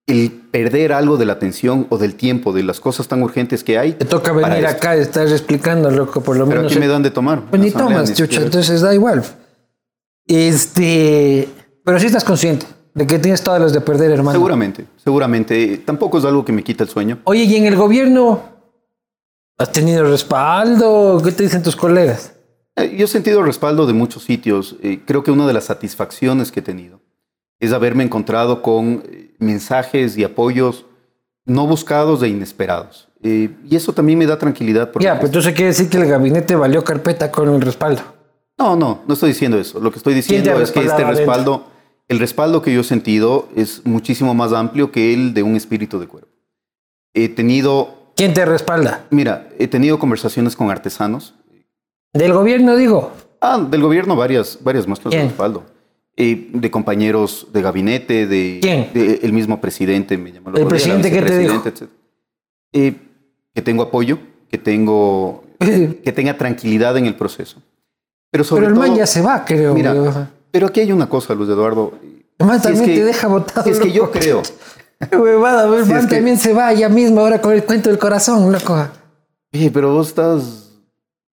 el 0.07 0.31
perder 0.51 0.93
algo 0.93 1.17
de 1.17 1.25
la 1.27 1.35
atención 1.35 1.87
o 1.91 1.97
del 1.99 2.15
tiempo 2.17 2.53
de 2.53 2.63
las 2.65 2.81
cosas 2.81 3.07
tan 3.09 3.23
urgentes 3.23 3.63
que 3.63 3.79
hay. 3.79 3.93
Te 3.93 4.05
toca 4.05 4.33
venir 4.33 4.67
acá 4.67 4.97
y 4.97 5.01
estar 5.01 5.27
explicando, 5.29 5.91
loco, 5.91 6.21
por 6.23 6.37
lo 6.37 6.45
Pero 6.47 6.59
menos. 6.61 6.73
aquí 6.73 6.81
me 6.81 6.89
dan 6.89 7.03
de 7.03 7.11
tomar. 7.11 7.43
Pues 7.49 7.63
ni 7.63 7.71
tomas, 7.71 8.09
siquiera- 8.09 8.45
entonces 8.45 8.81
da 8.81 8.93
igual. 8.95 9.23
Este. 10.27 11.49
Pero 11.85 11.99
sí 11.99 12.07
estás 12.07 12.25
consciente 12.25 12.67
de 12.95 13.07
que 13.07 13.19
tienes 13.19 13.43
todas 13.43 13.61
las 13.61 13.73
de 13.73 13.81
perder, 13.81 14.11
hermano. 14.11 14.33
Seguramente, 14.33 14.87
seguramente. 15.03 15.79
Tampoco 15.79 16.19
es 16.19 16.25
algo 16.25 16.45
que 16.45 16.53
me 16.53 16.63
quita 16.63 16.85
el 16.85 16.91
sueño. 16.91 17.19
Oye, 17.25 17.45
¿y 17.45 17.57
en 17.57 17.67
el 17.67 17.77
gobierno 17.77 18.43
has 19.59 19.73
tenido 19.73 20.05
respaldo? 20.05 21.21
¿Qué 21.25 21.33
te 21.33 21.45
dicen 21.45 21.63
tus 21.63 21.77
colegas? 21.77 22.33
Eh, 22.77 22.95
Yo 22.97 23.05
he 23.05 23.09
sentido 23.09 23.43
respaldo 23.43 23.87
de 23.87 23.93
muchos 23.93 24.25
sitios. 24.25 24.77
Eh, 24.83 25.01
creo 25.05 25.23
que 25.23 25.31
una 25.31 25.47
de 25.47 25.53
las 25.53 25.65
satisfacciones 25.65 26.53
que 26.53 26.61
he 26.61 26.63
tenido 26.63 27.01
es 27.63 27.73
haberme 27.73 28.03
encontrado 28.05 28.61
con 28.61 29.05
eh, 29.07 29.35
mensajes 29.39 30.19
y 30.19 30.25
apoyos 30.25 30.85
no 31.45 31.67
buscados 31.67 32.23
e 32.23 32.29
inesperados. 32.29 33.09
Eh, 33.23 33.51
y 33.71 33.77
eso 33.77 33.93
también 33.93 34.19
me 34.19 34.27
da 34.27 34.37
tranquilidad. 34.37 34.91
porque- 34.91 35.05
Ya, 35.05 35.15
pero 35.15 35.27
entonces 35.27 35.53
quiere 35.55 35.69
decir 35.69 35.89
que 35.89 35.97
el 35.97 36.07
gabinete 36.07 36.57
valió 36.57 36.83
carpeta 36.83 37.31
con 37.31 37.49
el 37.55 37.61
respaldo. 37.61 38.03
No, 38.59 38.75
no, 38.77 39.03
no 39.07 39.15
estoy 39.15 39.31
diciendo 39.31 39.59
eso. 39.59 39.79
Lo 39.81 39.91
que 39.93 39.99
estoy 39.99 40.13
¿Quién 40.15 40.25
te 40.27 40.35
diciendo 40.51 40.61
es 40.63 40.73
que 40.73 40.81
este 40.81 41.05
respaldo, 41.05 41.67
el 42.09 42.19
respaldo 42.19 42.63
que 42.63 42.73
yo 42.75 42.81
he 42.81 42.85
sentido 42.85 43.49
es 43.55 43.87
muchísimo 43.87 44.35
más 44.35 44.53
amplio 44.53 44.91
que 44.91 45.15
el 45.15 45.33
de 45.35 45.43
un 45.45 45.55
espíritu 45.55 46.01
de 46.01 46.09
cuerpo. 46.09 46.29
He 47.15 47.29
tenido, 47.29 48.13
¿Quién 48.17 48.35
te 48.35 48.45
respalda? 48.45 49.05
mira, 49.11 49.49
he 49.59 49.69
tenido 49.69 49.99
conversaciones 50.01 50.57
con 50.57 50.71
artesanos. 50.71 51.35
Del 52.13 52.33
gobierno, 52.33 52.75
digo. 52.77 53.13
Ah, 53.41 53.59
del 53.59 53.83
gobierno 53.83 54.17
varias, 54.17 54.59
varias 54.63 54.87
muestras 54.87 55.11
¿Quién? 55.13 55.23
de 55.25 55.29
respaldo. 55.29 55.65
Eh, 56.17 56.51
de 56.53 56.71
compañeros 56.71 57.47
de 57.55 57.63
gabinete, 57.63 58.27
de, 58.27 58.59
¿Quién? 58.61 58.91
de 58.93 59.21
el 59.23 59.33
mismo 59.33 59.61
presidente, 59.63 60.19
me 60.19 60.31
llamó. 60.31 60.51
¿El 60.55 60.67
presidente 60.67 61.11
qué 61.11 61.23
te 61.23 61.39
dijo? 61.39 61.63
Eh, 62.73 62.95
que 63.55 63.63
tengo 63.63 63.83
apoyo, 63.85 64.19
que 64.51 64.59
tengo, 64.59 65.45
que 65.59 66.13
tenga 66.13 66.37
tranquilidad 66.37 66.97
en 66.99 67.07
el 67.07 67.15
proceso. 67.15 67.63
Pero 68.31 68.45
sobre 68.45 68.67
Pero 68.67 68.75
el 68.75 68.79
man 68.81 68.95
ya 68.97 69.07
se 69.07 69.23
va, 69.23 69.43
creo. 69.45 69.73
Mira, 69.75 70.31
pero 70.51 70.67
aquí 70.67 70.81
hay 70.81 70.93
una 70.93 71.09
cosa, 71.09 71.35
Luis 71.35 71.49
Eduardo. 71.49 71.95
El 72.39 72.47
man 72.47 72.61
Si 72.61 72.69
es 72.69 72.75
también 72.75 72.85
que- 72.91 72.97
te 73.01 73.05
deja 73.07 73.29
botado. 73.29 73.63
si 73.65 73.71
es 73.71 73.79
que 73.81 73.91
yo 73.93 74.11
creo. 74.11 74.43
Huevada, 75.19 75.65
el 75.79 75.85
Si 75.85 75.91
man 75.91 76.01
es 76.01 76.07
que- 76.07 76.15
también 76.17 76.37
se 76.39 76.53
va 76.53 76.73
ya 76.75 76.89
mismo 76.91 77.21
ahora 77.21 77.41
con 77.41 77.55
el 77.55 77.65
cuento 77.65 77.89
del 77.89 77.99
corazón, 77.99 78.53
loco. 78.53 78.87
Oye, 79.55 79.71
pero 79.71 79.93
vos 79.95 80.09
estás, 80.09 80.62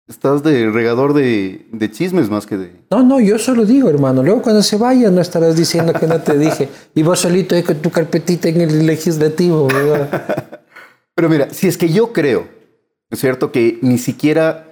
estás 0.10 0.42
de 0.44 0.70
regador 0.72 1.14
de, 1.14 1.68
de 1.72 1.92
chismes 1.92 2.30
más 2.30 2.48
que 2.48 2.58
de... 2.58 2.72
No, 2.90 3.04
no, 3.04 3.20
yo 3.20 3.38
solo 3.38 3.64
digo, 3.64 3.90
hermano. 3.90 4.24
Luego 4.24 4.42
cuando 4.42 4.64
se 4.64 4.76
vaya 4.76 5.12
no 5.12 5.22
estarás 5.22 5.56
diciendo 5.56 5.94
que 5.94 6.08
no 6.08 6.20
te 6.20 6.38
dije. 6.38 6.68
Y 6.96 7.04
vos 7.04 7.20
solito 7.20 7.56
ahí 7.56 7.64
con 7.64 7.78
tu 7.78 7.92
carpetita 7.92 8.50
en 8.50 8.62
el 8.62 8.86
legislativo, 8.86 9.68
¿verdad? 9.68 10.62
Pero 11.16 11.30
mira, 11.30 11.50
si 11.52 11.68
es 11.68 11.78
que 11.78 11.90
yo 11.90 12.12
creo, 12.12 12.48
es 13.10 13.20
cierto, 13.20 13.52
que 13.52 13.78
ni 13.82 13.98
siquiera 13.98 14.66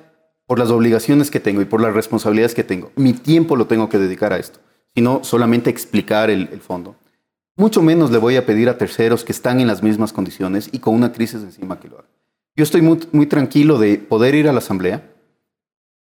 por 0.48 0.60
las 0.60 0.72
obligaciones 0.72 1.30
que 1.30 1.40
tengo 1.40 1.62
y 1.62 1.66
por 1.66 1.82
las 1.82 1.94
responsabilidades 1.94 2.56
que 2.56 2.64
tengo, 2.64 2.92
mi 2.96 3.14
tiempo 3.14 3.56
lo 3.56 3.68
tengo 3.68 3.90
que 3.90 4.00
dedicar 4.00 4.34
a 4.34 4.38
esto, 4.38 4.60
sino 4.96 5.24
solamente 5.24 5.70
explicar 5.70 6.30
el, 6.30 6.50
el 6.52 6.60
fondo. 6.60 6.96
Mucho 7.56 7.82
menos 7.82 8.12
le 8.12 8.18
voy 8.18 8.38
a 8.38 8.46
pedir 8.46 8.70
a 8.70 8.78
terceros 8.78 9.24
que 9.24 9.32
están 9.32 9.60
en 9.60 9.68
las 9.68 9.84
mismas 9.84 10.14
condiciones 10.14 10.70
y 10.72 10.80
con 10.80 10.96
una 10.96 11.12
crisis 11.12 11.42
encima 11.42 11.80
que 11.80 11.90
lo 11.90 12.00
hagan. 12.00 12.12
Yo 12.56 12.64
estoy 12.64 12.82
muy, 12.82 13.00
muy 13.12 13.28
tranquilo 13.28 13.78
de 13.78 13.98
poder 13.98 14.34
ir 14.34 14.48
a 14.48 14.54
la 14.54 14.60
asamblea, 14.60 15.04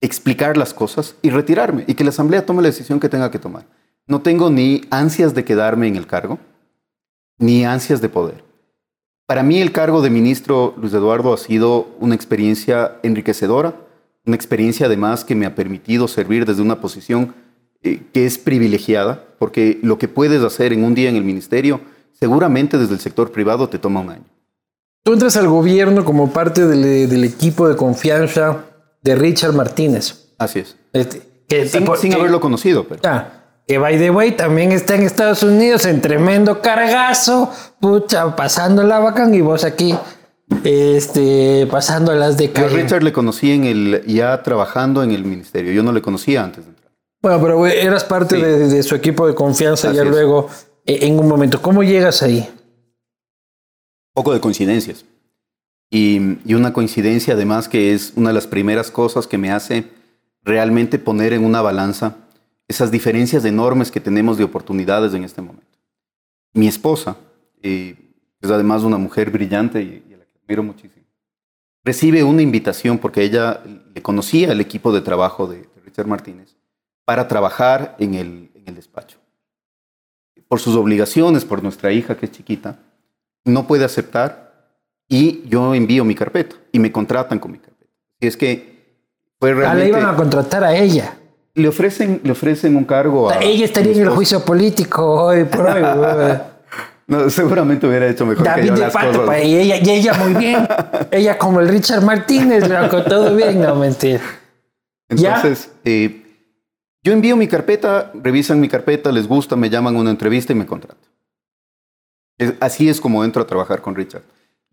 explicar 0.01 0.57
las 0.57 0.73
cosas 0.73 1.15
y 1.21 1.29
retirarme 1.29 1.83
y 1.87 1.93
que 1.95 2.03
la 2.03 2.09
asamblea 2.09 2.45
tome 2.45 2.61
la 2.61 2.69
decisión 2.69 2.99
que 2.99 3.09
tenga 3.09 3.31
que 3.31 3.39
tomar. 3.39 3.65
No 4.07 4.21
tengo 4.21 4.49
ni 4.49 4.81
ansias 4.91 5.33
de 5.33 5.43
quedarme 5.43 5.87
en 5.87 5.95
el 5.95 6.05
cargo, 6.05 6.37
ni 7.37 7.65
ansias 7.65 8.01
de 8.01 8.09
poder. 8.09 8.43
Para 9.25 9.41
mí 9.41 9.59
el 9.59 9.71
cargo 9.71 10.01
de 10.01 10.11
ministro, 10.11 10.75
Luis 10.77 10.93
Eduardo, 10.93 11.33
ha 11.33 11.37
sido 11.37 11.87
una 11.99 12.13
experiencia 12.13 12.97
enriquecedora, 13.01 13.73
una 14.25 14.35
experiencia 14.35 14.85
además 14.85 15.23
que 15.23 15.35
me 15.35 15.47
ha 15.47 15.55
permitido 15.55 16.07
servir 16.07 16.45
desde 16.45 16.61
una 16.61 16.79
posición 16.79 17.33
eh, 17.81 18.01
que 18.13 18.27
es 18.27 18.37
privilegiada, 18.37 19.23
porque 19.39 19.79
lo 19.81 19.97
que 19.97 20.07
puedes 20.07 20.43
hacer 20.43 20.73
en 20.73 20.83
un 20.83 20.93
día 20.93 21.09
en 21.09 21.15
el 21.15 21.23
ministerio, 21.23 21.81
seguramente 22.13 22.77
desde 22.77 22.93
el 22.93 22.99
sector 22.99 23.31
privado 23.31 23.67
te 23.67 23.79
toma 23.79 24.01
un 24.01 24.11
año. 24.11 24.25
Tú 25.03 25.13
entras 25.13 25.37
al 25.37 25.47
gobierno 25.47 26.05
como 26.05 26.31
parte 26.31 26.65
del, 26.65 27.09
del 27.09 27.23
equipo 27.23 27.67
de 27.67 27.75
confianza 27.75 28.65
de 29.05 29.15
Richard 29.15 29.53
Martínez. 29.53 30.25
Así 30.37 30.59
es. 30.59 30.75
Este, 30.91 31.21
que, 31.47 31.65
Sin, 31.67 31.83
tipo- 31.85 31.95
sin 31.95 32.11
que- 32.11 32.17
haberlo 32.19 32.41
conocido, 32.41 32.85
pero... 32.85 32.99
Ah, 33.05 33.29
que 33.67 33.77
by 33.77 33.97
the 33.97 34.09
way 34.11 34.31
también 34.33 34.71
está 34.73 34.95
en 34.95 35.03
Estados 35.03 35.41
Unidos 35.43 35.85
en 35.85 36.01
tremendo 36.01 36.61
cargazo, 36.61 37.51
pucha, 37.79 38.35
pasando 38.35 38.83
la 38.83 38.99
bacán 38.99 39.33
y 39.33 39.41
vos 39.41 39.63
aquí, 39.63 39.95
este, 40.63 41.67
pasando 41.71 42.13
las 42.13 42.37
de 42.37 42.45
Yo 42.47 42.51
a 42.51 42.53
calle. 42.53 42.81
Richard 42.83 43.03
le 43.03 43.13
conocí 43.13 43.51
en 43.51 43.63
el, 43.63 44.03
ya 44.05 44.43
trabajando 44.43 45.01
en 45.03 45.11
el 45.11 45.23
ministerio. 45.23 45.71
Yo 45.71 45.81
no 45.83 45.91
le 45.91 46.01
conocía 46.01 46.43
antes 46.43 46.63
de 46.65 46.69
entrar. 46.71 46.91
Bueno, 47.21 47.41
pero 47.41 47.65
eras 47.67 48.03
parte 48.03 48.35
Sí. 48.35 48.41
de, 48.41 48.67
de 48.67 48.83
su 48.83 48.93
equipo 48.95 49.25
de 49.25 49.33
confianza 49.33 49.87
Así 49.89 49.97
ya 49.97 50.03
es. 50.03 50.09
luego, 50.09 50.47
eh, 50.85 50.99
en 51.01 51.17
un 51.19 51.27
momento. 51.27 51.61
¿Cómo 51.61 51.81
llegas 51.83 52.21
ahí? 52.21 52.47
poco 54.13 54.31
de 54.33 54.39
coincidencias. 54.39 55.03
Y, 55.89 56.53
una 56.53 56.73
coincidencia 56.73 57.33
además 57.33 57.69
que 57.69 57.93
es 57.93 58.13
una 58.15 58.29
de 58.29 58.35
las 58.35 58.47
primeras 58.47 58.91
cosas 58.91 59.27
que 59.27 59.37
me 59.37 59.51
hace 59.51 59.91
realmente 60.43 60.99
poner 60.99 61.33
en 61.33 61.43
una 61.43 61.61
balanza 61.61 62.17
esas 62.67 62.91
diferencias 62.91 63.45
enormes 63.45 63.91
que 63.91 63.99
tenemos 63.99 64.37
de 64.37 64.43
oportunidades 64.43 65.13
en 65.13 65.23
este 65.23 65.41
momento. 65.41 65.77
Mi 66.53 66.67
esposa, 66.67 67.17
eh, 67.61 67.95
es 68.41 68.49
además 68.49 68.83
una 68.83 68.97
mujer 68.97 69.31
brillante 69.31 69.81
y, 69.81 70.13
a 70.13 70.17
la 70.17 70.25
que 70.25 70.39
admiro 70.43 70.63
muchísimo, 70.63 71.05
recibe 71.83 72.23
una 72.23 72.41
invitación 72.41 72.97
porque 72.97 73.23
ella 73.23 73.61
le 73.93 74.01
conocía 74.01 74.51
el 74.51 74.61
equipo 74.61 74.91
de 74.91 75.01
trabajo 75.01 75.47
de, 75.47 75.67
Richard 75.83 76.07
Martínez 76.07 76.55
para 77.05 77.27
trabajar 77.27 77.95
en 77.99 78.15
el 78.15 78.75
despacho. 78.75 79.17
Por 80.47 80.59
sus 80.59 80.75
obligaciones, 80.75 81.45
por 81.45 81.63
nuestra 81.63 81.91
hija 81.91 82.17
que 82.17 82.25
es 82.25 82.31
chiquita, 82.31 82.79
no 83.45 83.67
puede 83.67 83.85
aceptar 83.85 84.44
y 85.07 85.47
yo 85.47 85.73
envío 85.75 86.03
mi 86.03 86.15
carpeta 86.15 86.55
y 86.71 86.79
me 86.79 86.91
contratan 86.91 87.39
con 87.39 87.51
mi 87.51 87.59
carpeta. 87.59 87.91
Y 88.19 88.27
es 88.27 88.37
que 88.37 88.75
fue 89.39 89.51
Ah, 89.51 89.53
le 89.53 89.59
realmente... 89.59 89.89
iban 89.89 90.05
a 90.05 90.15
contratar 90.15 90.63
a 90.63 90.75
ella. 90.75 91.17
le, 91.53 91.67
ofrecen, 91.67 92.21
le 92.23 92.31
ofrecen 92.31 92.75
un 92.75 92.85
cargo 92.85 93.29
a... 93.29 93.39
ella 93.39 93.65
estaría 93.65 93.91
en 93.93 94.01
el 94.01 94.09
juicio 94.09 94.43
político 94.43 95.05
hoy 95.25 95.43
por 95.45 95.65
hoy. 95.67 95.83
No, 97.07 97.29
seguramente 97.29 97.85
hubiera 97.87 98.07
hecho 98.07 98.25
mejor 98.25 98.43
que 98.45 98.49
David 98.49 98.65
yo 98.69 98.73
de 98.73 98.79
las 98.79 98.93
Pato, 98.93 99.07
cosas. 99.11 99.25
pa, 99.27 99.39
y 99.39 99.55
ella, 99.55 99.77
y 99.77 99.89
ella 99.91 100.13
muy 100.15 100.33
bien. 100.33 100.67
ella 101.11 101.37
como 101.37 101.59
el 101.59 101.67
Richard 101.67 102.03
Martínez, 102.03 102.67
loco, 102.67 103.03
todo 103.03 103.35
bien, 103.35 103.61
no 103.61 103.75
mentira. 103.75 104.21
¿Ya? 105.09 105.35
Entonces, 105.35 105.71
eh, 105.83 106.23
yo 107.03 107.13
envío 107.13 107.35
mi 107.35 107.47
carpeta, 107.47 108.11
revisan 108.15 108.59
mi 108.59 108.67
carpeta, 108.67 109.11
les 109.11 109.27
gusta, 109.27 109.55
me 109.55 109.69
llaman 109.69 109.95
a 109.95 109.99
una 109.99 110.09
entrevista 110.09 110.51
y 110.53 110.55
me 110.55 110.65
contratan. 110.65 110.97
Así 112.59 112.89
es 112.89 112.99
como 112.99 113.23
entro 113.23 113.43
a 113.43 113.45
trabajar 113.47 113.81
con 113.81 113.93
Richard. 113.95 114.23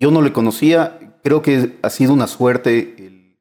Yo 0.03 0.11
no 0.11 0.21
le 0.21 0.33
conocía, 0.33 0.99
creo 1.23 1.43
que 1.43 1.79
ha 1.81 1.89
sido 1.89 2.13
una 2.13 2.27
suerte 2.27 2.97
el 2.99 3.39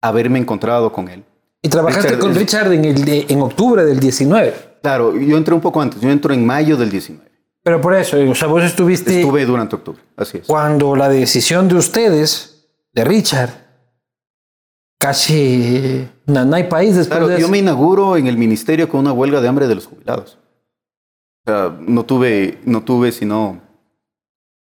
haberme 0.00 0.38
encontrado 0.38 0.92
con 0.92 1.08
él. 1.08 1.24
Y 1.60 1.68
trabajaste 1.68 2.10
Richard 2.10 2.20
con 2.20 2.34
Richard 2.36 2.72
en, 2.72 2.84
el 2.84 3.04
de- 3.04 3.26
en 3.28 3.40
octubre 3.42 3.84
del 3.84 3.98
19. 3.98 4.54
Claro, 4.80 5.18
yo 5.18 5.36
entré 5.36 5.52
un 5.54 5.60
poco 5.60 5.82
antes, 5.82 6.00
yo 6.00 6.08
entro 6.10 6.32
en 6.32 6.46
mayo 6.46 6.76
del 6.76 6.88
19. 6.90 7.28
Pero 7.64 7.80
por 7.80 7.94
eso, 7.94 8.16
o 8.30 8.34
sea, 8.36 8.46
vos 8.46 8.62
estuviste 8.62 9.22
Estuve 9.22 9.44
durante 9.44 9.74
octubre, 9.74 10.00
así 10.16 10.38
es. 10.38 10.46
cuando 10.46 10.94
la 10.94 11.08
decisión 11.08 11.66
de 11.66 11.74
ustedes, 11.74 12.68
de 12.92 13.02
Richard, 13.04 13.50
casi 14.98 16.08
hay 16.52 16.64
país 16.64 16.94
después 16.96 17.08
Claro, 17.18 17.26
de 17.28 17.40
yo 17.40 17.48
me 17.48 17.58
inauguro 17.58 18.16
en 18.16 18.26
el 18.28 18.36
ministerio 18.38 18.88
con 18.88 19.00
una 19.00 19.12
huelga 19.12 19.40
de 19.40 19.48
hambre 19.48 19.66
de 19.66 19.74
los 19.74 19.86
jubilados. 19.86 20.38
O 21.46 21.50
sea, 21.50 21.76
no 21.80 22.04
tuve, 22.04 22.58
no 22.64 22.82
tuve 22.84 23.10
sino 23.12 23.60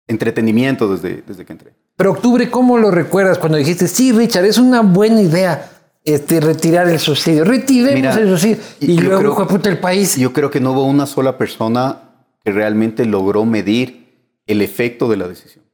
entretenimiento 0.08 0.88
desde, 0.94 1.22
desde 1.26 1.44
que 1.44 1.52
entré. 1.52 1.72
Pero 1.96 2.12
octubre, 2.12 2.50
¿cómo 2.50 2.78
lo 2.78 2.90
recuerdas 2.90 3.38
cuando 3.38 3.58
dijiste, 3.58 3.88
sí, 3.88 4.12
Richard, 4.12 4.44
es 4.44 4.58
una 4.58 4.82
buena 4.82 5.20
idea 5.22 5.70
este, 6.04 6.40
retirar 6.40 6.88
el 6.88 6.98
subsidio? 6.98 7.44
Retiremos 7.44 7.94
Mira, 7.94 8.14
el 8.14 8.28
subsidio. 8.28 8.58
Y 8.80 8.94
yo 8.96 9.02
luego, 9.02 9.34
creo- 9.34 9.48
puta, 9.48 9.68
el 9.68 9.78
país. 9.78 10.16
Yo 10.16 10.32
creo 10.32 10.50
que 10.50 10.60
no 10.60 10.72
hubo 10.72 10.84
una 10.84 11.06
sola 11.06 11.38
persona 11.38 12.02
que 12.44 12.52
realmente 12.52 13.04
logró 13.04 13.44
medir 13.44 14.14
el 14.46 14.62
efecto 14.62 15.08
de 15.08 15.16
la 15.16 15.26
decisión. 15.26 15.64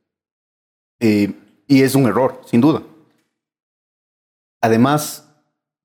Eh, 1.00 1.32
y 1.66 1.82
es 1.82 1.94
un 1.94 2.06
error, 2.06 2.40
sin 2.46 2.60
duda. 2.60 2.82
Además, 4.60 5.28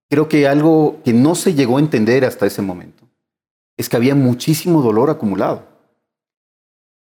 creo 0.09 0.29
que 0.29 0.47
algo 0.47 1.01
que 1.03 1.13
no 1.13 1.35
se 1.35 1.53
llegó 1.53 1.77
a 1.77 1.81
entender 1.81 2.23
hasta 2.23 2.45
ese 2.45 2.61
momento 2.61 3.03
es 3.75 3.89
que 3.89 3.95
había 3.97 4.15
muchísimo 4.15 4.81
dolor 4.81 5.09
acumulado. 5.09 5.63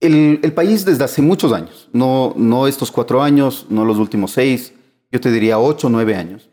El, 0.00 0.52
país 0.52 0.84
desde 0.84 1.04
hace 1.04 1.22
muchos 1.22 1.52
años, 1.52 1.88
no, 1.92 2.34
no 2.36 2.66
estos 2.66 2.90
cuatro 2.90 3.22
años, 3.22 3.66
no 3.70 3.84
los 3.84 3.98
últimos 3.98 4.32
seis, 4.32 4.74
yo 5.10 5.20
te 5.20 5.30
diría 5.30 5.58
ocho, 5.58 5.88
nueve 5.88 6.14
años, 6.14 6.50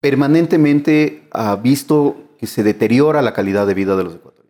permanentemente 0.00 1.28
ha 1.32 1.56
visto 1.56 2.16
que 2.38 2.46
se 2.46 2.62
deteriora 2.62 3.20
la 3.20 3.34
calidad 3.34 3.66
de 3.66 3.74
vida 3.74 3.96
de 3.96 4.04
los 4.04 4.14
ecuatorianos. 4.14 4.40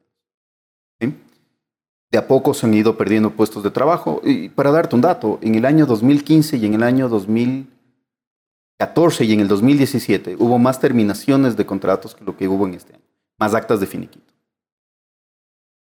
De 2.13 2.19
a 2.19 2.27
poco 2.27 2.55
se 2.55 2.67
han 2.67 2.75
ido 2.75 2.97
perdiendo 2.97 3.31
puestos 3.31 3.63
de 3.63 3.71
trabajo. 3.71 4.21
Y 4.25 4.49
para 4.49 4.73
darte 4.73 4.97
un 4.97 5.01
dato, 5.01 5.39
en 5.43 5.55
el 5.55 5.65
año 5.65 5.87
2015 5.87 6.57
y 6.57 6.67
en 6.67 6.75
el 6.75 6.83
año 6.83 7.09
2014 7.09 9.25
y 9.25 9.33
en 9.33 9.39
el 9.41 9.49
2017 9.49 10.35
hubo 10.39 10.59
más 10.59 10.81
terminaciones 10.81 11.57
de 11.57 11.67
contratos 11.67 12.17
que 12.17 12.25
lo 12.25 12.37
que 12.37 12.49
hubo 12.49 12.67
en 12.67 12.75
este 12.75 12.95
año, 12.95 13.05
más 13.39 13.55
actas 13.55 13.79
de 13.79 13.87
finiquito. 13.87 14.30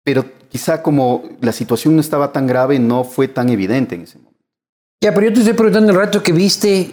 Pero 0.04 0.26
quizá 0.50 0.82
como 0.82 1.24
la 1.42 1.52
situación 1.52 1.96
no 1.96 2.02
estaba 2.02 2.32
tan 2.32 2.48
grave, 2.48 2.80
no 2.80 3.04
fue 3.04 3.28
tan 3.28 3.50
evidente 3.50 3.96
en 3.96 4.02
ese 4.02 4.18
momento. 4.18 4.40
Ya, 5.02 5.14
pero 5.14 5.28
yo 5.28 5.34
te 5.34 5.40
estoy 5.40 5.54
preguntando 5.54 5.92
el 5.92 5.98
rato 5.98 6.22
que 6.22 6.32
viste 6.32 6.92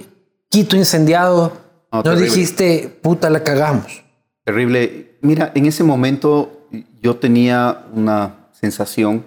Quito 0.50 0.76
incendiado. 0.76 1.52
No, 1.92 2.02
No, 2.02 2.16
dijiste, 2.16 2.88
puta, 3.02 3.28
la 3.30 3.44
cagamos. 3.44 4.02
Terrible. 4.44 5.18
Mira, 5.20 5.52
en 5.54 5.66
ese 5.66 5.84
momento 5.84 6.68
yo 7.02 7.16
tenía 7.16 7.84
una 7.92 8.48
sensación 8.52 9.24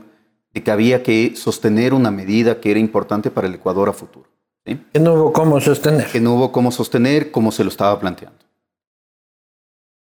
de 0.54 0.64
que 0.64 0.72
había 0.72 1.04
que 1.04 1.34
sostener 1.36 1.94
una 1.94 2.12
medida 2.12 2.60
que 2.60 2.72
era 2.72 2.80
importante 2.80 3.30
para 3.32 3.48
el 3.48 3.56
Ecuador 3.56 3.90
a 3.90 3.94
futuro. 3.94 4.30
¿sí? 4.66 4.80
Que 4.92 5.00
no 5.00 5.14
hubo 5.14 5.34
cómo 5.34 5.62
sostener. 5.62 6.08
Que 6.08 6.20
no 6.20 6.34
hubo 6.36 6.52
cómo 6.52 6.72
sostener 6.72 7.32
como 7.32 7.52
se 7.52 7.64
lo 7.64 7.70
estaba 7.70 8.00
planteando. 8.00 8.38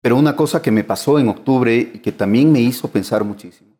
Pero 0.04 0.18
una 0.18 0.36
cosa 0.36 0.60
que 0.60 0.70
me 0.70 0.84
pasó 0.84 1.18
en 1.18 1.30
octubre 1.30 1.74
y 1.74 1.98
que 2.00 2.12
también 2.12 2.52
me 2.52 2.60
hizo 2.60 2.88
pensar 2.88 3.24
muchísimo 3.24 3.74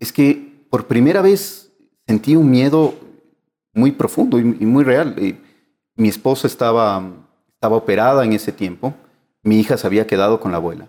es 0.00 0.10
que 0.10 0.64
por 0.70 0.86
primera 0.86 1.20
vez 1.20 1.70
sentí 2.06 2.34
un 2.34 2.50
miedo 2.50 2.94
muy 3.74 3.92
profundo 3.92 4.38
y, 4.38 4.42
muy 4.42 4.84
real. 4.84 5.14
Eh, 5.18 5.38
mi 5.96 6.08
esposa 6.08 6.46
estaba, 6.46 7.04
estaba 7.52 7.76
operada 7.76 8.24
en 8.24 8.32
ese 8.32 8.52
tiempo, 8.52 8.94
mi 9.42 9.60
hija 9.60 9.76
se 9.76 9.86
había 9.86 10.06
quedado 10.06 10.40
con 10.40 10.50
la 10.50 10.56
abuela. 10.56 10.88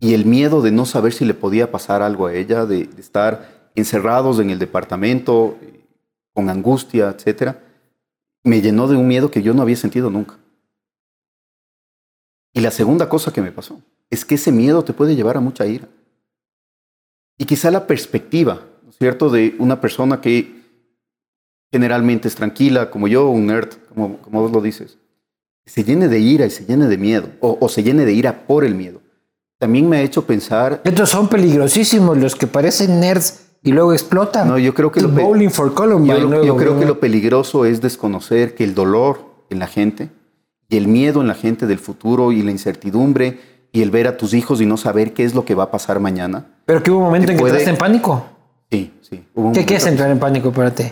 Y 0.00 0.14
el 0.14 0.24
miedo 0.24 0.62
de 0.62 0.72
no 0.72 0.86
saber 0.86 1.12
si 1.12 1.26
le 1.26 1.34
podía 1.34 1.70
pasar 1.70 2.00
algo 2.00 2.26
a 2.26 2.32
ella, 2.32 2.64
de, 2.64 2.86
de 2.86 3.02
estar 3.02 3.70
encerrados 3.74 4.38
en 4.38 4.48
el 4.48 4.58
departamento, 4.58 5.58
eh, 5.60 5.84
con 6.32 6.48
angustia, 6.48 7.10
etcétera, 7.10 7.62
me 8.44 8.62
llenó 8.62 8.88
de 8.88 8.96
un 8.96 9.06
miedo 9.06 9.30
que 9.30 9.42
yo 9.42 9.52
no 9.52 9.60
había 9.60 9.76
sentido 9.76 10.08
nunca. 10.08 10.38
Y 12.54 12.60
la 12.60 12.70
segunda 12.70 13.08
cosa 13.08 13.32
que 13.32 13.42
me 13.42 13.52
pasó 13.52 13.80
es 14.10 14.24
que 14.24 14.36
ese 14.36 14.52
miedo 14.52 14.84
te 14.84 14.92
puede 14.92 15.16
llevar 15.16 15.36
a 15.36 15.40
mucha 15.40 15.66
ira. 15.66 15.88
Y 17.36 17.44
quizá 17.46 17.70
la 17.72 17.86
perspectiva, 17.86 18.62
¿no 18.84 18.90
es 18.90 18.96
cierto?, 18.96 19.28
de 19.28 19.56
una 19.58 19.80
persona 19.80 20.20
que 20.20 20.62
generalmente 21.72 22.28
es 22.28 22.36
tranquila, 22.36 22.90
como 22.90 23.08
yo, 23.08 23.28
un 23.28 23.46
nerd, 23.46 23.70
como, 23.92 24.18
como 24.18 24.42
vos 24.42 24.52
lo 24.52 24.60
dices, 24.60 24.98
se 25.66 25.82
llene 25.82 26.06
de 26.06 26.20
ira 26.20 26.46
y 26.46 26.50
se 26.50 26.64
llene 26.64 26.86
de 26.86 26.96
miedo, 26.96 27.28
o, 27.40 27.58
o 27.60 27.68
se 27.68 27.82
llene 27.82 28.04
de 28.04 28.12
ira 28.12 28.46
por 28.46 28.64
el 28.64 28.76
miedo. 28.76 29.00
También 29.58 29.88
me 29.88 29.96
ha 29.96 30.02
hecho 30.02 30.24
pensar, 30.24 30.80
Estos 30.84 31.10
son 31.10 31.28
peligrosísimos, 31.28 32.16
los 32.18 32.36
que 32.36 32.46
parecen 32.46 33.00
nerds 33.00 33.46
y 33.64 33.72
luego 33.72 33.92
explotan. 33.92 34.46
No, 34.46 34.58
yo 34.58 34.74
creo 34.74 34.92
que 34.92 35.00
lo 36.86 37.00
peligroso 37.00 37.64
es 37.64 37.80
desconocer 37.80 38.54
que 38.54 38.62
el 38.62 38.74
dolor 38.74 39.24
en 39.50 39.58
la 39.58 39.66
gente 39.66 40.10
y 40.68 40.76
el 40.76 40.88
miedo 40.88 41.20
en 41.20 41.26
la 41.28 41.34
gente 41.34 41.66
del 41.66 41.78
futuro 41.78 42.32
y 42.32 42.42
la 42.42 42.50
incertidumbre 42.50 43.38
y 43.72 43.82
el 43.82 43.90
ver 43.90 44.06
a 44.06 44.16
tus 44.16 44.34
hijos 44.34 44.60
y 44.60 44.66
no 44.66 44.76
saber 44.76 45.12
qué 45.12 45.24
es 45.24 45.34
lo 45.34 45.44
que 45.44 45.54
va 45.54 45.64
a 45.64 45.70
pasar 45.70 46.00
mañana. 46.00 46.46
Pero 46.64 46.82
que 46.82 46.90
hubo 46.90 46.98
un 47.00 47.04
momento 47.06 47.26
que 47.26 47.32
en 47.32 47.38
que 47.38 47.42
puede- 47.42 47.52
entraste 47.58 47.70
en 47.70 47.76
pánico. 47.76 48.24
Sí, 48.70 48.92
sí. 49.02 49.24
hubo 49.34 49.52
¿Qué, 49.52 49.66
qué 49.66 49.76
es 49.76 49.86
entrar 49.86 50.10
en 50.10 50.18
pánico 50.18 50.52
para 50.52 50.74
ti? 50.74 50.84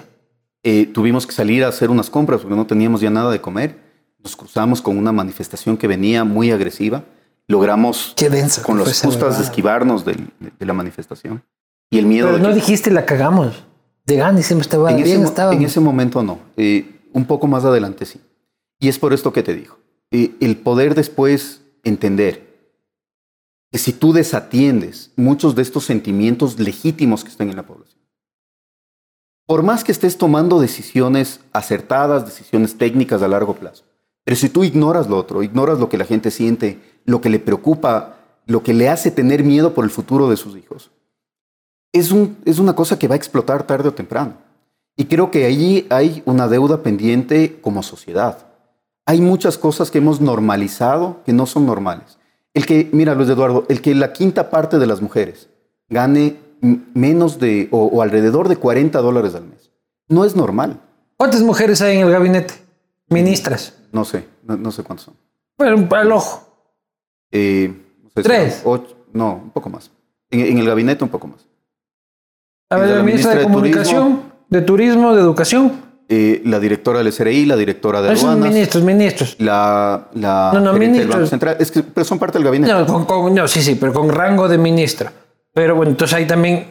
Eh, 0.64 0.86
tuvimos 0.92 1.26
que 1.26 1.32
salir 1.32 1.64
a 1.64 1.68
hacer 1.68 1.90
unas 1.90 2.10
compras 2.10 2.40
porque 2.42 2.54
no 2.56 2.66
teníamos 2.66 3.00
ya 3.00 3.10
nada 3.10 3.30
de 3.30 3.40
comer. 3.40 3.78
Nos 4.22 4.36
cruzamos 4.36 4.80
con 4.82 4.96
una 4.98 5.10
manifestación 5.12 5.76
que 5.76 5.88
venía 5.88 6.22
muy 6.24 6.50
agresiva. 6.52 7.02
Logramos 7.48 8.12
Qué 8.16 8.30
denso 8.30 8.62
con 8.62 8.76
que 8.78 8.84
los 8.84 9.00
justas 9.00 9.22
huevada. 9.22 9.42
esquivarnos 9.42 10.04
del- 10.04 10.28
de, 10.38 10.52
de 10.58 10.66
la 10.66 10.72
manifestación. 10.72 11.42
Y 11.90 11.98
el 11.98 12.06
miedo 12.06 12.26
Pero 12.28 12.36
de 12.38 12.42
no 12.44 12.48
que- 12.50 12.54
dijiste 12.56 12.90
la 12.90 13.04
cagamos. 13.04 13.64
De 14.06 14.16
Gandhi 14.16 14.42
siempre 14.42 14.62
estaba 14.62 14.90
en, 14.90 14.96
bien. 15.02 15.08
ese, 15.20 15.24
estaba. 15.24 15.52
en 15.52 15.62
ese 15.62 15.80
momento 15.80 16.22
no. 16.22 16.38
Eh, 16.56 17.00
un 17.12 17.24
poco 17.24 17.46
más 17.46 17.64
adelante 17.64 18.04
sí. 18.06 18.20
Y 18.82 18.88
es 18.88 18.98
por 18.98 19.12
esto 19.12 19.32
que 19.32 19.44
te 19.44 19.54
digo. 19.54 19.78
El 20.10 20.56
poder 20.56 20.96
después 20.96 21.62
entender 21.84 22.68
que 23.70 23.78
si 23.78 23.92
tú 23.92 24.12
desatiendes 24.12 25.12
muchos 25.14 25.54
de 25.54 25.62
estos 25.62 25.84
sentimientos 25.84 26.58
legítimos 26.58 27.22
que 27.22 27.30
están 27.30 27.48
en 27.48 27.54
la 27.54 27.64
población, 27.64 28.02
por 29.46 29.62
más 29.62 29.84
que 29.84 29.92
estés 29.92 30.18
tomando 30.18 30.60
decisiones 30.60 31.38
acertadas, 31.52 32.24
decisiones 32.24 32.76
técnicas 32.76 33.22
a 33.22 33.28
largo 33.28 33.54
plazo, 33.54 33.84
pero 34.24 34.36
si 34.36 34.48
tú 34.48 34.64
ignoras 34.64 35.08
lo 35.08 35.16
otro, 35.16 35.44
ignoras 35.44 35.78
lo 35.78 35.88
que 35.88 35.96
la 35.98 36.04
gente 36.04 36.32
siente, 36.32 36.80
lo 37.04 37.20
que 37.20 37.30
le 37.30 37.38
preocupa, 37.38 38.16
lo 38.46 38.64
que 38.64 38.74
le 38.74 38.88
hace 38.88 39.12
tener 39.12 39.44
miedo 39.44 39.74
por 39.74 39.84
el 39.84 39.90
futuro 39.90 40.28
de 40.28 40.36
sus 40.36 40.56
hijos, 40.56 40.90
es, 41.92 42.12
es 42.44 42.58
una 42.58 42.74
cosa 42.74 42.98
que 42.98 43.06
va 43.06 43.14
a 43.14 43.18
explotar 43.18 43.64
tarde 43.64 43.90
o 43.90 43.94
temprano. 43.94 44.38
Y 44.96 45.04
creo 45.04 45.30
que 45.30 45.44
allí 45.44 45.86
hay 45.88 46.24
una 46.26 46.48
deuda 46.48 46.82
pendiente 46.82 47.60
como 47.60 47.84
sociedad. 47.84 48.51
Hay 49.06 49.20
muchas 49.20 49.58
cosas 49.58 49.90
que 49.90 49.98
hemos 49.98 50.20
normalizado 50.20 51.22
que 51.24 51.32
no 51.32 51.46
son 51.46 51.66
normales. 51.66 52.18
El 52.54 52.66
que, 52.66 52.88
mira 52.92 53.14
Luis 53.14 53.28
Eduardo, 53.28 53.64
el 53.68 53.80
que 53.80 53.94
la 53.94 54.12
quinta 54.12 54.50
parte 54.50 54.78
de 54.78 54.86
las 54.86 55.00
mujeres 55.00 55.48
gane 55.88 56.36
menos 56.94 57.38
de 57.38 57.68
o, 57.72 57.84
o 57.86 58.02
alrededor 58.02 58.48
de 58.48 58.56
40 58.56 59.00
dólares 59.00 59.34
al 59.34 59.44
mes. 59.46 59.70
No 60.08 60.24
es 60.24 60.36
normal. 60.36 60.78
¿Cuántas 61.16 61.42
mujeres 61.42 61.80
hay 61.82 61.96
en 61.98 62.06
el 62.06 62.12
gabinete? 62.12 62.54
Ministras. 63.08 63.74
No 63.92 64.04
sé, 64.04 64.24
no, 64.44 64.56
no 64.56 64.70
sé 64.70 64.82
cuántos 64.82 65.06
son. 65.06 65.14
Bueno, 65.58 65.88
al 65.96 66.12
ojo. 66.12 66.48
Eh, 67.30 67.72
no 68.02 68.08
sé 68.10 68.22
si 68.22 68.22
Tres. 68.22 68.62
ocho- 68.64 68.96
no, 69.12 69.34
un 69.44 69.50
poco 69.50 69.68
más. 69.70 69.90
En, 70.30 70.40
en 70.40 70.58
el 70.58 70.66
gabinete 70.66 71.02
un 71.04 71.10
poco 71.10 71.26
más. 71.26 71.46
A 72.70 72.76
ver, 72.76 72.88
la, 72.90 72.96
la 72.98 73.02
ministra 73.02 73.30
de, 73.32 73.36
ministra 73.36 73.38
de 73.38 73.42
Comunicación, 73.44 74.22
de 74.48 74.60
Turismo, 74.62 75.14
de 75.14 75.20
Educación. 75.20 75.91
Eh, 76.08 76.42
la 76.44 76.58
directora 76.60 76.98
del 76.98 77.10
SRI, 77.12 77.46
la 77.46 77.56
directora 77.56 78.02
de 78.02 78.12
Esos 78.12 78.24
aduanas, 78.24 78.50
ministros, 78.52 78.84
ministros. 78.84 79.36
la, 79.38 80.08
la 80.14 80.50
No, 80.52 80.60
no, 80.60 80.72
del 80.72 80.80
ministros. 80.80 81.14
Banco 81.14 81.26
Central. 81.26 81.56
Es 81.58 81.70
que 81.70 81.82
pero 81.82 82.04
son 82.04 82.18
parte 82.18 82.38
del 82.38 82.44
gabinete. 82.44 82.72
No, 82.72 82.84
con- 82.86 83.06
con- 83.06 83.34
no, 83.34 83.48
sí, 83.48 83.62
sí, 83.62 83.76
pero 83.76 83.92
con 83.94 84.08
rango 84.10 84.48
de 84.48 84.58
ministro. 84.58 85.10
Pero 85.54 85.74
bueno, 85.76 85.92
entonces 85.92 86.14
hay 86.16 86.26
también. 86.26 86.66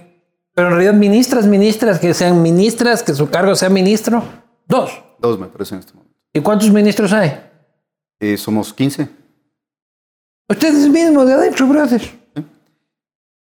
Pero 0.54 0.68
en 0.68 0.74
realidad, 0.74 0.94
ministras, 0.94 1.48
ministras, 1.48 2.00
que 2.00 2.14
sean 2.14 2.42
ministras, 2.42 3.04
que 3.04 3.14
su 3.14 3.30
cargo 3.30 3.56
sea 3.56 3.70
ministro. 3.70 4.22
Dos. 4.68 4.92
Dos 5.20 5.40
me 5.40 5.48
parece 5.48 5.76
en 5.76 5.80
este 5.80 5.94
momento. 5.94 6.16
¿Y 6.34 6.42
cuántos 6.42 6.70
ministros 6.72 7.12
hay? 7.14 7.34
Eh, 8.20 8.38
somos 8.38 8.74
15, 8.74 9.08
Ustedes 10.50 10.88
mismos 10.90 11.26
de 11.26 11.34
adentro, 11.34 11.66
brother. 11.68 12.02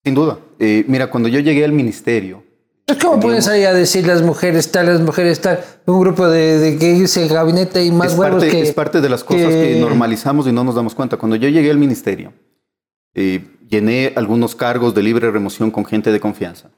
sin 0.04 0.14
duda. 0.14 0.38
Eh, 0.58 0.84
mira, 0.88 1.10
cuando 1.10 1.28
yo 1.28 1.40
llegué 1.40 1.64
al 1.64 1.72
ministerio, 1.72 2.42
Entonces, 2.90 3.08
¿cómo 3.08 3.20
pueden 3.22 3.40
salir 3.42 3.66
a 3.68 3.72
decir 3.72 4.04
las 4.04 4.20
mujeres 4.20 4.72
tal, 4.72 4.86
las 4.86 5.00
mujeres 5.00 5.40
tal? 5.40 5.60
Un 5.86 6.00
grupo 6.00 6.28
de, 6.28 6.58
de 6.58 6.76
que 6.76 6.96
el 7.04 7.28
gabinete 7.28 7.84
y 7.84 7.92
más 7.92 8.12
es 8.12 8.18
huevos 8.18 8.40
parte, 8.40 8.50
que. 8.50 8.62
es 8.62 8.72
parte 8.72 9.00
de 9.00 9.08
las 9.08 9.22
cosas 9.22 9.46
que... 9.46 9.74
que- 9.74 9.80
normalizamos 9.80 10.48
y 10.48 10.52
no 10.52 10.64
nos 10.64 10.74
damos 10.74 10.96
cuenta. 10.96 11.16
Cuando 11.16 11.36
yo 11.36 11.48
llegué 11.48 11.70
al 11.70 11.78
ministerio, 11.78 12.32
eh, 13.14 13.44
llené 13.68 14.12
algunos 14.16 14.56
cargos 14.56 14.92
de 14.94 15.04
libre 15.04 15.30
remoción 15.30 15.70
con 15.70 15.84
gente 15.84 16.10
de 16.10 16.18
confianza. 16.18 16.70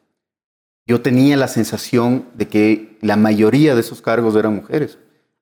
Yo 0.87 1.01
tenía 1.01 1.39
la 1.39 1.49
sensación 1.49 2.27
de 2.35 2.47
que 2.49 2.99
la 3.01 3.17
mayoría 3.17 3.75
de 3.75 3.81
esos 3.81 4.03
cargos 4.03 4.37
eran 4.37 4.55
mujeres. 4.55 4.99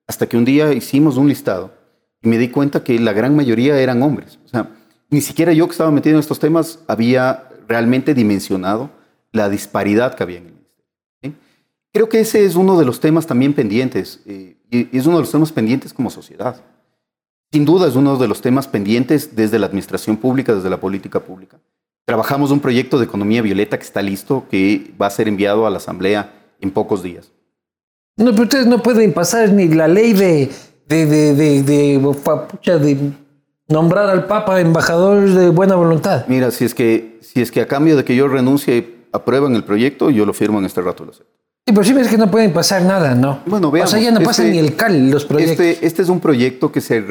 Hasta 0.07 0.27
que 0.27 0.37
un 0.37 0.45
día 0.45 0.71
hicimos 0.71 1.17
un 1.17 1.27
listado 1.27 1.73
y 2.21 2.29
me 2.29 2.37
di 2.37 2.47
cuenta 2.47 2.83
que 2.83 2.97
la 2.97 3.11
gran 3.11 3.35
mayoría 3.35 3.77
eran 3.77 4.01
hombres. 4.03 4.39
O 4.45 4.47
sea, 4.47 4.69
ni 5.09 5.19
siquiera 5.19 5.51
yo 5.51 5.67
que 5.67 5.71
estaba 5.71 5.91
metido 5.91 6.15
en 6.15 6.21
estos 6.21 6.39
temas 6.39 6.79
había 6.87 7.49
realmente 7.67 8.13
dimensionado 8.13 8.89
la 9.33 9.49
disparidad 9.49 10.13
que 10.15 10.23
había 10.23 10.37
en. 10.37 10.50
Creo 11.93 12.07
que 12.07 12.21
ese 12.21 12.45
es 12.45 12.55
uno 12.55 12.79
de 12.79 12.85
los 12.85 12.99
temas 12.99 13.27
también 13.27 13.53
pendientes 13.53 14.21
eh, 14.25 14.55
y 14.69 14.97
es 14.97 15.05
uno 15.05 15.17
de 15.17 15.23
los 15.23 15.31
temas 15.31 15.51
pendientes 15.51 15.93
como 15.93 16.09
sociedad. 16.09 16.61
Sin 17.51 17.65
duda 17.65 17.87
es 17.87 17.95
uno 17.95 18.17
de 18.17 18.29
los 18.29 18.41
temas 18.41 18.67
pendientes 18.67 19.35
desde 19.35 19.59
la 19.59 19.65
administración 19.65 20.15
pública, 20.15 20.55
desde 20.55 20.69
la 20.69 20.79
política 20.79 21.19
pública. 21.19 21.59
Trabajamos 22.05 22.51
un 22.51 22.61
proyecto 22.61 22.97
de 22.97 23.05
economía 23.05 23.41
violeta 23.41 23.77
que 23.77 23.83
está 23.83 24.01
listo, 24.01 24.45
que 24.49 24.93
va 24.99 25.07
a 25.07 25.09
ser 25.09 25.27
enviado 25.27 25.67
a 25.67 25.69
la 25.69 25.77
Asamblea 25.77 26.31
en 26.61 26.71
pocos 26.71 27.03
días. 27.03 27.31
No, 28.15 28.31
pero 28.31 28.43
ustedes 28.43 28.67
no 28.67 28.81
pueden 28.81 29.11
pasar 29.13 29.51
ni 29.51 29.67
la 29.67 29.87
ley 29.89 30.13
de, 30.13 30.49
de, 30.87 31.05
de, 31.05 31.35
de, 31.35 31.63
de, 31.63 33.11
nombrar 33.67 34.09
al 34.09 34.27
Papa 34.27 34.61
embajador 34.61 35.29
de 35.29 35.49
buena 35.49 35.75
voluntad. 35.75 36.25
Mira, 36.27 36.51
si 36.51 36.65
es 36.65 36.73
que, 36.73 37.19
si 37.21 37.41
es 37.41 37.51
que 37.51 37.61
a 37.61 37.67
cambio 37.67 37.97
de 37.97 38.05
que 38.05 38.15
yo 38.15 38.27
renuncie 38.27 38.95
aprueban 39.11 39.55
el 39.55 39.63
proyecto, 39.63 40.09
yo 40.09 40.25
lo 40.25 40.33
firmo 40.33 40.59
en 40.59 40.65
este 40.65 40.81
rato. 40.81 41.03
Lo 41.05 41.13
sé. 41.13 41.23
Sí, 41.65 41.73
pero 41.73 41.83
sí 41.83 41.93
ves 41.93 42.07
que 42.07 42.17
no 42.17 42.31
pueden 42.31 42.53
pasar 42.53 42.81
nada, 42.81 43.13
¿no? 43.13 43.39
Bueno, 43.45 43.69
veamos. 43.69 43.91
O 43.93 43.95
sea, 43.95 44.03
ya 44.03 44.11
no 44.11 44.19
pasa 44.21 44.41
Este- 44.43 44.51
ni 44.51 44.57
el 44.57 44.75
cal 44.75 45.11
los 45.11 45.25
proyectos. 45.25 45.59
Este, 45.63 45.85
este 45.85 46.01
es 46.01 46.09
un 46.09 46.19
proyecto 46.19 46.71
que, 46.71 46.81
se 46.81 47.05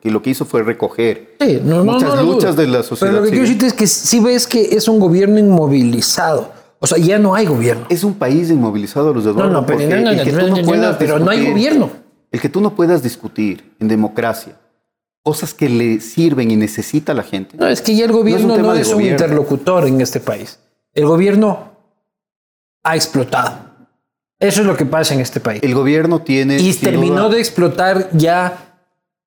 que 0.00 0.10
lo 0.12 0.22
que 0.22 0.30
hizo 0.30 0.44
fue 0.44 0.62
recoger 0.62 1.34
Sí, 1.40 1.60
no, 1.64 1.82
no, 1.82 1.92
muchas 1.94 2.14
no 2.14 2.22
luchas 2.22 2.54
de 2.54 2.68
la 2.68 2.84
sociedad 2.84 3.10
Pero 3.12 3.20
lo 3.20 3.24
que 3.24 3.30
quiero 3.30 3.46
civil. 3.46 3.58
decirte 3.58 3.66
es 3.66 3.72
que 3.74 3.86
si 3.88 4.20
ves 4.20 4.46
que 4.46 4.62
es 4.76 4.86
un 4.86 5.00
gobierno 5.00 5.38
inmovilizado. 5.40 6.52
O 6.78 6.86
sea, 6.86 6.98
ya 6.98 7.18
no 7.18 7.34
hay 7.34 7.46
gobierno. 7.46 7.86
Es 7.88 8.04
un 8.04 8.14
país 8.14 8.48
inmovilizado, 8.50 9.12
los 9.12 9.24
No, 9.24 9.30
Eduardo. 9.32 9.50
no, 9.52 9.66
pero, 9.66 9.80
no, 9.80 10.00
no, 10.02 10.10
el 10.10 10.22
que 10.22 10.32
no, 10.32 10.38
tú 10.40 10.46
no, 10.50 10.56
no, 10.56 10.62
puedas 10.62 10.96
pero 10.98 11.18
no 11.18 11.30
hay 11.30 11.50
gobierno. 11.50 11.90
El 12.30 12.40
que 12.40 12.48
tú 12.48 12.60
no 12.60 12.74
puedas 12.74 13.02
discutir 13.02 13.72
en 13.80 13.88
democracia 13.88 14.56
cosas 15.24 15.52
que 15.52 15.68
le 15.68 16.00
sirven 16.00 16.52
y 16.52 16.56
necesita 16.56 17.12
la 17.12 17.24
gente. 17.24 17.56
No, 17.56 17.66
es 17.66 17.82
que 17.82 17.96
ya 17.96 18.04
el 18.04 18.12
gobierno 18.12 18.56
no 18.56 18.72
de 18.74 18.82
es 18.82 18.92
un 18.92 19.02
interlocutor 19.02 19.86
en 19.88 20.00
este 20.00 20.20
país. 20.20 20.60
El 20.94 21.06
gobierno 21.06 21.72
ha 22.84 22.94
explotado. 22.94 23.65
Eso 24.38 24.60
es 24.60 24.66
lo 24.66 24.76
que 24.76 24.84
pasa 24.84 25.14
en 25.14 25.20
este 25.20 25.40
país. 25.40 25.62
El 25.62 25.74
gobierno 25.74 26.20
tiene. 26.20 26.58
Y 26.58 26.74
terminó 26.74 27.24
duda, 27.24 27.34
de 27.34 27.38
explotar 27.40 28.10
ya 28.12 28.66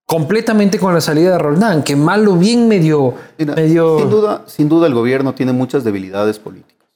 completamente 0.06 0.80
con 0.80 0.94
la 0.94 1.02
salida 1.02 1.32
de 1.32 1.38
Roldán, 1.38 1.84
que 1.84 1.96
mal 1.96 2.28
o 2.28 2.36
bien 2.36 2.68
medio... 2.68 3.16
mira, 3.38 3.56
medio 3.56 4.00
sin, 4.00 4.10
duda, 4.10 4.44
sin 4.48 4.70
duda, 4.70 4.88
el 4.88 4.94
gobierno 4.94 5.36
tiene 5.36 5.54
muchas 5.54 5.84
debilidades 5.84 6.40
políticas. 6.40 6.88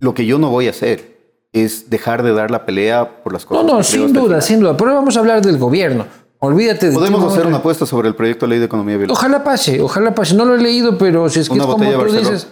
Lo 0.00 0.14
que 0.14 0.26
yo 0.26 0.38
no 0.38 0.50
voy 0.50 0.66
a 0.66 0.70
hacer 0.70 1.18
es 1.52 1.90
dejar 1.90 2.22
de 2.22 2.32
dar 2.32 2.50
la 2.50 2.64
pelea 2.64 3.22
por 3.22 3.32
las 3.32 3.42
no, 3.42 3.48
cosas. 3.48 3.64
no, 3.64 3.72
creo 3.72 3.84
sin 3.84 4.12
duda, 4.12 4.40
sin 4.40 4.60
duda. 4.60 4.76
Pero 4.76 4.94
vamos 4.94 5.16
a 5.16 5.20
hablar 5.20 5.42
del 5.42 5.58
gobierno. 5.58 6.06
Olvídate 6.40 6.88
de... 6.88 6.94
Podemos 6.94 7.32
hacer 7.32 7.46
una 7.46 7.58
apuesta 7.58 7.86
sobre 7.86 8.08
el 8.08 8.16
proyecto 8.16 8.46
de 8.46 8.50
ley 8.50 8.58
de 8.58 8.64
economía 8.64 8.96
biológica. 8.96 9.26
Ojalá 9.26 9.44
pase, 9.44 9.80
ojalá 9.80 10.12
pase. 10.12 10.34
No 10.34 10.44
lo 10.44 10.56
he 10.56 10.58
leído, 10.58 10.98
pero 10.98 11.28
si 11.28 11.40
es 11.40 11.48
que 11.48 11.54
Una 11.54 11.64
es 11.64 11.70
como 11.70 12.04
tú 12.04 12.12
dices... 12.12 12.48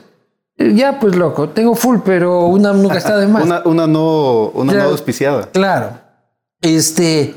Ya, 0.74 1.00
pues 1.00 1.16
loco, 1.16 1.48
tengo 1.48 1.74
full, 1.74 1.98
pero 2.04 2.44
una 2.46 2.72
nunca 2.72 2.98
está 2.98 3.16
de 3.18 3.26
más. 3.26 3.44
Una, 3.46 3.62
una 3.64 3.86
no, 3.86 4.48
una 4.50 4.72
Claro. 4.72 4.88
no 4.88 4.92
auspiciada. 4.92 5.50
Claro. 5.50 5.98
Este. 6.60 7.34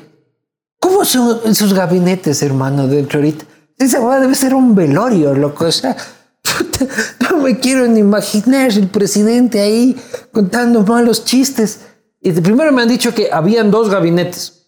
¿Cómo 0.80 1.06
son 1.06 1.40
esos 1.46 1.74
gabinetes, 1.74 2.44
hermano, 2.44 2.88
dentro 2.88 3.20
ahorita? 3.20 3.46
Esa 3.78 4.02
hueá 4.02 4.20
debe 4.20 4.36
ser 4.36 4.54
un 4.54 4.76
velorio, 4.76 5.34
loco. 5.34 5.66
O 5.66 5.72
sea, 5.72 5.96
puta, 6.42 6.86
no 7.22 7.38
me 7.38 7.58
quiero 7.60 7.88
ni 7.88 8.02
imaginar 8.02 8.70
el 8.72 8.88
presidente 8.88 9.62
ahí 9.62 9.96
contando 10.34 10.84
malos 10.84 11.24
chistes. 11.24 11.80
Y 12.20 12.32
primero 12.34 12.74
me 12.74 12.82
han 12.82 12.90
dicho 12.90 13.14
que 13.16 13.30
habían 13.32 13.72
dos 13.72 13.90
gabinetes. 13.90 14.66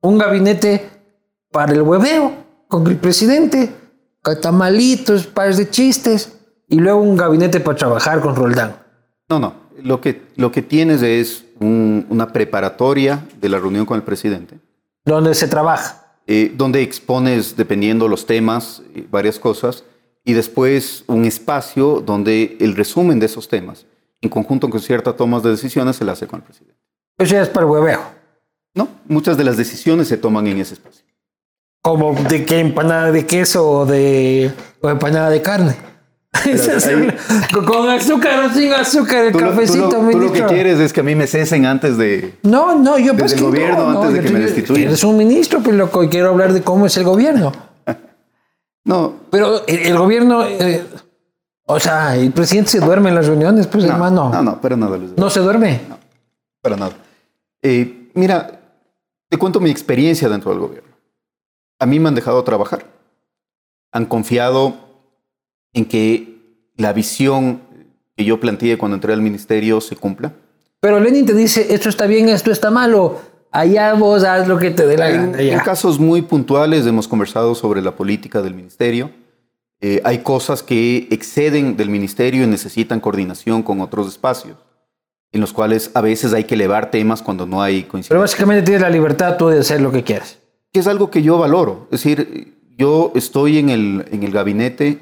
Un 0.00 0.16
gabinete 0.18 0.88
para 1.50 1.72
el 1.74 1.82
hueveo 1.82 2.32
con 2.68 2.86
el 2.86 2.96
presidente, 2.96 3.70
con 4.22 4.40
tamalitos, 4.40 5.26
pares 5.26 5.58
de 5.58 5.68
chistes. 5.68 6.32
Y 6.68 6.76
luego 6.76 7.00
un 7.00 7.16
gabinete 7.16 7.60
para 7.60 7.76
trabajar 7.76 8.20
con 8.20 8.34
Roldán. 8.36 8.76
No, 9.28 9.38
no. 9.38 9.54
Lo 9.82 10.00
que, 10.00 10.22
lo 10.36 10.52
que 10.52 10.62
tienes 10.62 11.02
es 11.02 11.44
un- 11.60 12.06
una 12.08 12.32
preparatoria 12.32 13.24
de 13.40 13.48
la 13.48 13.58
reunión 13.58 13.84
con 13.86 13.96
el 13.96 14.02
presidente, 14.02 14.58
Donde 15.04 15.34
se 15.34 15.48
trabaja. 15.48 15.98
eh, 16.26 16.52
donde 16.56 16.82
expones, 16.82 17.56
dependiendo 17.56 18.06
los 18.08 18.26
temas, 18.26 18.82
eh, 18.94 19.06
varias 19.10 19.38
cosas, 19.38 19.84
y 20.24 20.34
después 20.34 21.02
un 21.08 21.24
espacio 21.24 22.00
donde 22.04 22.56
el 22.60 22.76
resumen 22.76 23.18
de 23.18 23.26
esos 23.26 23.48
temas, 23.48 23.86
en 24.20 24.28
conjunto 24.30 24.70
con 24.70 24.80
ciertas 24.80 25.16
tomas 25.16 25.42
de 25.42 25.50
decisiones, 25.50 25.96
se 25.96 26.04
la 26.04 26.12
hace 26.12 26.28
con 26.28 26.38
el 26.40 26.44
presidente. 26.44 26.78
Eso 27.18 27.34
ya 27.34 27.42
es 27.42 27.48
para 27.48 27.66
hueveo. 27.66 28.00
No, 28.74 28.88
muchas 29.08 29.36
de 29.36 29.42
las 29.44 29.56
decisiones 29.56 30.06
se 30.08 30.16
toman 30.16 30.46
en 30.46 30.58
ese 30.60 30.74
espacio. 30.74 31.04
Como 31.82 32.14
de 32.14 32.44
qué 32.44 32.60
empanada 32.60 33.10
de 33.10 33.26
queso 33.26 33.68
o 33.68 33.86
de 33.86 34.52
o 34.80 34.88
empanada 34.90 35.28
de 35.30 35.42
carne. 35.42 35.76
Con- 37.66 37.90
azúcar 37.90 38.44
o 38.46 38.50
sin 38.54 38.72
azúcar, 38.72 39.26
el 39.26 39.32
Tú 39.32 39.40
lo, 39.40 39.50
tú 39.50 39.54
cafecito, 39.54 40.02
lo- 40.02 40.10
tú 40.10 40.18
lo 40.18 40.32
que 40.32 40.44
quieres 40.46 40.80
es 40.80 40.92
que 40.92 41.00
a 41.00 41.02
mí 41.02 41.14
me 41.14 41.26
cesen 41.26 41.66
antes 41.66 41.96
de... 41.98 42.34
No, 42.42 42.74
no, 42.78 42.98
yo 42.98 43.14
pues 43.16 43.32
el 43.34 43.42
gobierno, 43.42 43.84
no, 43.86 43.92
no, 43.92 44.02
antes 44.02 44.14
de 44.14 44.20
que 44.20 44.26
te- 44.28 44.32
me 44.32 44.40
destituyan. 44.40 44.84
Eres 44.88 45.04
un 45.04 45.16
ministro, 45.18 45.60
pero 45.62 45.76
loco, 45.76 46.02
y 46.02 46.08
quiero 46.08 46.30
hablar 46.30 46.52
de 46.52 46.62
cómo 46.62 46.86
es 46.86 46.96
el 46.96 47.04
gobierno. 47.04 47.52
No, 48.84 49.14
Pero 49.30 49.64
el, 49.68 49.78
el 49.78 49.96
gobierno, 49.96 50.44
eh, 50.44 50.84
o 51.66 51.78
sea, 51.78 52.16
el 52.16 52.32
presidente 52.32 52.68
se 52.72 52.80
duerme 52.80 53.10
en 53.10 53.14
las 53.14 53.28
reuniones, 53.28 53.68
pues 53.68 53.84
no, 53.84 53.92
hermano. 53.92 54.28
no, 54.32 54.42
no, 54.42 54.60
para 54.60 54.74
nada. 54.76 54.96
Luis. 54.98 55.12
No 55.16 55.30
se 55.30 55.38
duerme. 55.38 55.82
Para 56.60 56.76
nada. 56.76 56.92
Eh, 57.62 58.10
mira, 58.14 58.58
te 59.28 59.36
cuento 59.38 59.60
mi 59.60 59.70
experiencia 59.70 60.28
dentro 60.28 60.50
del 60.50 60.58
gobierno. 60.58 60.90
A 61.78 61.86
mí 61.86 62.00
me 62.00 62.08
han 62.08 62.16
dejado 62.16 62.42
trabajar. 62.42 62.84
Han 63.92 64.06
confiado 64.06 64.74
en 65.72 65.84
que 65.84 66.38
la 66.76 66.92
visión 66.92 67.60
que 68.16 68.24
yo 68.24 68.38
planteé 68.40 68.76
cuando 68.78 68.96
entré 68.96 69.12
al 69.12 69.22
ministerio 69.22 69.80
se 69.80 69.96
cumpla. 69.96 70.32
Pero 70.80 71.00
Lenin 71.00 71.24
te 71.26 71.34
dice, 71.34 71.74
esto 71.74 71.88
está 71.88 72.06
bien, 72.06 72.28
esto 72.28 72.50
está 72.50 72.70
malo. 72.70 73.20
Allá 73.50 73.94
vos 73.94 74.24
haz 74.24 74.48
lo 74.48 74.58
que 74.58 74.70
te 74.70 74.86
dé 74.86 74.96
la 74.96 75.10
En, 75.10 75.32
gana. 75.32 75.40
en 75.42 75.48
ya. 75.50 75.62
casos 75.62 75.98
muy 75.98 76.22
puntuales 76.22 76.86
hemos 76.86 77.06
conversado 77.06 77.54
sobre 77.54 77.82
la 77.82 77.94
política 77.96 78.42
del 78.42 78.54
ministerio. 78.54 79.10
Eh, 79.80 80.00
hay 80.04 80.18
cosas 80.18 80.62
que 80.62 81.08
exceden 81.10 81.76
del 81.76 81.88
ministerio 81.90 82.44
y 82.44 82.46
necesitan 82.46 83.00
coordinación 83.00 83.62
con 83.62 83.80
otros 83.80 84.08
espacios, 84.08 84.56
en 85.32 85.40
los 85.40 85.52
cuales 85.52 85.90
a 85.94 86.00
veces 86.00 86.32
hay 86.32 86.44
que 86.44 86.54
elevar 86.54 86.90
temas 86.90 87.20
cuando 87.22 87.46
no 87.46 87.60
hay 87.62 87.80
Pero 87.82 87.88
coincidencia. 87.90 88.18
básicamente 88.20 88.62
tienes 88.62 88.82
la 88.82 88.90
libertad 88.90 89.36
tú 89.36 89.48
de 89.48 89.58
hacer 89.60 89.80
lo 89.80 89.90
que 89.92 90.02
quieras. 90.04 90.38
que 90.72 90.80
es 90.80 90.86
algo 90.86 91.10
que 91.10 91.22
yo 91.22 91.36
valoro. 91.38 91.86
Es 91.90 92.02
decir, 92.02 92.54
yo 92.78 93.12
estoy 93.14 93.58
en 93.58 93.68
el, 93.68 94.04
en 94.10 94.22
el 94.22 94.30
gabinete 94.32 94.98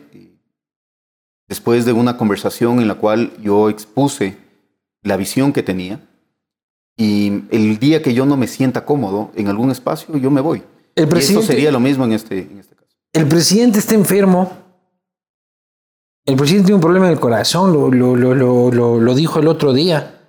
después 1.51 1.85
de 1.85 1.93
una 1.93 2.17
conversación 2.17 2.81
en 2.81 2.89
la 2.89 2.95
cual 2.95 3.33
yo 3.43 3.69
expuse 3.69 4.39
la 5.03 5.17
visión 5.19 5.53
que 5.53 5.63
tenía 5.63 6.01
y 6.97 7.43
el 7.51 7.79
día 7.79 8.03
que 8.03 8.15
yo 8.15 8.25
no 8.25 8.37
me 8.37 8.47
sienta 8.47 8.85
cómodo 8.87 9.33
en 9.35 9.49
algún 9.49 9.71
espacio, 9.71 10.17
yo 10.17 10.31
me 10.31 10.41
voy. 10.41 10.59
El 10.59 10.65
Y 10.95 11.03
esto 11.05 11.09
presidente- 11.11 11.47
sería 11.49 11.73
lo 11.73 11.81
mismo 11.81 12.05
en 12.05 12.13
este, 12.13 12.39
en 12.43 12.59
este 12.61 12.75
caso. 12.77 12.97
El 13.13 13.27
presidente 13.27 13.79
está 13.81 13.95
enfermo. 13.95 14.51
El 16.25 16.37
presidente 16.37 16.67
tiene 16.67 16.77
un 16.77 16.81
problema 16.83 17.07
en 17.07 17.13
el 17.13 17.21
corazón, 17.21 17.73
lo, 17.73 17.91
lo, 17.91 18.15
lo- 18.15 19.01
lo 19.01 19.15
dijo 19.15 19.41
el 19.41 19.49
otro 19.49 19.73
día. 19.73 20.21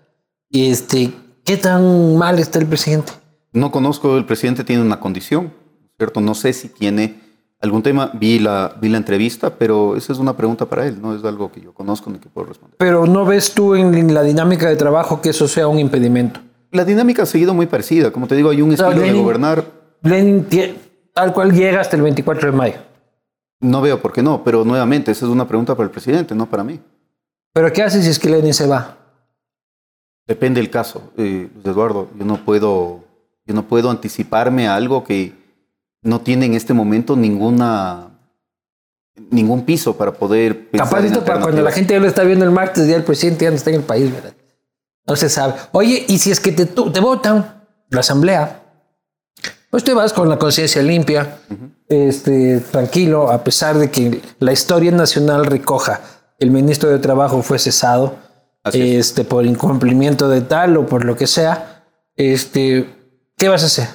Este, 0.50 1.14
¿Qué 1.46 1.58
tan 1.58 2.18
mal 2.18 2.40
está 2.40 2.60
el 2.60 2.66
presidente? 2.68 3.12
No 3.54 3.72
conozco, 3.72 4.18
el 4.18 4.26
presidente 4.26 4.64
tiene 4.64 4.82
una 4.82 5.00
condición, 5.00 5.54
¿cierto? 5.98 6.22
No 6.22 6.34
sé 6.34 6.54
si 6.54 6.70
tiene 6.70 7.20
algún 7.62 7.84
tema. 7.84 8.12
Vi 8.14 8.40
la, 8.40 8.76
vi 8.80 8.90
la 8.90 8.98
entrevista, 8.98 9.52
pero 9.52 9.96
esa 9.96 10.14
es 10.14 10.20
una 10.20 10.36
pregunta 10.36 10.66
para 10.66 10.88
él, 10.88 11.02
no 11.02 11.16
es 11.16 11.24
algo 11.24 11.52
que 11.52 11.62
yo 11.62 11.74
conozco 11.74 12.10
ni 12.10 12.20
que 12.20 12.30
puedo 12.30 12.48
responder. 12.48 12.78
Pero 12.78 13.06
no 13.06 13.26
ves 13.26 13.54
tú 13.54 13.76
en 13.76 14.14
la 14.14 14.24
dinámica 14.24 14.68
de 14.68 14.76
trabajo 14.76 15.22
que 15.22 15.30
eso 15.30 15.48
sea 15.48 15.68
un 15.68 15.80
impedimento. 15.80 16.40
La 16.72 16.86
dinámica 16.86 17.24
ha 17.24 17.26
seguido 17.26 17.54
muy 17.54 17.66
parecida. 17.66 18.12
Como 18.12 18.28
te 18.28 18.36
digo, 18.36 18.50
hay 18.50 18.62
un 18.62 18.76
sea, 18.76 18.90
estilo 18.90 19.06
de 19.06 19.14
gobernar. 19.14 19.66
Lenin 20.04 20.48
tal 21.14 21.34
cual 21.34 21.52
llega 21.52 21.82
hasta 21.82 21.96
el 21.96 22.02
24 22.02 22.52
de 22.52 22.58
mayo. 22.58 22.78
No 23.60 23.82
veo 23.82 24.02
por 24.02 24.12
qué 24.12 24.24
no, 24.24 24.44
pero 24.44 24.66
nuevamente, 24.66 25.12
esa 25.12 25.26
es 25.26 25.32
una 25.32 25.48
pregunta 25.48 25.76
para 25.76 25.86
el 25.86 25.92
presidente, 25.92 26.34
no 26.34 26.50
para 26.50 26.64
mí. 26.64 26.80
Pero 27.54 27.72
¿qué 27.72 27.84
haces 27.84 28.06
si 28.06 28.10
es 28.10 28.18
que 28.18 28.30
Lenin 28.30 28.54
se 28.54 28.66
va? 28.66 28.98
Depende 30.26 30.62
del 30.62 30.70
caso, 30.70 31.12
eh, 31.18 31.50
Eduardo. 31.64 32.08
Yo 32.18 32.26
no 32.26 32.38
puedo, 32.38 33.04
yo 33.46 33.54
no 33.54 33.64
puedo 33.64 33.90
anticiparme 33.90 34.68
a 34.68 34.76
algo 34.76 35.04
que 35.04 35.34
no 36.04 36.22
tiene 36.22 36.46
en 36.48 36.54
este 36.54 36.74
momento 36.74 37.16
ninguna 37.16 38.08
ningún 39.30 39.64
piso 39.66 39.96
para 39.98 40.12
poder 40.14 40.70
Capaz 40.72 41.04
esto 41.06 41.24
para 41.24 41.40
cuando 41.42 41.62
la 41.62 41.72
gente 41.72 41.94
ya 41.94 42.00
lo 42.00 42.08
está 42.08 42.24
viendo 42.24 42.44
el 42.46 42.52
martes, 42.52 42.88
ya 42.88 42.96
el 42.96 43.04
presidente 43.04 43.46
ya 43.46 43.52
no 43.52 43.58
está 43.58 43.70
en 43.70 43.78
el 43.78 43.84
país, 43.84 44.12
¿verdad? 44.12 44.34
No 45.06 45.16
se 45.16 45.30
sabe. 45.30 45.54
Oye, 45.74 46.06
y 46.08 46.18
si 46.20 46.32
es 46.32 46.40
que 46.40 46.52
te, 46.52 46.66
tú- 46.66 46.92
te 46.92 47.00
votan 47.00 47.66
la 47.90 48.00
asamblea, 48.00 48.64
pues 49.70 49.84
te 49.84 49.94
vas 49.94 50.14
con 50.14 50.30
la 50.30 50.38
conciencia 50.40 50.82
limpia, 50.82 51.38
este, 51.88 52.60
tranquilo, 52.72 53.30
a 53.32 53.44
pesar 53.44 53.78
de 53.78 53.92
que 53.92 54.22
la 54.40 54.54
historia 54.54 54.92
nacional 54.92 55.46
recoja 55.46 56.02
el 56.40 56.52
ministro 56.52 56.90
de 56.90 57.00
Trabajo 57.00 57.42
fue 57.44 57.60
cesado 57.60 58.16
Así 58.64 58.96
es. 58.96 59.08
este, 59.08 59.24
por 59.24 59.46
incumplimiento 59.46 60.30
de 60.30 60.42
tal 60.42 60.78
o 60.78 60.86
por 60.86 61.06
lo 61.06 61.16
que 61.16 61.28
sea. 61.28 61.84
Este, 62.16 62.90
¿Qué 63.38 63.50
vas 63.50 63.64
a 63.64 63.68
hacer? 63.68 63.88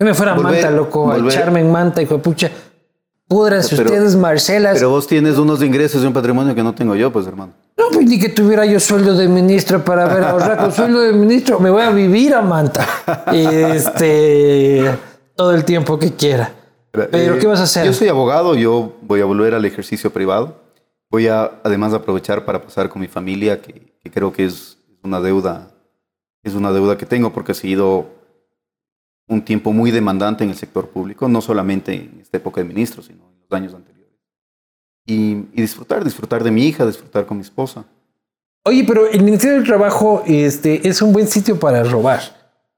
Yo 0.00 0.06
me 0.06 0.14
fuera 0.14 0.32
a 0.32 0.34
Manta, 0.36 0.70
loco, 0.70 1.12
a 1.12 1.16
volver. 1.16 1.32
echarme 1.32 1.60
en 1.60 1.70
Manta, 1.70 2.00
hijo 2.00 2.14
de 2.16 2.20
pucha. 2.22 2.50
Púdranse 3.28 3.76
Pero- 3.76 3.90
ustedes, 3.90 4.16
Marcelas. 4.16 4.74
Pero 4.74 4.90
vos 4.90 5.06
tienes 5.06 5.36
unos 5.38 5.62
ingresos 5.62 6.02
y 6.02 6.06
un 6.06 6.12
patrimonio 6.12 6.54
que 6.54 6.62
no 6.62 6.74
tengo 6.74 6.96
yo, 6.96 7.12
pues 7.12 7.26
hermano. 7.26 7.52
No, 7.76 7.84
pues 7.92 8.06
ni 8.06 8.18
que 8.18 8.30
tuviera 8.30 8.64
yo 8.66 8.80
sueldo 8.80 9.14
de 9.14 9.28
ministro 9.28 9.84
para 9.84 10.06
ver 10.12 10.24
ahorrar 10.24 10.56
con 10.56 10.72
sueldo 10.74 11.00
de 11.00 11.12
ministro. 11.12 11.60
Me 11.60 11.70
voy 11.70 11.82
a 11.82 11.90
vivir 11.90 12.34
a 12.34 12.40
Manta. 12.42 12.86
Este, 13.32 14.90
todo 15.36 15.52
el 15.54 15.64
tiempo 15.64 15.98
que 15.98 16.12
quiera. 16.14 16.52
Pero, 16.90 17.08
Eh, 17.12 17.38
¿qué 17.38 17.46
vas 17.46 17.60
a 17.60 17.64
hacer? 17.64 17.84
Yo 17.86 17.92
soy 17.92 18.08
abogado, 18.08 18.54
yo 18.54 18.94
voy 19.02 19.20
a 19.20 19.24
volver 19.26 19.54
al 19.54 19.64
ejercicio 19.64 20.10
privado. 20.10 20.56
Voy 21.10 21.28
a 21.28 21.50
además 21.62 21.92
aprovechar 21.92 22.44
para 22.44 22.62
pasar 22.62 22.88
con 22.88 23.00
mi 23.02 23.08
familia, 23.08 23.60
que, 23.60 23.92
que 24.02 24.10
creo 24.10 24.32
que 24.32 24.44
es 24.46 24.78
una 25.02 25.20
deuda 25.20 25.68
Es 26.42 26.54
una 26.54 26.72
deuda 26.72 26.96
que 26.96 27.04
tengo 27.06 27.32
porque 27.32 27.52
ha 27.52 27.54
sido 27.54 28.06
un 29.30 29.42
tiempo 29.44 29.72
muy 29.72 29.90
demandante 29.90 30.44
en 30.44 30.50
el 30.50 30.56
sector 30.56 30.88
público, 30.88 31.28
no 31.28 31.40
solamente 31.40 31.94
en 31.94 32.18
esta 32.20 32.36
época 32.36 32.60
de 32.60 32.66
ministro, 32.66 33.02
sino 33.02 33.30
en 33.30 33.38
los 33.40 33.52
años 33.52 33.74
anteriores. 33.74 34.18
Y, 35.06 35.46
y 35.54 35.62
disfrutar, 35.62 36.04
disfrutar 36.04 36.44
de 36.44 36.50
mi 36.50 36.66
hija, 36.66 36.84
disfrutar 36.84 37.26
con 37.26 37.36
mi 37.38 37.42
esposa. 37.42 37.84
Oye, 38.64 38.84
pero 38.84 39.06
el 39.08 39.22
Ministerio 39.22 39.56
del 39.56 39.64
Trabajo 39.66 40.22
este, 40.26 40.86
es 40.86 41.00
un 41.00 41.12
buen 41.12 41.26
sitio 41.28 41.58
para 41.58 41.82
robar, 41.84 42.20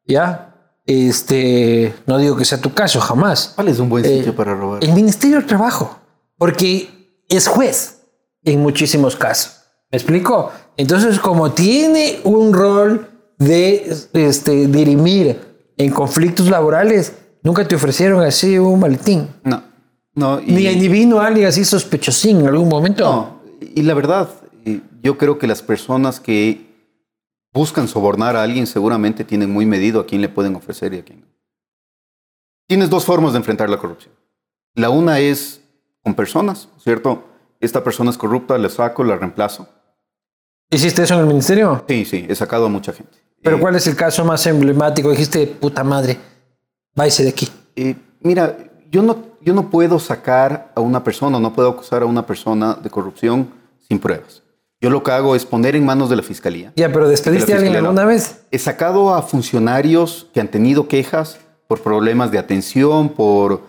¿ya? 0.06 0.54
Este, 0.86 1.94
no 2.06 2.18
digo 2.18 2.36
que 2.36 2.44
sea 2.44 2.60
tu 2.60 2.72
caso, 2.72 3.00
jamás. 3.00 3.52
¿Cuál 3.54 3.68
es 3.68 3.78
un 3.78 3.88
buen 3.88 4.04
Eh, 4.04 4.18
sitio 4.18 4.36
para 4.36 4.54
robar? 4.54 4.84
El 4.84 4.92
Ministerio 4.92 5.38
del 5.38 5.46
Trabajo, 5.46 5.98
porque 6.36 6.88
es 7.28 7.48
juez 7.48 8.02
en 8.44 8.60
muchísimos 8.60 9.16
casos. 9.16 9.60
¿Me 9.90 9.98
explico? 9.98 10.52
Entonces, 10.76 11.18
como 11.18 11.52
tiene 11.52 12.20
un 12.24 12.52
rol 12.52 13.08
de 13.38 13.92
este, 14.12 14.66
dirimir 14.68 15.51
en 15.84 15.90
conflictos 15.92 16.48
laborales, 16.48 17.14
nunca 17.42 17.66
te 17.66 17.74
ofrecieron 17.74 18.22
así 18.24 18.58
un 18.58 18.80
maletín. 18.80 19.28
No, 19.44 19.62
no. 20.14 20.40
y- 20.40 20.52
Ni, 20.52 20.74
ni 20.76 20.88
vino 20.88 21.20
alguien 21.20 21.46
así 21.46 21.64
sospechosín 21.64 22.40
en 22.40 22.46
algún 22.48 22.68
momento. 22.68 23.04
No, 23.04 23.40
y 23.74 23.82
la 23.82 23.94
verdad, 23.94 24.28
yo 25.02 25.18
creo 25.18 25.38
que 25.38 25.46
las 25.46 25.62
personas 25.62 26.20
que 26.20 26.70
buscan 27.52 27.88
sobornar 27.88 28.36
a 28.36 28.42
alguien 28.42 28.66
seguramente 28.66 29.24
tienen 29.24 29.50
muy 29.50 29.66
medido 29.66 30.00
a 30.00 30.06
quién 30.06 30.20
le 30.20 30.28
pueden 30.28 30.54
ofrecer 30.56 30.94
y 30.94 30.98
a 30.98 31.04
quién 31.04 31.20
no. 31.20 31.26
Tienes 32.68 32.88
dos 32.88 33.04
formas 33.04 33.32
de 33.32 33.38
enfrentar 33.38 33.68
la 33.68 33.76
corrupción. 33.76 34.14
La 34.74 34.88
una 34.88 35.18
es 35.18 35.60
con 36.02 36.14
personas, 36.14 36.68
¿cierto? 36.78 37.24
Esta 37.60 37.84
persona 37.84 38.10
es 38.10 38.16
corrupta, 38.16 38.56
la 38.58 38.68
saco, 38.68 39.04
la 39.04 39.16
reemplazo. 39.16 39.68
¿Hiciste 40.70 41.02
eso 41.02 41.14
en 41.14 41.20
el 41.20 41.26
ministerio? 41.26 41.84
Sí, 41.86 42.04
sí, 42.06 42.26
he 42.28 42.34
sacado 42.34 42.66
a 42.66 42.68
mucha 42.70 42.92
gente. 42.92 43.18
Pero 43.42 43.56
Eh, 43.56 43.60
¿cuál 43.60 43.74
es 43.76 43.86
el 43.86 43.96
caso 43.96 44.24
más 44.24 44.46
emblemático? 44.46 45.10
Dijiste, 45.10 45.46
puta 45.46 45.82
madre, 45.84 46.18
váyase 46.94 47.24
de 47.24 47.30
aquí. 47.30 47.48
Eh, 47.76 47.96
mira, 48.20 48.56
yo 48.90 49.02
no, 49.02 49.16
yo 49.40 49.54
no 49.54 49.70
puedo 49.70 49.98
sacar 49.98 50.72
a 50.74 50.80
una 50.80 51.02
persona, 51.02 51.38
no 51.40 51.52
puedo 51.52 51.68
acusar 51.68 52.02
a 52.02 52.06
una 52.06 52.24
persona 52.24 52.74
de 52.74 52.88
corrupción 52.90 53.48
sin 53.88 53.98
pruebas. 53.98 54.42
Yo 54.80 54.90
lo 54.90 55.02
que 55.02 55.12
hago 55.12 55.36
es 55.36 55.46
poner 55.46 55.76
en 55.76 55.84
manos 55.84 56.10
de 56.10 56.16
la 56.16 56.22
fiscalía. 56.22 56.72
Ya, 56.76 56.92
pero 56.92 57.08
¿despediste 57.08 57.52
a 57.52 57.56
alguien 57.56 57.76
alguna 57.76 58.04
vez? 58.04 58.42
He 58.50 58.58
sacado 58.58 59.14
a 59.14 59.22
funcionarios 59.22 60.26
que 60.34 60.40
han 60.40 60.48
tenido 60.48 60.88
quejas 60.88 61.38
por 61.68 61.80
problemas 61.80 62.30
de 62.32 62.38
atención, 62.38 63.08
por, 63.08 63.62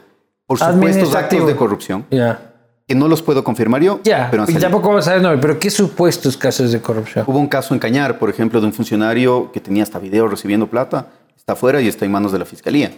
por 0.48 0.58
supuestos 0.60 1.14
actos 1.16 1.46
de 1.46 1.56
corrupción, 1.56 2.06
Ya. 2.10 2.53
Que 2.88 2.96
no 2.96 3.08
los 3.08 3.22
puedo 3.22 3.44
confirmar 3.44 3.82
yo, 3.82 4.02
Ya, 4.04 4.28
pero 4.30 4.46
y 4.48 4.56
tampoco 4.56 4.90
vamos 4.90 5.08
a 5.08 5.18
no, 5.20 5.40
pero 5.40 5.58
¿qué 5.58 5.70
supuestos 5.70 6.36
casos 6.36 6.72
de 6.72 6.82
corrupción? 6.82 7.26
Hubo 7.28 7.40
un 7.40 7.48
caso 7.48 7.74
en 7.74 7.80
Cañar, 7.80 8.20
por 8.20 8.30
ejemplo, 8.30 8.60
de 8.60 8.68
un 8.68 8.74
funcionario 8.74 9.52
que 9.52 9.60
tenía 9.60 9.84
hasta 9.84 10.00
video 10.00 10.28
recibiendo 10.28 10.68
plata, 10.68 11.08
está 11.38 11.54
afuera 11.54 11.82
y 11.82 11.88
está 11.88 12.06
en 12.06 12.12
manos 12.12 12.32
de 12.32 12.40
la 12.40 12.46
fiscalía. 12.46 12.92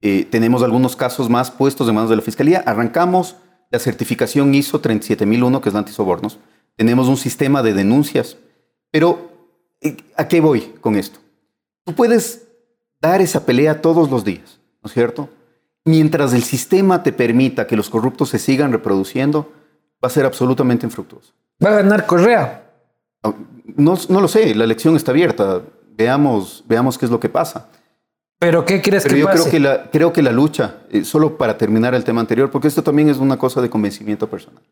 Eh, 0.00 0.26
tenemos 0.30 0.62
algunos 0.62 0.94
casos 0.94 1.28
más 1.28 1.50
puestos 1.50 1.88
en 1.88 1.94
manos 1.94 2.10
de 2.10 2.16
la 2.16 2.22
fiscalía. 2.22 2.62
Arrancamos 2.64 3.36
la 3.70 3.78
certificación 3.78 4.54
ISO 4.54 4.80
37001, 4.80 5.60
que 5.60 5.68
es 5.68 5.72
de 5.72 5.78
antisobornos. 5.78 6.38
Tenemos 6.76 7.08
un 7.08 7.16
sistema 7.16 7.62
de 7.62 7.74
denuncias. 7.74 8.36
Pero, 8.90 9.30
eh, 9.80 9.96
¿a 10.16 10.28
qué 10.28 10.40
voy 10.40 10.74
con 10.80 10.94
esto? 10.94 11.18
Tú 11.84 11.94
puedes 11.94 12.46
dar 13.00 13.20
esa 13.20 13.44
pelea 13.44 13.80
todos 13.80 14.10
los 14.10 14.24
días, 14.24 14.60
¿no 14.82 14.88
es 14.88 14.92
cierto? 14.92 15.28
Mientras 15.88 16.34
el 16.34 16.42
sistema 16.42 17.02
te 17.02 17.14
permita 17.14 17.66
que 17.66 17.74
los 17.74 17.88
corruptos 17.88 18.28
se 18.28 18.38
sigan 18.38 18.72
reproduciendo, 18.72 19.50
va 20.04 20.08
a 20.08 20.10
ser 20.10 20.26
absolutamente 20.26 20.84
infructuoso. 20.84 21.32
Va 21.64 21.70
a 21.70 21.76
ganar 21.76 22.04
Correa. 22.04 22.70
No, 23.74 23.98
no 24.10 24.20
lo 24.20 24.28
sé, 24.28 24.54
la 24.54 24.64
elección 24.64 24.96
está 24.96 25.12
abierta. 25.12 25.62
Veamos, 25.96 26.62
veamos 26.68 26.98
qué 26.98 27.06
es 27.06 27.10
lo 27.10 27.18
que 27.18 27.30
pasa. 27.30 27.68
¿Pero 28.38 28.66
qué 28.66 28.82
crees 28.82 29.04
Pero 29.04 29.14
que 29.14 29.20
yo 29.20 29.26
pase? 29.28 29.38
creo 29.38 29.50
que, 29.50 29.60
la, 29.60 29.90
creo 29.90 30.12
que 30.12 30.22
la 30.22 30.30
lucha, 30.30 30.74
eh, 30.90 31.04
solo 31.04 31.38
para 31.38 31.56
terminar 31.56 31.94
el 31.94 32.04
tema 32.04 32.20
anterior, 32.20 32.50
porque 32.50 32.68
esto 32.68 32.82
también 32.82 33.08
es 33.08 33.16
una 33.16 33.38
cosa 33.38 33.62
de 33.62 33.70
convencimiento 33.70 34.28
personal. 34.28 34.62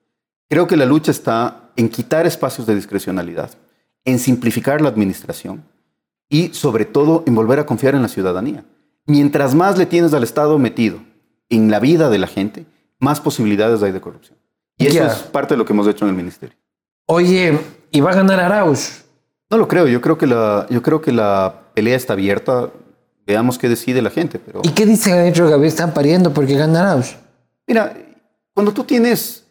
Creo 0.50 0.66
que 0.66 0.76
la 0.76 0.84
lucha 0.84 1.12
está 1.12 1.70
en 1.76 1.88
quitar 1.88 2.26
espacios 2.26 2.66
de 2.66 2.74
discrecionalidad, 2.74 3.52
en 4.04 4.18
simplificar 4.18 4.82
la 4.82 4.90
administración 4.90 5.64
y 6.28 6.52
sobre 6.52 6.84
todo 6.84 7.24
en 7.26 7.34
volver 7.34 7.58
a 7.58 7.64
confiar 7.64 7.94
en 7.94 8.02
la 8.02 8.08
ciudadanía. 8.08 8.64
Mientras 9.06 9.54
más 9.54 9.78
le 9.78 9.86
tienes 9.86 10.12
al 10.14 10.22
Estado 10.24 10.58
metido 10.58 10.98
en 11.48 11.70
la 11.70 11.78
vida 11.80 12.10
de 12.10 12.18
la 12.18 12.26
gente, 12.26 12.66
más 12.98 13.20
posibilidades 13.20 13.82
hay 13.82 13.92
de 13.92 14.00
corrupción. 14.00 14.36
Y 14.78 14.86
eso 14.86 14.96
Ya. 14.98 15.06
es 15.06 15.14
parte 15.18 15.54
de 15.54 15.58
lo 15.58 15.64
que 15.64 15.72
hemos 15.72 15.86
hecho 15.88 16.04
en 16.04 16.10
el 16.10 16.16
ministerio. 16.16 16.56
Oye, 17.06 17.58
¿y 17.90 18.00
va 18.00 18.10
a 18.10 18.14
ganar 18.14 18.40
Arauz? 18.40 19.04
No 19.48 19.58
lo 19.58 19.68
creo, 19.68 19.86
yo 19.86 20.00
creo 20.00 20.18
que 20.18 20.26
la, 20.26 20.66
yo 20.70 20.82
creo 20.82 21.00
que 21.00 21.12
la 21.12 21.54
pelea 21.74 21.96
está 21.96 22.14
abierta. 22.14 22.68
Veamos 23.26 23.58
qué 23.58 23.68
decide 23.68 24.02
la 24.02 24.10
gente. 24.10 24.40
Pero 24.40 24.60
¿Y 24.64 24.70
qué 24.70 24.84
dicen 24.86 25.14
adentro 25.14 25.44
de 25.44 25.52
Gabriel? 25.52 25.68
Están 25.72 25.94
pariendo 25.94 26.32
porque 26.34 26.54
gana 26.56 26.80
Arauz. 26.80 27.14
mira, 27.66 27.94
cuando 28.54 28.72
tú 28.72 28.82
tienes 28.84 29.44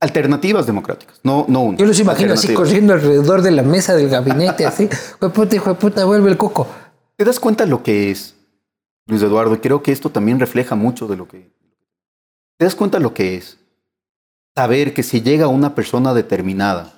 alternativas 0.00 0.66
democráticas, 0.66 1.20
no, 1.22 1.44
no 1.48 1.60
una. 1.60 1.78
Yo 1.78 1.86
los 1.86 1.98
imagino 2.00 2.34
así 2.34 2.52
corriendo 2.52 2.92
alrededor 2.94 3.42
de 3.42 3.52
la 3.52 3.62
mesa 3.62 3.94
del 3.94 4.08
gabinete, 4.08 4.66
así. 4.66 4.88
Jueputa, 5.20 5.54
hijo 5.54 5.70
de 5.70 5.76
puta, 5.76 6.04
vuelve 6.04 6.28
el 6.30 6.36
coco. 6.36 6.66
¿Te 7.16 7.24
das 7.24 7.38
cuenta 7.38 7.64
lo 7.66 7.82
que 7.84 8.10
es, 8.10 8.34
Luis 9.06 9.22
Eduardo? 9.22 9.60
Creo 9.60 9.82
que 9.82 9.92
esto 9.92 10.10
también 10.10 10.40
refleja 10.40 10.74
mucho 10.74 11.06
de 11.06 11.16
lo 11.16 11.28
que... 11.28 11.52
¿Te 12.58 12.64
das 12.64 12.74
cuenta 12.74 12.98
lo 12.98 13.14
que 13.14 13.36
es 13.36 13.58
saber 14.54 14.94
que 14.94 15.02
si 15.02 15.22
llega 15.22 15.48
una 15.48 15.74
persona 15.74 16.14
determinada, 16.14 16.92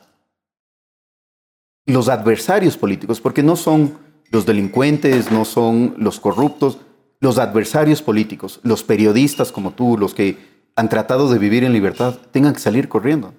los 1.87 2.09
adversarios 2.09 2.77
políticos, 2.77 3.21
porque 3.21 3.43
no 3.43 3.57
son 3.57 3.99
los 4.31 4.47
delincuentes, 4.47 5.31
no 5.31 5.45
son 5.45 5.95
los 5.99 6.19
corruptos, 6.19 6.79
los 7.21 7.39
adversarios 7.39 8.03
políticos, 8.03 8.61
los 8.63 8.83
periodistas 8.83 9.53
como 9.53 9.73
tú, 9.73 9.97
los 9.97 10.15
que 10.15 10.39
han 10.77 10.89
tratado 10.89 11.31
de 11.31 11.39
vivir 11.39 11.65
en 11.65 11.73
libertad, 11.73 12.19
tengan 12.33 12.55
que 12.55 12.61
salir 12.61 12.89
corriendo. 12.89 13.33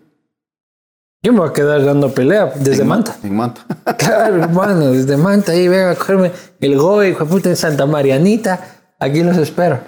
Yo 1.25 1.33
me 1.33 1.39
voy 1.39 1.49
a 1.49 1.53
quedar 1.53 1.83
dando 1.83 2.13
pelea 2.13 2.53
desde 2.55 2.83
En 2.83 2.87
Manta. 2.87 3.15
En 3.23 3.35
Manta. 3.35 3.65
Claro, 3.97 4.43
hermano, 4.43 4.91
desde 4.91 5.17
Manta. 5.17 5.53
Ahí 5.53 5.67
venga 5.67 5.89
a 5.89 5.95
cogerme 5.95 6.31
el 6.59 6.77
goy, 6.77 7.07
hijo 7.07 7.23
de 7.25 7.29
puta, 7.31 7.49
en 7.49 7.55
Santa 7.55 7.87
Marianita. 7.87 8.59
Aquí 8.99 9.23
los 9.23 9.35
espero. 9.37 9.79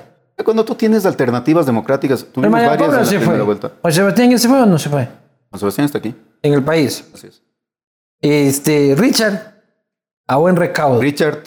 Cuando 0.44 0.66
tú 0.66 0.74
tienes 0.74 1.06
alternativas 1.06 1.68
democráticas, 1.68 2.26
tuvimos 2.32 2.54
varias 2.54 2.72
en 2.74 2.80
Pablo 2.80 2.98
la 2.98 3.06
se 3.06 3.16
primera 3.18 3.36
fue. 3.38 3.46
vuelta. 3.46 3.72
¿Juan 3.82 3.94
Sebastián 3.94 4.32
ya 4.32 4.38
se 4.40 4.48
fue 4.48 4.62
o 4.62 4.66
no 4.66 4.80
se 4.80 4.90
fue? 4.90 5.08
Juan 5.52 5.60
Sebastián 5.60 5.86
está 5.86 5.98
aquí. 6.00 6.16
En 6.42 6.54
el 6.54 6.64
país. 6.64 7.06
Así 7.14 7.28
es. 7.28 7.44
Este, 8.20 8.96
Richard, 8.98 9.62
a 10.28 10.38
buen 10.38 10.56
recaudo. 10.56 11.00
Richard, 11.02 11.44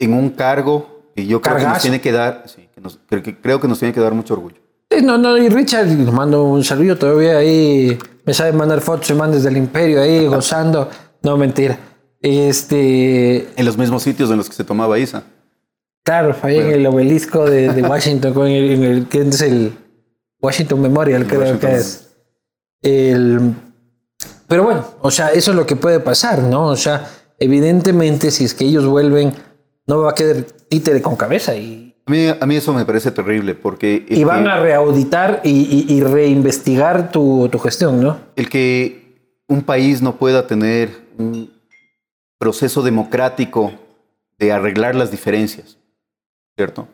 en 0.00 0.14
un 0.14 0.30
cargo 0.30 1.12
que 1.14 1.26
yo 1.26 1.40
creo 1.40 1.58
que 1.58 1.64
nos 1.64 1.80
tiene 1.80 2.00
que 2.00 2.10
dar, 2.10 2.42
sí, 2.46 2.68
que 2.74 2.80
nos- 2.80 2.98
creo, 3.08 3.22
que, 3.22 3.40
creo 3.40 3.60
que 3.60 3.68
nos 3.68 3.78
tiene 3.78 3.94
que 3.94 4.00
dar 4.00 4.14
mucho 4.14 4.34
orgullo. 4.34 4.61
No, 5.00 5.16
no, 5.16 5.38
y 5.38 5.48
Richard, 5.48 5.88
mando 6.12 6.44
un 6.44 6.64
saludo 6.64 6.96
todavía 6.96 7.38
ahí. 7.38 7.98
Me 8.24 8.34
sabe 8.34 8.52
mandar 8.52 8.80
fotos 8.80 9.10
y 9.10 9.14
man 9.14 9.32
desde 9.32 9.48
el 9.48 9.56
imperio 9.56 10.02
ahí 10.02 10.26
gozando. 10.26 10.88
No, 11.22 11.36
mentira. 11.36 11.78
Este, 12.20 13.48
En 13.56 13.64
los 13.64 13.76
mismos 13.76 14.02
sitios 14.02 14.30
en 14.30 14.36
los 14.36 14.48
que 14.48 14.54
se 14.54 14.64
tomaba 14.64 14.98
Isa. 14.98 15.24
claro, 16.04 16.36
ahí 16.42 16.58
en 16.58 16.70
el 16.70 16.86
obelisco 16.86 17.48
de, 17.48 17.72
de 17.72 17.82
Washington, 17.88 18.32
con 18.34 18.46
el, 18.46 18.70
en 18.70 18.84
el, 18.84 19.08
que 19.08 19.22
es 19.22 19.40
el 19.40 19.72
Washington 20.40 20.82
Memorial, 20.82 21.26
creo 21.26 21.40
Washington 21.40 21.70
que 21.70 21.76
es. 21.76 22.08
El, 22.82 23.54
pero 24.46 24.64
bueno, 24.64 24.84
o 25.00 25.10
sea, 25.10 25.28
eso 25.28 25.52
es 25.52 25.56
lo 25.56 25.66
que 25.66 25.76
puede 25.76 25.98
pasar, 25.98 26.42
¿no? 26.42 26.66
O 26.66 26.76
sea, 26.76 27.08
evidentemente, 27.38 28.30
si 28.30 28.44
es 28.44 28.54
que 28.54 28.66
ellos 28.66 28.84
vuelven, 28.84 29.32
no 29.86 30.00
va 30.00 30.10
a 30.10 30.14
quedar 30.14 30.42
títere 30.68 31.00
con 31.00 31.16
cabeza 31.16 31.56
y, 31.56 31.91
A 32.06 32.10
mí, 32.10 32.26
a 32.28 32.46
mí 32.46 32.56
eso 32.56 32.72
me 32.74 32.84
parece 32.84 33.10
terrible 33.12 33.54
porque 33.54 34.04
y 34.08 34.24
van 34.24 34.44
que- 34.44 34.50
a 34.50 34.60
reauditar 34.60 35.40
y, 35.44 35.50
y- 35.50 35.92
y 35.94 36.00
reinvestigar 36.02 37.12
tu, 37.12 37.48
tu 37.50 37.58
gestión, 37.60 38.02
¿no? 38.02 38.18
el 38.36 38.48
que 38.48 39.42
un 39.48 39.62
país 39.62 40.02
no 40.02 40.16
pueda 40.16 40.46
tener 40.46 40.90
un 41.18 41.50
proceso 42.38 42.82
democrático 42.82 43.72
de 44.38 44.50
arreglar 44.50 44.94
las 44.96 45.10
diferencias, 45.12 45.78
¿cierto? 46.56 46.88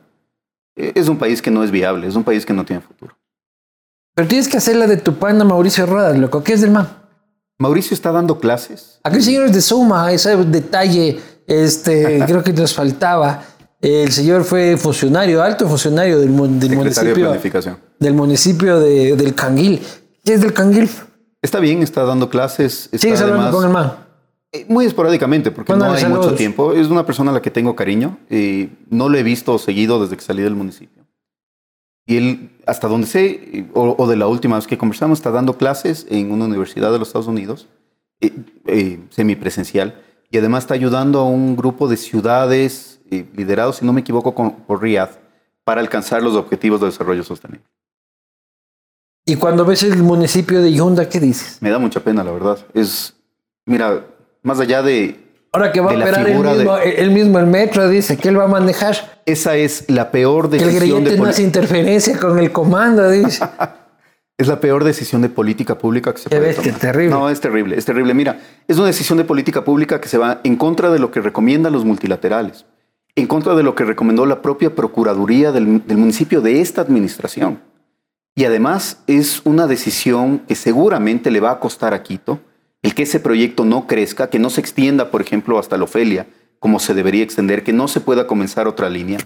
Eh, 0.77 0.93
Es 0.95 1.09
un 1.09 1.17
país 1.19 1.41
que 1.41 1.51
no 1.51 1.63
es 1.65 1.71
viable, 1.71 2.07
es 2.07 2.15
un 2.15 2.25
país 2.25 2.45
que 2.45 2.53
no 2.53 2.65
tiene 2.65 2.83
futuro. 2.83 3.17
Pero 4.15 4.29
tienes 4.29 4.49
que 4.49 4.59
hacer 4.59 4.77
la 4.77 4.87
de 4.87 4.97
tu 4.99 5.15
pana 5.15 5.45
Mauricio 5.45 5.87
Rodas, 5.87 6.19
loco. 6.19 6.43
¿Qué 6.45 6.53
es 6.53 6.61
del 6.61 6.73
man? 6.73 6.89
Mauricio 7.59 7.95
está 7.95 8.13
dando 8.13 8.39
clases. 8.39 9.01
Aquel 9.05 9.23
señor 9.23 9.47
es 9.47 9.53
de 9.55 9.63
Suma, 9.63 10.13
ese 10.13 10.37
detalle, 10.37 11.19
este, 11.47 12.23
creo 12.27 12.43
que 12.45 12.53
nos 12.53 12.75
faltaba. 12.75 13.43
El 13.81 14.11
señor 14.11 14.43
fue 14.45 14.77
funcionario, 14.77 15.43
alto 15.43 15.69
funcionario 15.69 16.19
del, 16.19 16.29
de 16.59 16.75
municipio, 16.77 17.15
Planificación. 17.15 17.79
del 18.01 18.15
municipio 18.15 18.81
de, 18.81 19.15
del 19.15 19.35
Canguil. 19.35 19.81
¿Qué 20.25 20.35
es 20.35 20.41
del 20.41 20.53
Canguil? 20.53 20.89
Está 21.41 21.61
bien, 21.61 21.83
está 21.83 22.03
dando 22.05 22.29
clases. 22.29 22.89
Está 22.91 23.09
además- 23.25 23.53
con 23.55 23.65
el 23.65 23.71
man. 23.73 23.93
Eh, 24.51 24.65
Muy 24.69 24.87
esporádicamente, 24.87 25.51
porque 25.53 25.75
no 25.75 25.85
hay 25.85 26.01
saludos. 26.01 26.25
mucho 26.27 26.37
tiempo. 26.37 26.73
Es 26.73 26.89
una 26.89 27.05
persona 27.07 27.31
a 27.31 27.35
la 27.35 27.43
que 27.43 27.51
tengo 27.51 27.77
cariño. 27.77 28.19
eh, 28.31 28.69
no 28.91 29.09
lo 29.09 29.17
he 29.19 29.23
visto 29.23 29.57
seguido 29.59 30.01
desde 30.03 30.17
que 30.17 30.23
salí 30.23 30.43
del 30.43 30.55
municipio. 30.57 31.05
Y 32.07 32.17
él, 32.17 32.51
hasta 32.67 32.89
donde 32.89 33.07
sé, 33.07 33.67
o, 33.75 33.95
o 33.99 34.07
de 34.09 34.17
la 34.17 34.27
última 34.27 34.57
vez 34.57 34.67
que 34.67 34.79
conversamos, 34.79 35.19
está 35.19 35.31
dando 35.31 35.59
clases 35.59 36.07
en 36.09 36.33
una 36.33 36.47
universidad 36.47 36.91
de 36.91 36.99
los 36.99 37.09
Estados 37.09 37.27
Unidos, 37.29 37.69
eh, 38.23 38.33
eh, 38.67 39.01
semipresencial, 39.11 40.01
y 40.31 40.39
además 40.39 40.65
está 40.65 40.73
ayudando 40.75 41.21
a 41.21 41.25
un 41.29 41.55
grupo 41.55 41.87
de 41.87 41.99
ciudades 41.99 42.98
liderados, 43.11 43.77
si 43.77 43.85
no 43.87 43.93
me 43.93 44.01
equivoco, 44.01 44.35
con, 44.35 44.53
por 44.53 44.83
Riyadh 44.83 45.11
para 45.65 45.81
alcanzar 45.81 46.23
los 46.23 46.35
objetivos 46.35 46.81
de 46.81 46.87
desarrollo 46.87 47.23
sostenible. 47.25 47.65
Y 49.27 49.37
cuando 49.37 49.65
ves 49.65 49.83
el 49.83 50.03
municipio 50.03 50.63
de 50.63 50.73
Yunda, 50.73 51.09
¿qué 51.09 51.21
dices? 51.21 51.59
Me 51.61 51.71
da 51.71 51.79
mucha 51.79 52.01
pena, 52.01 52.25
la 52.25 52.33
verdad. 52.33 52.59
Es, 52.73 53.15
mira, 53.67 54.07
más 54.43 54.59
allá 54.61 54.83
de... 54.83 55.25
Ahora 55.53 55.73
que 55.73 55.81
va 55.81 55.93
a 55.93 55.95
operar 55.95 56.25
de- 56.25 56.95
él 56.97 57.11
mismo 57.11 57.39
el 57.39 57.47
metro, 57.47 57.89
dice 57.89 58.17
que 58.17 58.29
él 58.29 58.39
va 58.39 58.45
a 58.45 58.49
manejar. 58.49 59.21
Esa 59.27 59.57
es 59.57 59.85
la 59.89 60.11
peor 60.11 60.49
Que 60.51 60.57
el 60.57 60.65
decisión 60.65 60.81
grillete 61.01 61.11
de 61.11 61.17
no 61.23 61.25
hace 61.29 61.43
interferencia 61.43 62.19
con 62.19 62.39
el 62.39 62.53
comando, 62.53 63.11
dice. 63.11 63.45
Es 64.41 64.47
la 64.47 64.61
peor 64.61 64.85
decisión 64.85 65.21
de 65.21 65.29
política 65.31 65.77
pública 65.77 66.13
que 66.15 66.21
se 66.21 66.31
puede 66.31 66.55
tomar. 66.55 66.79
terrible. 66.79 67.11
No, 67.11 67.29
es 67.29 67.41
terrible, 67.41 67.77
es 67.77 67.85
terrible. 67.85 68.15
Mira, 68.15 68.39
es 68.69 68.77
una 68.79 68.87
decisión 68.87 69.19
de 69.19 69.25
política 69.25 69.65
pública 69.65 70.01
que 70.01 70.07
se 70.07 70.17
va 70.17 70.41
en 70.45 70.55
contra 70.55 70.93
de 70.93 71.01
lo 71.01 71.11
que 71.11 71.21
recomiendan 71.21 71.73
los 71.73 71.85
multilaterales, 71.85 72.65
en 73.19 73.27
contra 73.27 73.57
de 73.57 73.65
lo 73.65 73.75
que 73.75 73.85
recomendó 73.85 74.27
la 74.27 74.43
propia 74.43 74.77
Procuraduría 74.77 75.51
del, 75.51 75.67
municipio 75.67 76.41
de 76.41 76.61
esta 76.61 76.83
administración. 76.83 77.61
Y 78.37 78.45
además 78.45 79.03
es 79.09 79.43
una 79.45 79.67
decisión 79.67 80.41
que 80.47 80.55
seguramente 80.55 81.33
le 81.33 81.41
va 81.41 81.51
a 81.51 81.59
costar 81.59 81.95
a 81.95 82.03
Quito 82.05 82.39
el 82.81 82.95
que 82.95 83.03
ese 83.03 83.19
proyecto 83.19 83.65
no 83.65 83.89
crezca, 83.89 84.31
que 84.31 84.39
no 84.39 84.51
se 84.51 84.61
extienda, 84.61 85.11
por 85.11 85.21
ejemplo, 85.21 85.59
hasta 85.59 85.77
la 85.77 85.83
Ofelia, 85.83 86.29
como 86.61 86.79
se 86.79 86.95
debería 86.95 87.25
extender, 87.25 87.65
que 87.65 87.73
no 87.73 87.89
se 87.89 88.01
pueda 88.01 88.29
comenzar 88.29 88.69
otra 88.69 88.89
línea. 88.89 89.19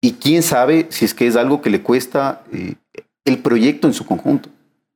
Y 0.00 0.14
quién 0.14 0.42
sabe 0.42 0.88
si 0.90 1.04
es 1.04 1.14
que 1.14 1.28
es 1.28 1.36
algo 1.36 1.62
que 1.62 1.70
le 1.70 1.82
cuesta 1.82 2.42
eh, 2.52 2.74
el 3.24 3.38
proyecto 3.38 3.86
en 3.86 3.94
su 3.94 4.04
conjunto. 4.06 4.48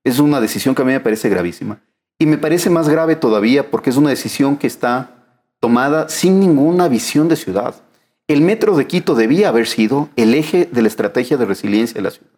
Es 0.02 0.18
una 0.18 0.40
decisión 0.40 0.74
que 0.74 0.82
a 0.82 0.84
mí 0.84 0.92
me 0.92 0.98
parece 0.98 1.28
gravísima. 1.28 1.78
Y 2.18 2.26
me 2.26 2.38
parece 2.38 2.68
más 2.68 2.88
grave 2.88 3.14
todavía 3.14 3.70
porque 3.70 3.90
es 3.90 3.96
una 3.96 4.10
decisión 4.10 4.56
que 4.56 4.66
está 4.66 5.10
tomada 5.60 6.08
sin 6.08 6.40
ninguna 6.40 6.88
visión 6.88 7.28
de 7.28 7.36
ciudad. 7.36 7.76
El 8.26 8.40
metro 8.40 8.76
de 8.76 8.86
Quito 8.86 9.14
debía 9.14 9.48
haber 9.48 9.66
sido 9.66 10.08
el 10.16 10.34
eje 10.34 10.68
de 10.70 10.82
la 10.82 10.88
estrategia 10.88 11.36
de 11.36 11.44
resiliencia 11.44 11.94
de 11.94 12.02
la 12.02 12.10
ciudad. 12.10 12.30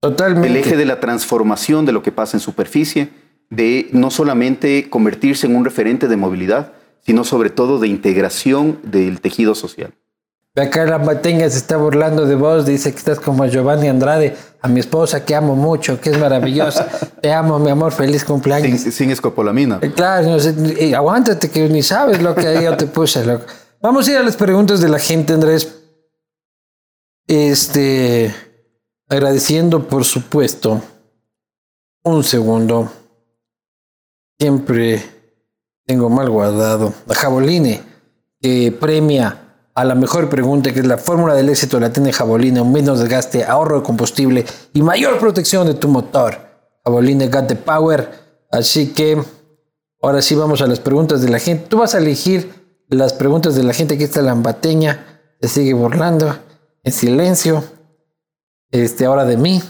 Totalmente. 0.00 0.48
El 0.48 0.56
eje 0.56 0.76
de 0.76 0.86
la 0.86 1.00
transformación 1.00 1.84
de 1.84 1.92
lo 1.92 2.02
que 2.02 2.12
pasa 2.12 2.36
en 2.36 2.40
superficie, 2.40 3.10
de 3.50 3.88
no 3.92 4.10
solamente 4.10 4.88
convertirse 4.88 5.46
en 5.46 5.56
un 5.56 5.64
referente 5.64 6.08
de 6.08 6.16
movilidad, 6.16 6.72
sino 7.00 7.24
sobre 7.24 7.50
todo 7.50 7.78
de 7.78 7.88
integración 7.88 8.78
del 8.82 9.20
tejido 9.20 9.54
social. 9.54 9.92
Acá 10.56 10.84
la 10.84 10.98
Mateña 10.98 11.50
se 11.50 11.58
está 11.58 11.76
burlando 11.76 12.26
de 12.26 12.36
vos, 12.36 12.64
dice 12.64 12.92
que 12.92 12.98
estás 12.98 13.18
como 13.18 13.44
Giovanni 13.46 13.88
Andrade, 13.88 14.36
a 14.62 14.68
mi 14.68 14.80
esposa 14.80 15.24
que 15.24 15.34
amo 15.34 15.56
mucho, 15.56 16.00
que 16.00 16.10
es 16.10 16.18
maravillosa. 16.18 16.88
Te 17.20 17.32
amo, 17.32 17.58
mi 17.58 17.70
amor, 17.70 17.92
feliz 17.92 18.20
Sin, 18.20 18.28
cumpleaños. 18.28 18.80
sin 18.80 19.10
escopolamina. 19.10 19.80
Eh, 19.82 19.92
Claro, 19.92 20.28
no 20.28 20.38
sé, 20.38 20.54
eh, 20.78 20.94
aguántate 20.94 21.50
que 21.50 21.68
ni 21.68 21.82
sabes 21.82 22.22
lo 22.22 22.34
que 22.34 22.62
yo 22.62 22.76
te 22.76 22.86
puse, 22.86 23.26
loco. 23.26 23.44
Vamos 23.84 24.08
a 24.08 24.12
ir 24.12 24.16
a 24.16 24.22
las 24.22 24.36
preguntas 24.36 24.80
de 24.80 24.88
la 24.88 24.98
gente, 24.98 25.34
Andrés. 25.34 25.82
Este, 27.26 28.34
agradeciendo, 29.10 29.86
por 29.88 30.06
supuesto, 30.06 30.80
un 32.02 32.24
segundo. 32.24 32.90
Siempre 34.38 35.04
tengo 35.84 36.08
mal 36.08 36.30
guardado. 36.30 36.94
A 37.06 37.14
Jaboline, 37.14 37.82
que 38.40 38.72
premia 38.72 39.58
a 39.74 39.84
la 39.84 39.94
mejor 39.94 40.30
pregunta, 40.30 40.72
que 40.72 40.80
es 40.80 40.86
la 40.86 40.96
fórmula 40.96 41.34
del 41.34 41.50
éxito 41.50 41.78
la 41.78 41.92
tiene 41.92 42.10
Jaboline, 42.10 42.62
un 42.62 42.72
menos 42.72 43.00
desgaste, 43.00 43.44
ahorro 43.44 43.80
de 43.80 43.84
combustible 43.84 44.46
y 44.72 44.80
mayor 44.80 45.18
protección 45.18 45.66
de 45.66 45.74
tu 45.74 45.88
motor. 45.88 46.38
Jaboline 46.86 47.28
Got 47.28 47.48
the 47.48 47.56
Power. 47.56 48.08
Así 48.50 48.94
que 48.94 49.22
ahora 50.00 50.22
sí 50.22 50.34
vamos 50.34 50.62
a 50.62 50.66
las 50.66 50.80
preguntas 50.80 51.20
de 51.20 51.28
la 51.28 51.38
gente. 51.38 51.66
Tú 51.68 51.76
vas 51.76 51.94
a 51.94 51.98
elegir 51.98 52.63
las 52.88 53.12
preguntas 53.12 53.54
de 53.54 53.62
la 53.62 53.72
gente. 53.72 53.94
Aquí 53.94 54.04
está 54.04 54.22
la 54.22 54.32
ambateña, 54.32 55.20
se 55.40 55.48
sigue 55.48 55.74
burlando 55.74 56.36
en 56.82 56.92
silencio. 56.92 57.64
Este, 58.70 59.04
ahora 59.04 59.24
de 59.24 59.36
mí. 59.36 59.62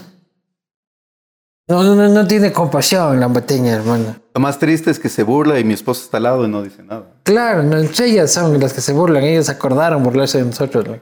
No, 1.67 1.83
no, 1.83 1.95
no, 1.95 2.07
no 2.07 2.27
tiene 2.27 2.51
compasión 2.51 3.19
la 3.19 3.25
ambateña, 3.25 3.73
hermano. 3.73 4.15
Lo 4.33 4.41
más 4.41 4.59
triste 4.59 4.91
es 4.91 4.99
que 4.99 5.09
se 5.09 5.23
burla 5.23 5.59
y 5.59 5.63
mi 5.63 5.73
esposa 5.73 6.03
está 6.03 6.17
al 6.17 6.23
lado 6.23 6.45
y 6.45 6.49
no 6.49 6.61
dice 6.61 6.83
nada. 6.83 7.05
Claro, 7.23 7.63
no, 7.63 7.77
ellas 7.77 8.31
son 8.31 8.59
las 8.59 8.73
que 8.73 8.81
se 8.81 8.93
burlan, 8.93 9.23
ellas 9.23 9.49
acordaron 9.49 10.03
burlarse 10.03 10.37
de 10.37 10.45
nosotros. 10.45 10.87
¿no? 10.87 10.99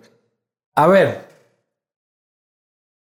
A 0.76 0.88
ver. 0.88 1.33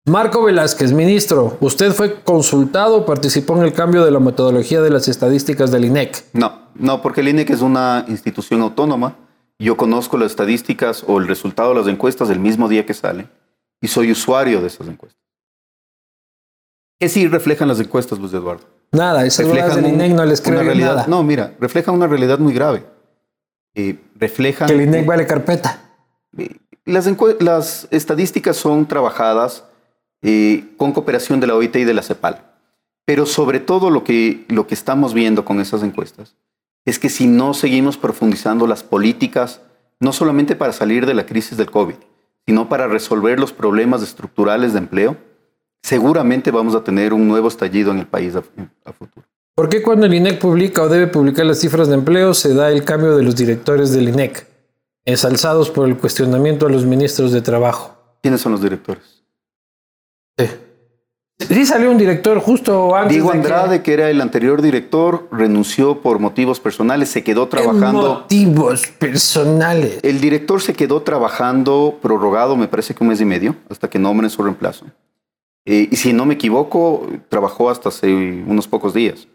Marco 0.09 0.41
Velázquez, 0.43 0.91
ministro, 0.91 1.57
¿usted 1.59 1.91
fue 1.91 2.23
consultado 2.23 2.97
o 2.97 3.05
participó 3.05 3.55
en 3.57 3.63
el 3.63 3.73
cambio 3.73 4.03
de 4.03 4.09
la 4.09 4.19
metodología 4.19 4.81
de 4.81 4.89
las 4.89 5.07
estadísticas 5.07 5.69
del 5.71 5.85
INEC? 5.85 6.25
No, 6.33 6.69
no, 6.73 7.01
porque 7.03 7.21
el 7.21 7.27
INEC 7.27 7.51
es 7.51 7.61
una 7.61 8.05
institución 8.07 8.61
autónoma. 8.61 9.15
Yo 9.59 9.77
conozco 9.77 10.17
las 10.17 10.31
estadísticas 10.31 11.03
o 11.05 11.19
el 11.19 11.27
resultado 11.27 11.69
de 11.69 11.75
las 11.81 11.87
encuestas 11.87 12.29
el 12.31 12.39
mismo 12.39 12.67
día 12.67 12.85
que 12.87 12.93
sale 12.95 13.29
y 13.81 13.87
soy 13.87 14.11
usuario 14.11 14.61
de 14.61 14.67
esas 14.67 14.87
encuestas. 14.87 15.21
¿Qué 16.99 17.07
sí 17.07 17.27
reflejan 17.27 17.67
las 17.67 17.79
encuestas, 17.79 18.17
Luis 18.17 18.33
Eduardo? 18.33 18.63
Nada, 18.91 19.23
esas 19.25 19.45
huevas 19.45 19.75
del 19.75 19.85
un- 19.85 19.91
INEC 19.91 20.13
no 20.13 20.25
les 20.25 20.41
creo 20.41 20.63
realidad. 20.63 20.95
nada. 20.95 21.05
No, 21.07 21.21
mira, 21.21 21.53
reflejan 21.59 21.93
una 21.93 22.07
realidad 22.07 22.39
muy 22.39 22.53
grave. 22.53 22.83
Eh, 23.75 23.99
reflejan 24.15 24.69
Que 24.69 24.73
el 24.73 24.81
INEC 24.81 25.05
vale 25.05 25.27
carpeta. 25.27 25.81
Eh, 26.35 26.55
Las, 26.85 27.07
las 27.39 27.87
estadísticas 27.91 28.57
son 28.57 28.87
trabajadas 28.87 29.65
eh, 30.21 30.73
con 30.77 30.91
cooperación 30.91 31.39
de 31.39 31.47
la 31.47 31.55
OIT 31.55 31.77
y 31.77 31.83
de 31.85 31.93
la 31.93 32.01
CEPAL. 32.01 32.45
Pero 33.05 33.25
sobre 33.25 33.59
todo 33.59 33.89
lo 33.89 34.03
que, 34.03 34.45
lo 34.49 34.67
que 34.67 34.75
estamos 34.75 35.13
viendo 35.13 35.45
con 35.45 35.59
esas 35.59 35.81
encuestas 35.83 36.35
es 36.85 36.99
que 36.99 37.09
si 37.09 37.27
no 37.27 37.53
seguimos 37.53 37.97
profundizando 37.97 38.67
las 38.67 38.83
políticas, 38.83 39.61
no 39.99 40.13
solamente 40.13 40.55
para 40.55 40.73
salir 40.73 41.05
de 41.05 41.13
la 41.13 41.25
crisis 41.25 41.57
del 41.57 41.71
COVID, 41.71 41.95
sino 42.45 42.69
para 42.69 42.87
resolver 42.87 43.39
los 43.39 43.53
problemas 43.53 44.01
estructurales 44.01 44.73
de 44.73 44.79
empleo, 44.79 45.17
seguramente 45.83 46.51
vamos 46.51 46.75
a 46.75 46.83
tener 46.83 47.13
un 47.13 47.27
nuevo 47.27 47.47
estallido 47.47 47.91
en 47.91 47.99
el 47.99 48.07
país 48.07 48.35
a, 48.35 48.43
a 48.85 48.93
futuro. 48.93 49.25
¿Por 49.55 49.69
qué 49.69 49.81
cuando 49.81 50.05
el 50.05 50.13
INEC 50.13 50.39
publica 50.39 50.83
o 50.83 50.89
debe 50.89 51.07
publicar 51.07 51.45
las 51.45 51.59
cifras 51.59 51.89
de 51.89 51.95
empleo 51.95 52.33
se 52.33 52.53
da 52.53 52.71
el 52.71 52.85
cambio 52.85 53.17
de 53.17 53.23
los 53.23 53.35
directores 53.35 53.91
del 53.91 54.09
INEC, 54.09 54.47
ensalzados 55.03 55.69
por 55.69 55.87
el 55.87 55.97
cuestionamiento 55.97 56.65
a 56.65 56.69
los 56.69 56.85
ministros 56.85 57.31
de 57.31 57.41
trabajo? 57.41 57.95
¿Quiénes 58.21 58.39
son 58.41 58.53
los 58.53 58.61
directores? 58.61 59.18
Sí. 61.39 61.65
Salió 61.65 61.89
un 61.89 61.97
director 61.97 62.39
justo 62.39 62.95
antes 62.95 63.13
Diego 63.13 63.27
de 63.31 63.33
que- 63.33 63.37
Andrade, 63.47 63.81
que 63.81 63.93
era 63.93 64.09
el 64.09 64.19
anterior 64.19 64.61
director, 64.61 65.27
renunció 65.31 66.01
por 66.01 66.19
motivos 66.19 66.59
personales, 66.59 67.09
se 67.09 67.23
quedó 67.23 67.47
trabajando. 67.47 68.01
Motivos 68.15 68.87
personales. 68.87 69.99
El 70.03 70.19
director 70.19 70.61
se 70.61 70.73
quedó 70.73 71.01
trabajando 71.01 71.97
prorrogado, 72.01 72.57
me 72.57 72.67
parece 72.67 72.93
que 72.93 73.03
un 73.03 73.09
mes 73.09 73.21
y 73.21 73.25
medio, 73.25 73.55
hasta 73.69 73.89
que 73.89 73.97
nombren 73.97 74.29
su 74.29 74.43
reemplazo. 74.43 74.85
Eh, 75.65 75.87
y 75.91 75.95
si 75.95 76.11
no 76.11 76.25
me 76.25 76.33
equivoco, 76.33 77.07
trabajó 77.29 77.69
hasta 77.69 77.89
hace 77.89 78.07
unos 78.13 78.67
pocos 78.67 78.93
días. 78.93 79.27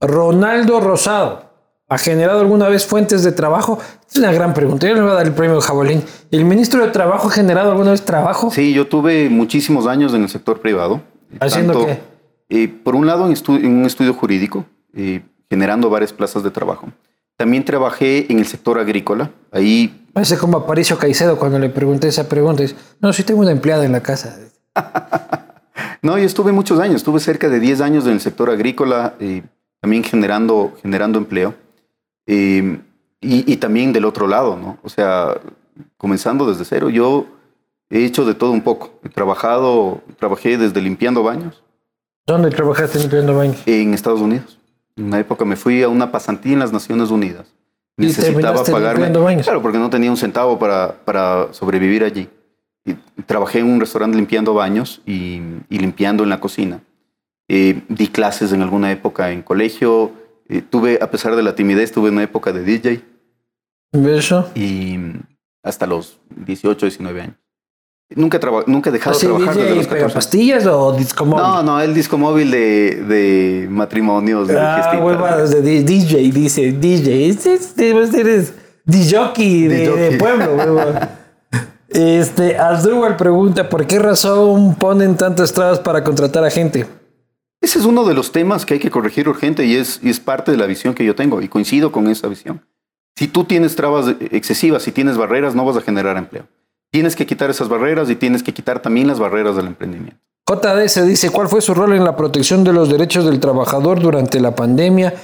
Ronaldo 0.00 0.80
Rosado. 0.80 1.54
¿Ha 1.88 1.98
generado 1.98 2.40
alguna 2.40 2.68
vez 2.68 2.86
fuentes 2.86 3.22
de 3.22 3.32
trabajo? 3.32 3.78
Es 4.14 4.20
una 4.20 4.30
gran 4.32 4.54
pregunta. 4.54 4.86
Yo 4.86 4.94
le 4.94 5.00
voy 5.00 5.10
a 5.10 5.14
dar 5.14 5.26
el 5.26 5.32
premio 5.32 5.60
Jabolín. 5.60 6.00
¿El 6.30 6.44
ministro 6.44 6.80
de 6.86 6.92
Trabajo 6.92 7.26
ha 7.26 7.30
generado 7.32 7.72
alguna 7.72 7.90
vez 7.90 8.04
trabajo? 8.04 8.48
Sí, 8.52 8.72
yo 8.72 8.86
tuve 8.86 9.28
muchísimos 9.28 9.88
años 9.88 10.14
en 10.14 10.22
el 10.22 10.28
sector 10.28 10.60
privado. 10.60 11.00
¿Haciendo 11.40 11.84
qué? 11.84 11.98
eh, 12.48 12.68
por 12.68 12.94
un 12.94 13.06
lado, 13.08 13.26
en, 13.26 13.32
estu- 13.32 13.58
en 13.58 13.72
un 13.76 13.84
estudio 13.86 14.14
jurídico, 14.14 14.66
eh, 14.94 15.22
generando 15.50 15.90
varias 15.90 16.12
plazas 16.12 16.44
de 16.44 16.52
trabajo. 16.52 16.90
También 17.36 17.64
trabajé 17.64 18.30
en 18.30 18.38
el 18.38 18.46
sector 18.46 18.78
agrícola. 18.78 19.32
Ahí 19.50 20.06
Parece 20.12 20.38
como 20.38 20.58
Aparicio 20.58 20.96
Caicedo 20.96 21.36
cuando 21.36 21.58
le 21.58 21.68
pregunté 21.68 22.06
esa 22.06 22.28
pregunta. 22.28 22.62
Dice, 22.62 22.76
no, 23.00 23.12
sí 23.12 23.24
tengo 23.24 23.40
una 23.40 23.50
empleada 23.50 23.84
en 23.84 23.90
la 23.92 24.00
casa. 24.00 24.38
No, 26.02 26.18
yo 26.18 26.24
estuve 26.26 26.52
muchos 26.52 26.78
años, 26.80 26.96
estuve 26.96 27.18
cerca 27.18 27.48
de 27.48 27.58
10 27.58 27.80
años 27.80 28.04
en 28.06 28.12
el 28.12 28.20
sector 28.20 28.50
agrícola, 28.50 29.14
eh, 29.20 29.42
también 29.80 30.04
generando, 30.04 30.74
generando 30.82 31.18
empleo. 31.18 31.54
Y, 33.24 33.50
y 33.52 33.56
también 33.56 33.92
del 33.92 34.04
otro 34.04 34.26
lado, 34.26 34.56
¿no? 34.56 34.78
O 34.82 34.88
sea, 34.88 35.40
comenzando 35.96 36.46
desde 36.46 36.64
cero, 36.64 36.90
yo 36.90 37.26
he 37.90 38.04
hecho 38.04 38.24
de 38.24 38.34
todo 38.34 38.50
un 38.50 38.62
poco. 38.62 38.92
He 39.04 39.08
trabajado, 39.08 40.02
trabajé 40.18 40.58
desde 40.58 40.80
limpiando 40.80 41.22
baños 41.22 41.62
¿Dónde 42.26 42.50
trabajaste 42.50 42.98
limpiando 42.98 43.34
baños? 43.36 43.58
en 43.66 43.92
Estados 43.92 44.20
Unidos. 44.20 44.58
En 44.96 45.04
una 45.06 45.18
época 45.20 45.44
me 45.44 45.56
fui 45.56 45.82
a 45.82 45.88
una 45.88 46.10
pasantía 46.10 46.54
en 46.54 46.58
las 46.58 46.72
Naciones 46.72 47.10
Unidas. 47.10 47.52
¿Y 47.98 48.06
Necesitaba 48.06 48.32
terminaste 48.34 48.72
pagarme. 48.72 48.94
limpiando 48.94 49.22
baños? 49.22 49.44
Claro, 49.44 49.60
porque 49.60 49.78
no 49.78 49.90
tenía 49.90 50.10
un 50.10 50.16
centavo 50.16 50.58
para, 50.58 50.94
para 51.04 51.52
sobrevivir 51.52 52.02
allí. 52.02 52.28
Y 52.86 52.94
trabajé 53.26 53.58
en 53.58 53.66
un 53.66 53.78
restaurante 53.80 54.16
limpiando 54.16 54.54
baños 54.54 55.02
y, 55.04 55.40
y 55.68 55.78
limpiando 55.78 56.22
en 56.22 56.30
la 56.30 56.40
cocina. 56.40 56.80
Eh, 57.48 57.82
di 57.88 58.08
clases 58.08 58.52
en 58.52 58.62
alguna 58.62 58.90
época 58.90 59.30
en 59.30 59.42
colegio. 59.42 60.10
Eh, 60.48 60.62
tuve, 60.62 60.98
a 61.02 61.10
pesar 61.10 61.36
de 61.36 61.42
la 61.42 61.54
timidez, 61.54 61.92
tuve 61.92 62.08
una 62.10 62.22
época 62.22 62.52
de 62.52 62.62
DJ 62.62 63.02
¿Eso? 63.94 64.50
y 64.54 64.98
hasta 65.62 65.86
los 65.86 66.18
18, 66.36 66.86
19 66.86 67.20
años. 67.22 67.36
Nunca, 68.16 68.38
traba- 68.38 68.64
nunca 68.66 68.90
he 68.90 68.92
dejado 68.92 69.12
de 69.12 69.16
¿Así 69.18 69.26
trabajar 69.26 69.54
desde 69.54 69.62
DJ 69.68 69.76
los 69.76 69.86
pega 69.86 70.00
14 70.02 70.14
pastillas 70.14 70.66
o 70.66 70.92
disco 70.92 71.24
móvil? 71.24 71.42
No, 71.42 71.62
no, 71.62 71.80
el 71.80 71.94
disco 71.94 72.18
móvil 72.18 72.50
de, 72.50 72.96
de 73.08 73.66
matrimonios, 73.70 74.46
de 74.48 74.58
Ah, 74.58 75.00
huevadas 75.02 75.50
de 75.50 75.62
DJ, 75.82 76.30
dice 76.30 76.72
DJ. 76.72 77.28
Este 77.30 77.54
es, 77.54 77.74
debe 77.74 78.06
ser 78.06 78.28
es 78.28 78.52
DJ 78.84 79.68
de, 79.68 79.88
de 79.90 80.18
pueblo, 80.18 80.54
huevón. 80.56 80.98
Este, 81.88 82.58
Asdrúbal 82.58 83.16
pregunta, 83.16 83.68
¿por 83.68 83.86
qué 83.86 83.98
razón 83.98 84.74
ponen 84.74 85.16
tantas 85.16 85.52
trabas 85.52 85.78
para 85.78 86.04
contratar 86.04 86.44
a 86.44 86.50
gente? 86.50 86.86
Ese 87.60 87.78
es 87.78 87.84
uno 87.86 88.04
de 88.04 88.14
los 88.14 88.32
temas 88.32 88.66
que 88.66 88.74
hay 88.74 88.80
que 88.80 88.90
corregir 88.90 89.28
urgente 89.28 89.64
y 89.64 89.76
es, 89.76 89.98
y 90.02 90.10
es 90.10 90.20
parte 90.20 90.50
de 90.52 90.58
la 90.58 90.66
visión 90.66 90.92
que 90.94 91.04
yo 91.04 91.14
tengo 91.14 91.40
y 91.40 91.48
coincido 91.48 91.90
con 91.90 92.08
esa 92.08 92.28
visión. 92.28 92.60
Si 93.16 93.28
tú 93.28 93.44
tienes 93.44 93.76
trabas 93.76 94.06
excesivas, 94.30 94.82
si 94.82 94.90
tienes 94.92 95.16
barreras, 95.16 95.54
no 95.54 95.64
vas 95.64 95.76
a 95.76 95.80
generar 95.80 96.16
empleo. 96.16 96.44
Tienes 96.90 97.14
que 97.16 97.26
quitar 97.26 97.50
esas 97.50 97.68
barreras 97.68 98.10
y 98.10 98.16
tienes 98.16 98.42
que 98.42 98.52
quitar 98.52 98.80
también 98.80 99.06
las 99.06 99.18
barreras 99.18 99.56
del 99.56 99.66
emprendimiento. 99.66 100.16
JDS 100.48 101.06
dice, 101.06 101.30
¿cuál 101.30 101.48
fue 101.48 101.60
su 101.62 101.74
rol 101.74 101.94
en 101.94 102.04
la 102.04 102.16
protección 102.16 102.64
de 102.64 102.72
los 102.72 102.88
derechos 102.90 103.24
del 103.24 103.40
trabajador 103.40 104.00
durante 104.00 104.40
la 104.40 104.54
pandemia 104.54 105.14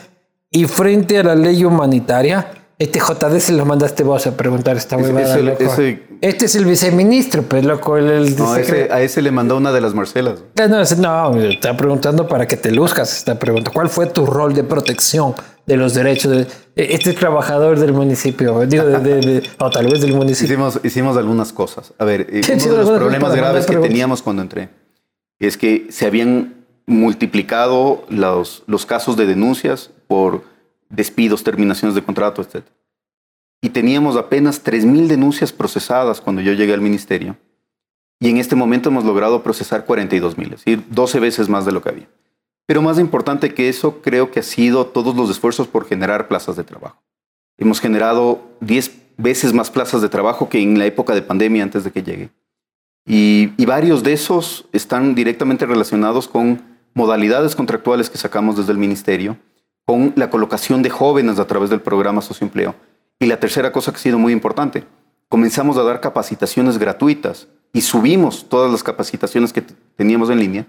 y 0.51 0.65
frente 0.65 1.19
a 1.19 1.23
la 1.25 1.35
ley 1.35 1.65
humanitaria? 1.65 2.53
Este 2.79 2.99
JDS 2.99 3.51
lo 3.51 3.67
mandaste 3.67 4.03
vos 4.05 4.27
a 4.27 4.35
preguntar 4.37 4.77
esta 4.79 4.97
huevada, 4.97 5.35
ese- 5.35 5.43
loco. 5.43 5.63
ese- 5.65 6.03
Este 6.23 6.47
es 6.47 6.55
el 6.55 6.65
viceministro, 6.65 7.43
pues, 7.43 7.63
loco. 7.65 7.99
El, 7.99 8.09
el 8.11 8.37
No, 8.37 8.57
ese- 8.57 8.89
a 8.91 9.03
ese 9.03 9.21
le 9.21 9.31
mandó 9.31 9.59
una 9.59 9.71
de 9.73 9.83
las 9.83 9.95
Marcelas. 9.95 10.41
No, 10.57 10.81
ese- 10.81 10.97
no, 10.97 11.37
está 11.43 11.77
preguntando 11.77 12.27
para 12.27 12.47
que 12.47 12.57
te 12.57 12.71
luzcas 12.71 13.15
esta 13.19 13.39
pregunta. 13.39 13.71
¿Cuál 13.75 13.91
fue 13.91 14.07
tu 14.07 14.25
rol 14.25 14.55
de 14.55 14.65
protección 14.65 15.35
de 15.71 15.77
los 15.77 15.95
derechos 15.95 16.31
de 16.33 16.41
eh, 16.43 16.89
este 16.91 17.13
trabajador 17.13 17.79
del 17.79 17.93
municipio? 17.93 18.67
Digo, 18.67 18.85
de, 18.85 19.21
de- 19.21 19.43
o 19.59 19.71
tal 19.71 19.87
vez 19.87 20.01
del 20.01 20.13
municipio. 20.15 20.55
Hicimos, 20.55 20.81
hicimos 20.83 21.17
algunas 21.17 21.53
cosas. 21.53 21.93
A 21.99 22.05
ver, 22.05 22.27
eh, 22.31 22.41
uno 22.53 22.65
de 22.77 22.77
los 22.85 22.91
problemas 22.99 23.35
graves 23.35 23.67
que 23.67 23.77
teníamos 23.77 24.23
cuando 24.23 24.43
entré 24.43 24.69
es 25.39 25.57
que 25.57 25.87
se 25.91 26.07
habían 26.07 26.55
multiplicado 26.87 28.05
los, 28.09 28.63
los 28.67 28.85
casos 28.87 29.17
de 29.17 29.27
denuncias 29.27 29.91
por 30.09 30.43
despidos, 30.89 31.45
terminaciones 31.45 31.95
de 31.95 32.03
contrato, 32.03 32.43
etc. 32.43 32.65
Y 33.63 33.71
teníamos 33.71 34.17
apenas 34.17 34.65
3.000 34.65 35.07
denuncias 35.07 35.53
procesadas 35.53 36.21
cuando 36.21 36.43
yo 36.43 36.53
llegué 36.53 36.73
al 36.75 36.81
ministerio. 36.81 37.37
Y 38.19 38.29
en 38.29 38.37
este 38.39 38.57
momento 38.57 38.89
hemos 38.91 39.05
logrado 39.05 39.43
procesar 39.43 39.87
42.000, 39.87 40.43
es 40.45 40.51
decir, 40.51 40.85
12 40.91 41.21
veces 41.21 41.49
más 41.49 41.65
de 41.65 41.73
lo 41.73 41.81
que 41.83 41.89
había. 41.91 42.09
Pero 42.71 42.83
más 42.83 43.01
importante 43.01 43.53
que 43.53 43.69
eso, 43.69 44.01
creo 44.01 44.31
que 44.31 44.39
ha 44.39 44.45
sido 44.45 44.87
todos 44.87 45.17
los 45.17 45.29
esfuerzos 45.29 45.67
por 45.67 45.89
generar 45.89 46.29
plazas 46.29 46.55
de 46.55 46.63
trabajo. 46.63 47.03
Hemos 47.59 47.81
generado 47.81 48.43
10 48.61 48.93
veces 49.17 49.53
más 49.53 49.73
plazas 49.73 50.03
de 50.03 50.09
trabajo 50.09 50.49
que 50.49 50.63
en 50.63 50.79
la 50.79 50.87
época 50.87 51.13
de 51.13 51.23
pandemia 51.23 51.65
antes 51.65 51.83
de 51.83 51.91
que 51.91 52.05
llegue. 52.05 52.31
Y, 53.05 53.55
y 53.57 53.67
varios 53.67 54.05
de 54.05 54.13
esos 54.13 54.69
están 54.71 55.17
directamente 55.17 55.67
relacionados 55.67 56.29
con 56.29 56.63
modalidades 56.95 57.57
contractuales 57.57 58.09
que 58.09 58.19
sacamos 58.19 58.57
desde 58.57 58.71
el 58.71 58.79
ministerio, 58.79 59.37
con 59.85 60.13
la 60.15 60.31
colocación 60.31 60.81
de 60.81 60.91
jóvenes 60.91 61.41
a 61.41 61.49
través 61.49 61.71
del 61.71 61.81
programa 61.81 62.23
socioempleo. 62.23 62.77
Y 63.19 63.27
la 63.27 63.41
tercera 63.41 63.73
cosa 63.73 63.91
que 63.91 63.97
ha 63.97 64.01
sido 64.01 64.21
muy 64.21 64.33
importante, 64.33 64.85
comenzamos 65.29 65.77
a 65.77 65.83
dar 65.83 66.01
capacitaciones 66.01 66.79
gratuitas 66.79 67.49
y 67.73 67.81
subimos 67.81 68.49
todas 68.49 68.71
las 68.71 68.85
capacitaciones 68.85 69.53
que 69.53 69.65
teníamos 69.97 70.31
en 70.31 70.39
línea 70.39 70.67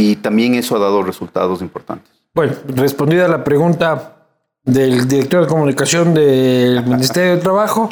y 0.00 0.16
también 0.16 0.54
eso 0.54 0.76
ha 0.76 0.78
dado 0.78 1.02
resultados 1.02 1.60
importantes. 1.62 2.12
Bueno, 2.34 2.52
respondida 2.68 3.26
la 3.28 3.42
pregunta 3.44 4.26
del 4.64 5.08
director 5.08 5.42
de 5.42 5.46
comunicación 5.48 6.14
del 6.14 6.84
Ministerio 6.84 7.36
de 7.36 7.42
Trabajo, 7.42 7.88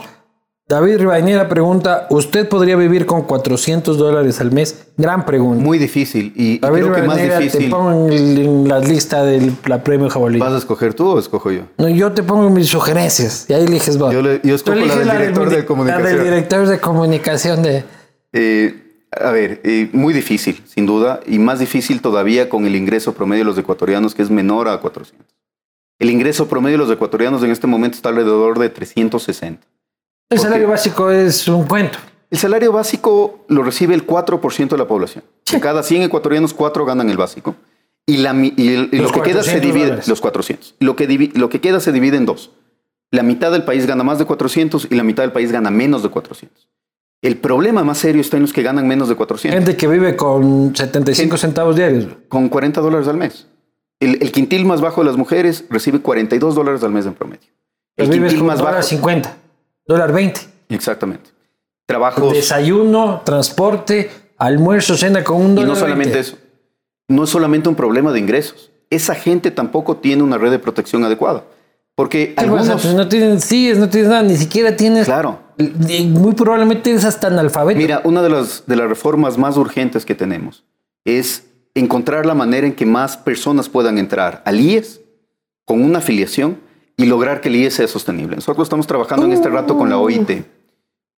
David 0.68 0.98
Ribañera 0.98 1.48
pregunta, 1.48 2.08
¿usted 2.10 2.48
podría 2.48 2.74
vivir 2.74 3.06
con 3.06 3.22
400 3.22 3.96
dólares 3.98 4.40
al 4.40 4.50
mes? 4.50 4.88
Gran 4.96 5.24
pregunta. 5.24 5.62
Muy 5.62 5.78
difícil 5.78 6.32
y, 6.34 6.54
y 6.54 6.58
David 6.58 6.82
que 6.82 6.88
más 6.88 7.00
Ribañera, 7.00 7.38
te 7.38 7.44
difícil. 7.44 7.70
pongo 7.70 8.10
en, 8.10 8.68
la 8.68 8.80
lista 8.80 9.22
del 9.22 9.52
la 9.66 9.82
premio 9.84 10.10
Jabalí. 10.10 10.40
¿Vas 10.40 10.54
a 10.54 10.58
escoger 10.58 10.92
tú 10.94 11.06
o 11.10 11.18
escojo 11.20 11.52
yo? 11.52 11.62
No, 11.78 11.88
yo 11.88 12.10
te 12.12 12.24
pongo 12.24 12.50
mis 12.50 12.68
sugerencias 12.68 13.46
y 13.48 13.52
ahí 13.54 13.62
eliges 13.64 13.96
vos. 13.96 14.12
Yo 14.12 14.22
le- 14.22 14.40
yo 14.42 14.56
escojo 14.56 14.76
Tú 14.76 14.84
la 14.86 14.92
eliges 14.94 15.06
del 15.06 15.18
director 15.18 15.50
de 15.50 15.64
comunicación. 15.66 16.02
La 16.04 16.08
del 16.10 16.24
director 16.24 16.66
de 16.66 16.80
comunicación 16.80 17.62
de... 17.62 17.84
Eh, 18.32 18.85
a 19.20 19.30
ver, 19.30 19.60
eh, 19.64 19.88
muy 19.92 20.12
difícil, 20.14 20.62
sin 20.66 20.86
duda, 20.86 21.20
y 21.26 21.38
más 21.38 21.58
difícil 21.58 22.00
todavía 22.00 22.48
con 22.48 22.66
el 22.66 22.76
ingreso 22.76 23.14
promedio 23.14 23.44
de 23.44 23.50
los 23.50 23.58
ecuatorianos, 23.58 24.14
que 24.14 24.22
es 24.22 24.30
menor 24.30 24.68
a 24.68 24.78
400. 24.80 25.26
El 25.98 26.10
ingreso 26.10 26.48
promedio 26.48 26.78
de 26.78 26.84
los 26.84 26.92
ecuatorianos 26.92 27.42
en 27.42 27.50
este 27.50 27.66
momento 27.66 27.96
está 27.96 28.10
alrededor 28.10 28.58
de 28.58 28.68
360. 28.68 29.66
El 30.28 30.36
¿Por 30.36 30.38
salario 30.38 30.68
básico 30.68 31.10
es 31.10 31.46
un 31.48 31.64
cuento. 31.66 31.98
El 32.30 32.38
salario 32.38 32.72
básico 32.72 33.44
lo 33.48 33.62
recibe 33.62 33.94
el 33.94 34.04
4% 34.06 34.68
de 34.70 34.78
la 34.78 34.88
población. 34.88 35.24
Cada 35.60 35.82
100 35.82 36.02
ecuatorianos, 36.02 36.52
4 36.52 36.84
ganan 36.84 37.08
el 37.08 37.16
básico. 37.16 37.54
Y, 38.04 38.18
la 38.18 38.34
y 38.34 38.52
el- 38.74 38.88
y 38.92 38.98
Los 38.98 39.10
lo 39.10 39.12
que 39.12 39.22
queda 39.30 39.42
se 39.42 39.50
400 39.52 39.62
divide, 39.62 39.84
dólares. 39.86 40.08
los 40.08 40.20
400. 40.20 40.74
Lo 40.80 40.96
que, 40.96 41.08
divi- 41.08 41.32
lo 41.34 41.48
que 41.48 41.60
queda 41.60 41.80
se 41.80 41.92
divide 41.92 42.16
en 42.16 42.26
dos. 42.26 42.50
La 43.10 43.22
mitad 43.22 43.50
del 43.52 43.62
país 43.64 43.86
gana 43.86 44.02
más 44.04 44.18
de 44.18 44.24
400 44.26 44.88
y 44.90 44.94
la 44.96 45.02
mitad 45.04 45.22
del 45.22 45.32
país 45.32 45.50
gana 45.52 45.70
menos 45.70 46.02
de 46.02 46.08
400. 46.10 46.68
El 47.26 47.38
problema 47.38 47.82
más 47.82 47.98
serio 47.98 48.20
está 48.20 48.36
en 48.36 48.42
los 48.42 48.52
que 48.52 48.62
ganan 48.62 48.86
menos 48.86 49.08
de 49.08 49.16
400. 49.16 49.58
Gente 49.58 49.76
que 49.76 49.88
vive 49.88 50.14
con 50.14 50.74
75 50.76 51.36
centavos 51.36 51.74
diarios. 51.74 52.06
con 52.28 52.48
40 52.48 52.80
dólares 52.80 53.08
al 53.08 53.16
mes. 53.16 53.48
El, 53.98 54.22
el 54.22 54.30
quintil 54.30 54.64
más 54.64 54.80
bajo 54.80 55.00
de 55.00 55.06
las 55.08 55.16
mujeres 55.16 55.64
recibe 55.68 56.00
42 56.00 56.54
dólares 56.54 56.84
al 56.84 56.92
mes 56.92 57.04
en 57.06 57.14
promedio. 57.14 57.48
El 57.96 58.10
vives 58.10 58.28
quintil 58.28 58.38
con 58.38 58.46
más 58.46 58.58
dólar 58.58 58.74
bajo. 58.74 58.86
50, 58.86 59.36
dólar 59.88 60.12
20. 60.12 60.40
Exactamente. 60.68 61.30
Trabajos. 61.86 62.32
Desayuno, 62.32 63.22
transporte, 63.24 64.08
almuerzo, 64.38 64.96
cena 64.96 65.24
con 65.24 65.40
un 65.40 65.52
Y 65.52 65.54
dólar. 65.56 65.68
no 65.68 65.74
solamente 65.76 66.14
20. 66.14 66.20
eso. 66.20 66.38
No 67.08 67.24
es 67.24 67.30
solamente 67.30 67.68
un 67.68 67.74
problema 67.74 68.12
de 68.12 68.20
ingresos. 68.20 68.70
Esa 68.88 69.16
gente 69.16 69.50
tampoco 69.50 69.96
tiene 69.96 70.22
una 70.22 70.38
red 70.38 70.52
de 70.52 70.60
protección 70.60 71.02
adecuada. 71.02 71.42
Porque 71.96 72.34
algunos. 72.36 72.68
Pues 72.68 72.94
no 72.94 73.08
tienen 73.08 73.40
CIES, 73.40 73.78
no 73.78 73.88
tienes 73.88 74.10
nada, 74.10 74.22
ni 74.22 74.36
siquiera 74.36 74.76
tienes. 74.76 75.06
Claro. 75.06 75.40
Muy 75.58 76.34
probablemente 76.34 76.90
eres 76.90 77.04
hasta 77.04 77.28
analfabeto. 77.28 77.78
Mira, 77.78 78.02
una 78.04 78.22
de 78.22 78.30
las, 78.30 78.64
de 78.66 78.76
las 78.76 78.88
reformas 78.88 79.38
más 79.38 79.56
urgentes 79.56 80.04
que 80.04 80.14
tenemos 80.14 80.64
es 81.04 81.46
encontrar 81.74 82.26
la 82.26 82.34
manera 82.34 82.66
en 82.66 82.74
que 82.74 82.86
más 82.86 83.16
personas 83.16 83.68
puedan 83.68 83.98
entrar 83.98 84.42
al 84.44 84.60
IES 84.60 85.00
con 85.64 85.82
una 85.82 85.98
afiliación 85.98 86.60
y 86.96 87.06
lograr 87.06 87.40
que 87.40 87.48
el 87.48 87.56
IES 87.56 87.74
sea 87.74 87.88
sostenible. 87.88 88.36
Nosotros 88.36 88.66
estamos 88.66 88.86
trabajando 88.86 89.26
en 89.26 89.32
este 89.32 89.48
rato 89.48 89.76
con 89.76 89.90
la 89.90 89.98
OIT 89.98 90.44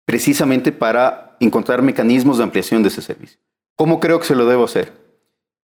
precisamente 0.05 0.73
para 0.73 1.37
encontrar 1.39 1.83
mecanismos 1.83 2.39
de 2.39 2.45
ampliación 2.45 2.83
de 2.83 2.89
ese 2.89 3.03
servicio. 3.03 3.39
¿Cómo 3.77 4.01
creo 4.01 4.19
que 4.19 4.27
se 4.27 4.35
lo 4.35 4.47
debo 4.47 4.65
hacer? 4.65 4.93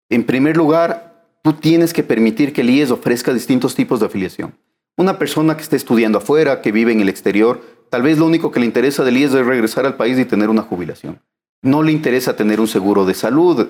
En 0.09 0.25
primer 0.25 0.57
lugar, 0.57 1.27
tú 1.43 1.53
tienes 1.53 1.93
que 1.93 2.03
permitir 2.03 2.51
que 2.51 2.61
el 2.61 2.69
IES 2.69 2.91
ofrezca 2.91 3.33
distintos 3.33 3.75
tipos 3.75 3.99
de 3.99 4.07
afiliación. 4.07 4.57
Una 4.97 5.17
persona 5.17 5.55
que 5.55 5.63
esté 5.63 5.77
estudiando 5.77 6.17
afuera, 6.17 6.61
que 6.61 6.71
vive 6.71 6.91
en 6.91 6.99
el 7.01 7.07
exterior, 7.07 7.61
tal 7.91 8.01
vez 8.01 8.17
lo 8.17 8.25
único 8.25 8.49
que 8.49 8.59
le 8.59 8.65
interesa 8.65 9.03
del 9.03 9.17
IES 9.17 9.33
es 9.35 9.45
regresar 9.45 9.85
al 9.85 9.95
país 9.95 10.17
y 10.17 10.25
tener 10.25 10.49
una 10.49 10.63
jubilación. 10.63 11.19
No 11.61 11.83
le 11.83 11.91
interesa 11.91 12.35
tener 12.35 12.59
un 12.59 12.67
seguro 12.67 13.05
de 13.05 13.13
salud. 13.13 13.67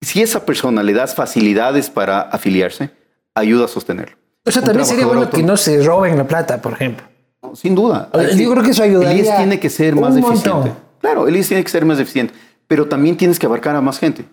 Si 0.00 0.20
esa 0.22 0.44
persona 0.44 0.82
le 0.82 0.92
das 0.94 1.14
facilidades 1.14 1.90
para 1.90 2.20
afiliarse, 2.22 2.90
ayuda 3.36 3.66
a 3.66 3.68
sostenerlo. 3.68 4.16
o 4.44 4.50
sea, 4.50 4.62
un 4.62 4.66
también 4.66 4.86
sería 4.86 5.06
bueno 5.06 5.20
que 5.20 5.26
autónomo. 5.26 5.52
no 5.52 5.56
se 5.56 5.82
roben 5.84 6.16
la 6.16 6.26
plata, 6.26 6.60
por 6.60 6.72
ejemplo. 6.72 7.06
No, 7.42 7.54
Sin 7.54 7.74
duda. 7.76 8.08
O 8.12 8.18
sea, 8.18 8.28
Hay 8.30 8.42
yo 8.42 8.50
creo 8.50 8.62
que 8.64 8.70
eso 8.70 8.82
ayudaría 8.82 9.12
El 9.12 9.18
IES 9.26 9.36
tiene 9.36 9.60
que 9.60 9.70
ser 9.70 9.94
más 9.94 10.14
un 10.14 10.18
eficiente. 10.24 10.48
montón. 10.50 10.76
Claro, 11.00 11.28
el 11.28 11.36
IES 11.36 11.48
tiene 11.48 11.62
que 11.62 11.70
ser 11.70 11.84
más 11.84 12.00
eficiente, 12.00 12.34
pero 12.66 12.86
también 12.88 13.16
tienes 13.16 13.38
que 13.38 13.46
abarcar 13.46 13.76
a 13.76 13.80
más 13.80 13.98
gente. 13.98 14.24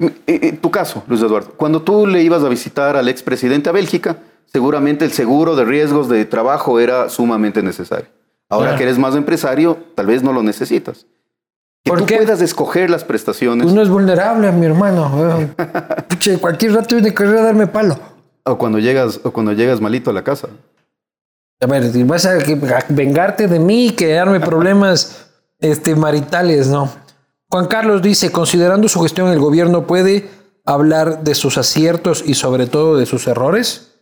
En 0.00 0.12
en 0.26 0.56
tu 0.56 0.70
caso, 0.70 1.04
Luis 1.06 1.22
Eduardo, 1.22 1.52
cuando 1.56 1.82
tú 1.82 2.06
le 2.06 2.22
ibas 2.22 2.42
a 2.42 2.48
visitar 2.48 2.96
al 2.96 3.08
expresidente 3.08 3.68
a 3.68 3.72
Bélgica, 3.72 4.16
seguramente 4.46 5.04
el 5.04 5.12
seguro 5.12 5.54
de 5.54 5.64
riesgos 5.64 6.08
de 6.08 6.24
trabajo 6.24 6.80
era 6.80 7.08
sumamente 7.10 7.62
necesario. 7.62 8.06
Ahora 8.48 8.66
Claro. 8.66 8.78
que 8.78 8.82
eres 8.84 8.98
más 8.98 9.14
empresario, 9.16 9.78
tal 9.94 10.06
vez 10.06 10.22
no 10.22 10.32
lo 10.32 10.42
necesitas. 10.42 11.06
Que 11.82 11.90
¿Por 11.90 12.00
tú 12.00 12.06
qué? 12.06 12.16
puedas 12.16 12.40
escoger 12.40 12.88
las 12.90 13.04
prestaciones 13.04 13.70
Uno 13.70 13.82
es 13.82 13.88
vulnerable, 13.88 14.50
mi 14.52 14.66
hermano. 14.66 15.10
Pucha, 16.08 16.38
cualquier 16.38 16.72
rato 16.74 16.94
viene 16.96 17.14
a 17.16 17.22
a 17.22 17.42
darme 17.42 17.66
palo. 17.66 17.98
o 18.44 18.56
cuando 18.58 18.78
llegas 18.78 19.20
o 19.24 19.30
cuando 19.32 19.52
llegas 19.52 19.80
malito 19.80 20.10
a 20.10 20.12
la 20.12 20.22
casa. 20.24 20.48
A 21.60 21.66
ver, 21.66 21.84
vas 22.04 22.26
a 22.26 22.34
vengarte 22.88 23.48
de 23.48 23.58
mí 23.58 23.86
y 23.86 23.90
crearme 23.94 24.40
problemas 24.40 25.26
este, 25.60 25.94
maritales, 25.94 26.68
¿no? 26.68 26.90
Juan 27.50 27.66
Carlos 27.66 28.02
dice, 28.02 28.32
considerando 28.32 28.88
su 28.88 29.00
gestión, 29.00 29.28
¿el 29.28 29.38
gobierno 29.38 29.86
puede 29.86 30.28
hablar 30.66 31.22
de 31.22 31.34
sus 31.34 31.56
aciertos 31.58 32.22
y 32.26 32.34
sobre 32.34 32.66
todo 32.66 32.96
de 32.96 33.06
sus 33.06 33.26
errores? 33.26 33.93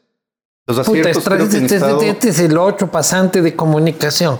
Los 0.67 0.77
Puta, 0.87 1.01
aciertos 1.11 1.17
este, 1.27 1.35
han 1.57 1.63
este- 1.65 1.75
estado- 1.77 2.03
este- 2.03 2.29
es 2.29 2.39
el 2.39 2.57
ocho 2.57 2.91
pasante 2.91 3.43
de 3.43 3.57
comunicación. 3.57 4.39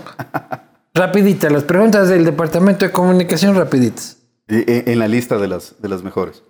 Rapidita, 0.93 1.49
las 1.49 1.63
preguntas 1.63 2.07
del 2.09 2.23
departamento 2.23 2.85
de 2.85 2.91
comunicación, 2.91 3.55
rapiditas. 3.55 4.17
Eh, 4.47 4.63
eh, 4.67 4.83
en 4.87 4.99
la 4.99 5.07
lista 5.07 5.37
de 5.37 5.47
las, 5.47 5.81
de 5.81 5.89
las 5.89 6.03
mejores. 6.03 6.43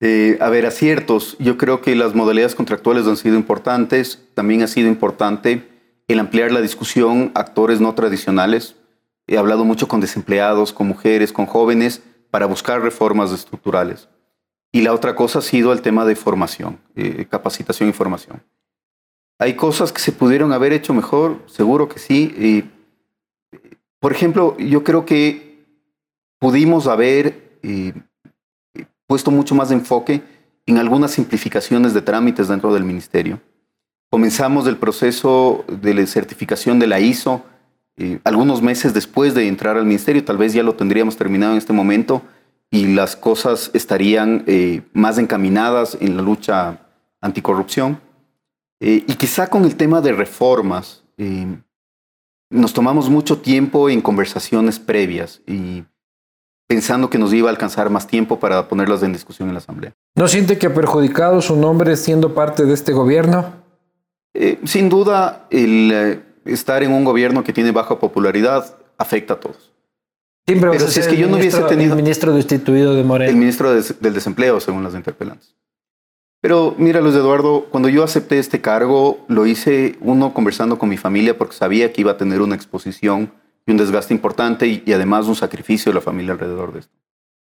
Eh, 0.00 0.38
a 0.40 0.48
ver, 0.48 0.66
aciertos. 0.66 1.36
Yo 1.38 1.56
creo 1.56 1.80
que 1.80 1.94
las 1.94 2.14
modalidades 2.14 2.54
contractuales 2.54 3.06
han 3.06 3.16
sido 3.16 3.36
importantes. 3.36 4.20
También 4.34 4.62
ha 4.62 4.66
sido 4.66 4.88
importante 4.88 5.68
el 6.08 6.18
ampliar 6.18 6.50
la 6.52 6.60
discusión 6.60 7.30
a 7.34 7.40
actores 7.40 7.80
no 7.80 7.94
tradicionales. 7.94 8.74
He 9.26 9.38
hablado 9.38 9.64
mucho 9.64 9.86
con 9.88 10.00
desempleados, 10.00 10.72
con 10.72 10.88
mujeres, 10.88 11.32
con 11.32 11.46
jóvenes, 11.46 12.02
para 12.30 12.46
buscar 12.46 12.82
reformas 12.82 13.32
estructurales. 13.32 14.08
Y 14.74 14.80
la 14.80 14.92
otra 14.92 15.14
cosa 15.14 15.38
ha 15.38 15.42
sido 15.42 15.72
el 15.72 15.82
tema 15.82 16.04
de 16.04 16.16
formación, 16.16 16.80
eh, 16.96 17.26
capacitación 17.30 17.88
y 17.88 17.92
formación. 17.92 18.42
Hay 19.38 19.54
cosas 19.54 19.92
que 19.92 20.00
se 20.00 20.10
pudieron 20.10 20.52
haber 20.52 20.72
hecho 20.72 20.92
mejor, 20.92 21.42
seguro 21.46 21.88
que 21.88 22.00
sí. 22.00 22.68
por 24.00 24.10
ejemplo, 24.10 24.56
yo 24.58 24.82
creo 24.82 25.06
que 25.06 25.64
pudimos 26.40 26.88
haber 26.88 27.56
eh, 27.62 27.92
puesto 29.06 29.30
mucho 29.30 29.54
más 29.54 29.70
enfoque 29.70 30.24
en 30.66 30.78
algunas 30.78 31.12
simplificaciones 31.12 31.94
de 31.94 32.02
trámites 32.02 32.48
dentro 32.48 32.74
del 32.74 32.82
ministerio. 32.82 33.40
Comenzamos 34.10 34.66
el 34.66 34.76
proceso 34.76 35.64
de 35.68 36.04
certificación 36.08 36.80
de 36.80 36.88
la 36.88 36.98
ISO 36.98 37.44
eh, 37.96 38.18
algunos 38.24 38.60
meses 38.60 38.92
después 38.92 39.34
de 39.34 39.46
entrar 39.46 39.76
al 39.76 39.86
ministerio, 39.86 40.24
tal 40.24 40.36
vez 40.36 40.52
ya 40.52 40.64
lo 40.64 40.74
tendríamos 40.74 41.16
terminado 41.16 41.52
en 41.52 41.58
este 41.58 41.72
momento 41.72 42.22
y 42.74 42.92
las 42.92 43.14
cosas 43.14 43.70
estarían 43.72 44.42
eh, 44.48 44.82
más 44.92 45.18
encaminadas 45.18 45.96
en 46.00 46.16
la 46.16 46.24
lucha 46.24 46.80
anticorrupción. 47.20 48.00
Eh, 48.80 49.04
y 49.06 49.14
quizá 49.14 49.46
con 49.46 49.64
el 49.64 49.76
tema 49.76 50.00
de 50.00 50.12
reformas, 50.12 51.04
nos 52.50 52.72
tomamos 52.72 53.08
mucho 53.08 53.38
tiempo 53.38 53.88
en 53.88 54.00
conversaciones 54.00 54.80
previas 54.80 55.40
y 55.46 55.84
pensando 56.66 57.08
que 57.08 57.16
nos 57.16 57.32
iba 57.32 57.48
a 57.48 57.52
alcanzar 57.52 57.90
más 57.90 58.08
tiempo 58.08 58.40
para 58.40 58.66
ponerlas 58.66 59.04
en 59.04 59.12
discusión 59.12 59.48
en 59.48 59.54
la 59.54 59.58
Asamblea. 59.58 59.94
¿No 60.16 60.26
siente 60.26 60.58
que 60.58 60.66
ha 60.66 60.74
perjudicado 60.74 61.40
su 61.40 61.54
nombre 61.54 61.96
siendo 61.96 62.34
parte 62.34 62.64
de 62.64 62.74
este 62.74 62.92
gobierno? 62.92 63.62
sin 64.64 64.88
duda, 64.88 65.46
el 65.50 66.24
estar 66.44 66.82
en 66.82 66.90
un 66.90 67.04
gobierno 67.04 67.44
que 67.44 67.52
tiene 67.52 67.70
baja 67.70 68.00
popularidad 68.00 68.76
afecta 68.98 69.34
a 69.34 69.38
todos. 69.38 69.73
Pero, 70.46 70.78
si 70.78 71.00
es 71.00 71.08
que 71.08 71.16
yo 71.16 71.28
no 71.28 71.36
hubiese 71.36 71.62
tenido... 71.62 71.92
El 71.92 72.02
ministro 72.02 72.34
destituido 72.34 72.94
de 72.94 73.02
Moreno. 73.02 73.30
El 73.30 73.36
ministro 73.36 73.72
del 73.72 74.14
desempleo, 74.14 74.60
según 74.60 74.82
las 74.82 74.94
interpelantes. 74.94 75.54
Pero 76.44 76.74
mira, 76.76 77.00
Luis 77.00 77.14
Eduardo, 77.14 77.68
cuando 77.70 77.88
yo 77.88 78.04
acepté 78.04 78.38
este 78.38 78.60
cargo, 78.60 79.24
lo 79.28 79.46
hice 79.46 79.96
uno 80.02 80.34
conversando 80.34 80.78
con 80.78 80.90
mi 80.90 80.98
familia 80.98 81.38
porque 81.38 81.56
sabía 81.56 81.90
que 81.90 82.02
iba 82.02 82.12
a 82.12 82.16
tener 82.18 82.42
una 82.42 82.54
exposición 82.54 83.32
y 83.66 83.70
un 83.70 83.78
desgaste 83.78 84.12
importante 84.12 84.66
y, 84.66 84.92
además 84.92 85.26
un 85.26 85.36
sacrificio 85.36 85.90
de 85.90 85.94
la 85.94 86.00
familia 86.02 86.32
alrededor 86.32 86.74
de 86.74 86.80
esto. 86.80 86.92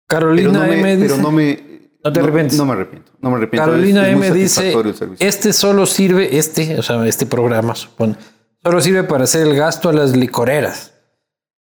Carolina 0.07 0.68
M. 0.68 0.97
Dice, 0.97 1.09
pero 1.09 1.22
no 1.22 1.32
me... 1.32 1.88
No 2.05 2.12
te 2.12 2.20
arrepientes. 2.20 2.59
No, 2.59 2.66
me 2.66 2.72
arrepiento. 2.72 3.12
No 3.22 3.30
me 3.30 3.36
arrepiento. 3.36 3.66
Carolina 3.66 4.09
M 4.11 4.30
dice, 4.32 4.74
este 5.20 5.55
solo 5.55 5.86
sirve, 5.86 6.36
este, 6.36 6.78
o 6.78 6.82
sea, 6.82 7.07
este 7.07 7.24
programa, 7.24 7.74
supone, 7.74 8.16
Solo 8.62 8.80
sirve 8.82 9.05
para 9.05 9.24
hacer 9.24 9.47
el 9.47 9.57
gasto 9.57 9.88
a 9.88 9.93
las 9.95 10.14
licoreras. 10.14 10.91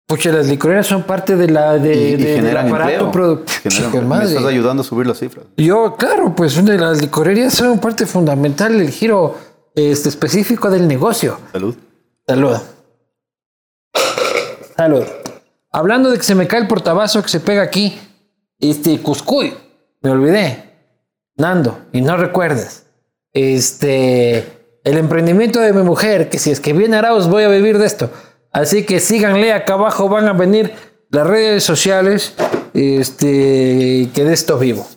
Pucha, 0.08 0.32
las 0.32 0.48
licoreras 0.48 0.88
son 0.88 1.04
parte 1.04 1.36
de 1.36 1.50
la 1.50 1.78
de, 1.78 2.16
del 2.16 2.56
aparato 2.56 3.12
productivo. 3.12 4.02
Me 4.04 4.24
estás 4.24 4.46
ayudando 4.46 4.82
a 4.82 4.86
subir 4.86 5.06
las 5.06 5.20
cifras. 5.20 5.46
Yo, 5.58 5.98
claro, 5.98 6.34
pues 6.34 6.64
de 6.64 6.78
las 6.78 7.02
licorerías 7.02 7.54
son 7.54 7.78
parte 7.80 8.06
fundamental 8.06 8.78
del 8.78 8.90
giro 8.90 9.38
este, 9.76 10.08
específico 10.08 10.70
del 10.70 10.88
negocio. 10.88 11.38
Salud. 11.52 11.76
Salud. 12.26 12.58
Salud. 14.78 15.04
Hablando 15.74 16.10
de 16.10 16.18
que 16.18 16.24
se 16.24 16.36
me 16.36 16.48
cae 16.48 16.62
el 16.62 16.68
portabazo 16.68 17.22
que 17.22 17.28
se 17.28 17.42
pega 17.42 17.62
aquí, 17.62 18.00
este 18.62 19.02
Cuscuy, 19.02 19.54
me 20.02 20.12
olvidé. 20.12 20.72
Nando, 21.36 21.80
y 21.92 22.00
no 22.00 22.16
recuerdes. 22.16 22.86
Este 23.34 24.54
el 24.86 24.98
emprendimiento 24.98 25.60
de 25.60 25.74
mi 25.74 25.82
mujer, 25.82 26.30
que 26.30 26.40
si 26.40 26.50
es 26.50 26.62
que 26.62 26.72
viene 26.72 26.96
Arauz 26.96 27.28
voy 27.28 27.44
a 27.44 27.50
vivir 27.50 27.78
de 27.78 27.86
esto. 27.86 28.10
Así 28.52 28.86
que 28.86 29.00
síganle, 29.00 29.54
acá 29.54 29.74
abajo 29.74 30.10
van 30.10 30.28
a 30.28 30.34
venir 30.34 30.74
las 31.10 31.28
redes 31.28 31.64
sociales, 31.64 32.34
este, 32.74 34.10
que 34.14 34.24
de 34.24 34.34
esto 34.34 34.58
vivo. 34.58 34.88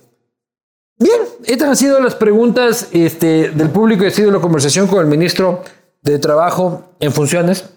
Bien, 0.99 1.21
estas 1.45 1.69
han 1.69 1.77
sido 1.77 2.01
las 2.01 2.15
preguntas 2.15 2.89
este, 2.93 3.51
del 3.51 3.71
público 3.71 4.05
y 4.05 4.09
ha 4.09 4.11
sido 4.11 4.31
la 4.31 4.41
conversación 4.41 4.87
con 4.87 5.01
el 5.01 5.07
ministro 5.07 5.63
de 6.03 6.19
Trabajo 6.19 6.95
en 7.01 7.13
funciones. 7.13 7.71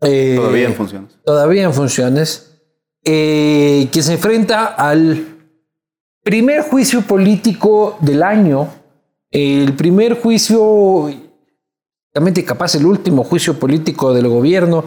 Eh, 0.00 0.34
todavía 0.36 0.66
en 0.66 0.74
funciones. 0.74 1.18
Todavía 1.24 1.62
en 1.64 1.74
funciones. 1.74 2.50
Eh, 3.04 3.88
que 3.92 4.02
se 4.02 4.14
enfrenta 4.14 4.64
al 4.66 5.26
primer 6.22 6.62
juicio 6.62 7.02
político 7.02 7.98
del 8.00 8.22
año 8.22 8.70
el 9.34 9.74
primer 9.74 10.20
juicio, 10.20 11.10
capaz 12.44 12.74
el 12.74 12.86
último 12.86 13.24
juicio 13.24 13.58
político 13.58 14.14
del 14.14 14.28
gobierno, 14.28 14.84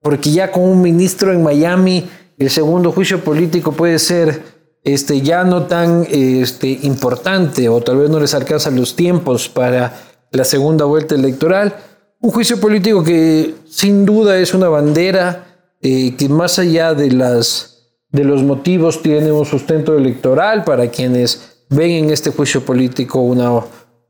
porque 0.00 0.30
ya 0.30 0.50
con 0.50 0.62
un 0.62 0.82
ministro 0.82 1.32
en 1.32 1.42
Miami, 1.42 2.08
el 2.38 2.50
segundo 2.50 2.92
juicio 2.92 3.20
político 3.20 3.72
puede 3.72 3.98
ser 3.98 4.42
este, 4.82 5.20
ya 5.20 5.44
no 5.44 5.64
tan 5.66 6.06
este, 6.10 6.68
importante 6.82 7.68
o 7.68 7.80
tal 7.82 7.98
vez 7.98 8.10
no 8.10 8.18
les 8.18 8.34
alcanzan 8.34 8.76
los 8.76 8.96
tiempos 8.96 9.48
para 9.48 9.94
la 10.32 10.44
segunda 10.44 10.84
vuelta 10.84 11.14
electoral. 11.14 11.76
Un 12.20 12.30
juicio 12.30 12.58
político 12.60 13.02
que 13.02 13.54
sin 13.68 14.06
duda 14.06 14.38
es 14.38 14.54
una 14.54 14.68
bandera 14.68 15.74
eh, 15.82 16.14
que 16.16 16.28
más 16.28 16.58
allá 16.58 16.94
de, 16.94 17.10
las, 17.10 17.92
de 18.10 18.24
los 18.24 18.42
motivos 18.42 19.02
tiene 19.02 19.32
un 19.32 19.44
sustento 19.44 19.96
electoral 19.96 20.64
para 20.64 20.88
quienes 20.88 21.64
ven 21.68 21.90
en 21.90 22.10
este 22.10 22.30
juicio 22.30 22.64
político 22.64 23.20
una 23.20 23.62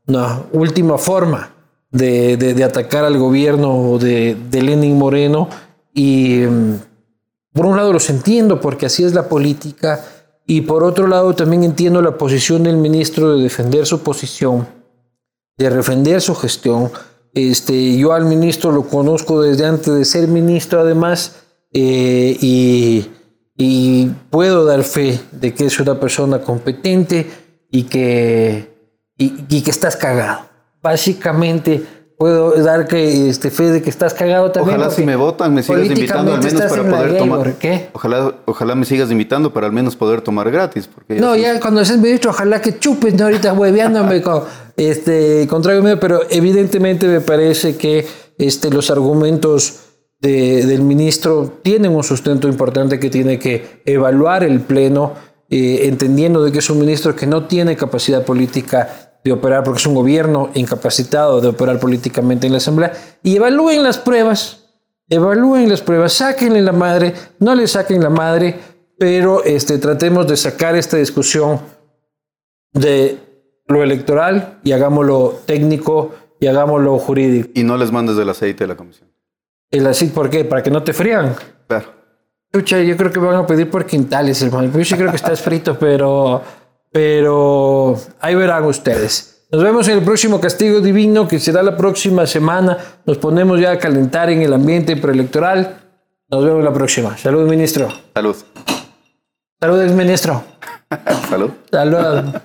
una 0.07 0.43
última 0.51 0.97
forma 0.97 1.60
de, 1.91 2.63
atacar 2.63 3.03
al 3.03 3.17
gobierno 3.17 3.97
de, 3.97 4.35
de, 4.49 4.61
Lenin 4.61 4.97
Moreno 4.97 5.49
y 5.93 6.39
mm, 6.39 6.75
por 7.53 7.65
un 7.65 7.75
lado 7.75 7.91
los 7.91 8.09
entiendo 8.09 8.61
porque 8.61 8.85
así 8.85 9.03
es 9.03 9.13
la 9.13 9.27
política 9.27 10.05
y 10.45 10.61
por 10.61 10.83
otro 10.83 11.07
lado 11.07 11.35
también 11.35 11.63
entiendo 11.63 12.01
la 12.01 12.17
posición 12.17 12.63
del 12.63 12.77
ministro 12.77 13.35
de 13.35 13.43
defender 13.43 13.85
su 13.85 14.01
posición, 14.01 14.67
de 15.57 15.69
defender 15.69 16.21
su 16.21 16.35
gestión. 16.35 16.91
Este, 17.33 17.97
yo 17.97 18.13
al 18.13 18.25
ministro 18.25 18.71
lo 18.71 18.83
conozco 18.83 19.41
desde 19.41 19.65
antes 19.65 19.93
de 19.93 20.05
ser 20.05 20.27
ministro 20.27 20.81
además 20.81 21.37
eh, 21.73 22.37
y, 22.41 23.07
y 23.55 24.07
puedo 24.29 24.65
dar 24.65 24.83
fe 24.83 25.19
de 25.31 25.53
que 25.53 25.65
es 25.65 25.79
una 25.79 25.99
persona 25.99 26.41
competente 26.41 27.29
y 27.69 27.83
que 27.83 28.71
y, 29.21 29.61
que 29.61 29.71
estás 29.71 29.95
cagado. 29.95 30.50
Básicamente 30.81 31.83
puedo 32.21 32.51
dar 32.61 32.87
que 32.87 33.29
este 33.29 33.49
fe 33.49 33.71
de 33.71 33.81
que 33.81 33.89
estás 33.89 34.13
cagado 34.13 34.51
también. 34.51 34.77
Ojalá 34.77 34.93
si 34.93 35.03
me 35.03 35.15
votan 35.15 35.55
me 35.55 35.63
sigas 35.63 35.87
invitando 35.87 36.33
al 36.35 36.43
menos 36.43 36.61
para 36.61 36.83
poder 36.83 37.17
tomar. 37.17 37.53
¿Qué? 37.55 37.89
Ojalá, 37.93 38.35
ojalá 38.45 38.75
me 38.75 38.85
sigas 38.85 39.09
invitando 39.09 39.51
para 39.51 39.65
al 39.65 39.73
menos 39.73 39.95
poder 39.95 40.21
tomar 40.21 40.51
gratis. 40.51 40.87
Porque 40.87 41.15
no, 41.15 41.35
ya 41.35 41.59
cuando 41.59 41.83
seas 41.83 41.97
ministro, 41.97 42.29
ojalá 42.29 42.61
que 42.61 42.77
chupes, 42.77 43.15
¿no? 43.15 43.23
ahorita 43.23 43.53
hueveándome 43.53 44.21
con 44.23 44.43
este 44.77 45.47
contrario 45.49 45.81
mío, 45.81 45.99
pero 45.99 46.21
evidentemente 46.29 47.07
me 47.07 47.21
parece 47.21 47.75
que 47.75 48.05
este, 48.37 48.69
los 48.69 48.91
argumentos 48.91 49.79
del 50.19 50.83
ministro 50.83 51.59
tienen 51.63 51.95
un 51.95 52.03
sustento 52.03 52.47
importante 52.47 52.99
que 52.99 53.09
tiene 53.09 53.39
que 53.39 53.81
evaluar 53.85 54.43
el 54.43 54.61
Pleno, 54.61 55.13
eh, 55.49 55.87
entendiendo 55.87 56.43
de 56.43 56.51
que 56.51 56.59
es 56.59 56.69
un 56.69 56.79
ministro 56.79 57.15
que 57.15 57.25
no 57.25 57.45
tiene 57.45 57.75
capacidad 57.75 58.23
política 58.23 59.10
de 59.23 59.31
operar 59.31 59.63
porque 59.63 59.79
es 59.79 59.85
un 59.85 59.95
gobierno 59.95 60.49
incapacitado 60.53 61.41
de 61.41 61.49
operar 61.49 61.79
políticamente 61.79 62.47
en 62.47 62.53
la 62.53 62.57
Asamblea 62.57 62.93
y 63.23 63.35
evalúen 63.35 63.83
las 63.83 63.97
pruebas, 63.97 64.69
evalúen 65.09 65.69
las 65.69 65.81
pruebas, 65.81 66.13
sáquenle 66.13 66.61
la 66.61 66.71
madre, 66.71 67.13
no 67.39 67.53
le 67.53 67.67
saquen 67.67 68.01
la 68.01 68.09
madre, 68.09 68.59
pero 68.97 69.43
este, 69.43 69.77
tratemos 69.77 70.27
de 70.27 70.37
sacar 70.37 70.75
esta 70.75 70.97
discusión 70.97 71.59
de 72.73 73.17
lo 73.67 73.83
electoral 73.83 74.59
y 74.63 74.71
hagámoslo 74.71 75.39
técnico 75.45 76.11
y 76.39 76.47
hagámoslo 76.47 76.97
jurídico. 76.97 77.49
Y 77.53 77.63
no 77.63 77.77
les 77.77 77.91
mandes 77.91 78.15
del 78.15 78.29
aceite 78.29 78.63
de 78.63 78.67
la 78.67 78.75
comisión. 78.75 79.09
¿El 79.69 79.87
aceite 79.87 80.13
por 80.13 80.29
qué? 80.29 80.43
¿Para 80.43 80.61
que 80.61 80.71
no 80.71 80.83
te 80.83 80.93
frían? 80.93 81.33
Claro. 81.67 81.87
yo 82.53 82.97
creo 82.97 83.11
que 83.11 83.19
van 83.19 83.35
a 83.35 83.47
pedir 83.47 83.69
por 83.69 83.85
quintales, 83.85 84.41
hermano. 84.41 84.71
Yo 84.77 84.83
sí 84.83 84.95
creo 84.95 85.09
que 85.09 85.15
está 85.15 85.35
frito, 85.35 85.77
pero 85.79 86.41
pero 86.91 87.97
ahí 88.19 88.35
verán 88.35 88.65
ustedes. 88.65 89.45
Nos 89.51 89.63
vemos 89.63 89.87
en 89.87 89.97
el 89.97 90.03
próximo 90.03 90.39
Castigo 90.39 90.79
Divino 90.79 91.27
que 91.27 91.39
será 91.39 91.61
la 91.61 91.75
próxima 91.75 92.25
semana. 92.25 92.77
Nos 93.05 93.17
ponemos 93.17 93.59
ya 93.59 93.71
a 93.71 93.77
calentar 93.79 94.29
en 94.29 94.41
el 94.41 94.53
ambiente 94.53 94.95
preelectoral. 94.95 95.81
Nos 96.29 96.45
vemos 96.45 96.63
la 96.63 96.71
próxima. 96.71 97.17
Salud, 97.17 97.49
ministro. 97.49 97.89
Salud. 98.13 98.35
Salud, 99.59 99.91
ministro. 99.91 100.43
Salud. 101.29 101.51
Salud. 101.69 102.41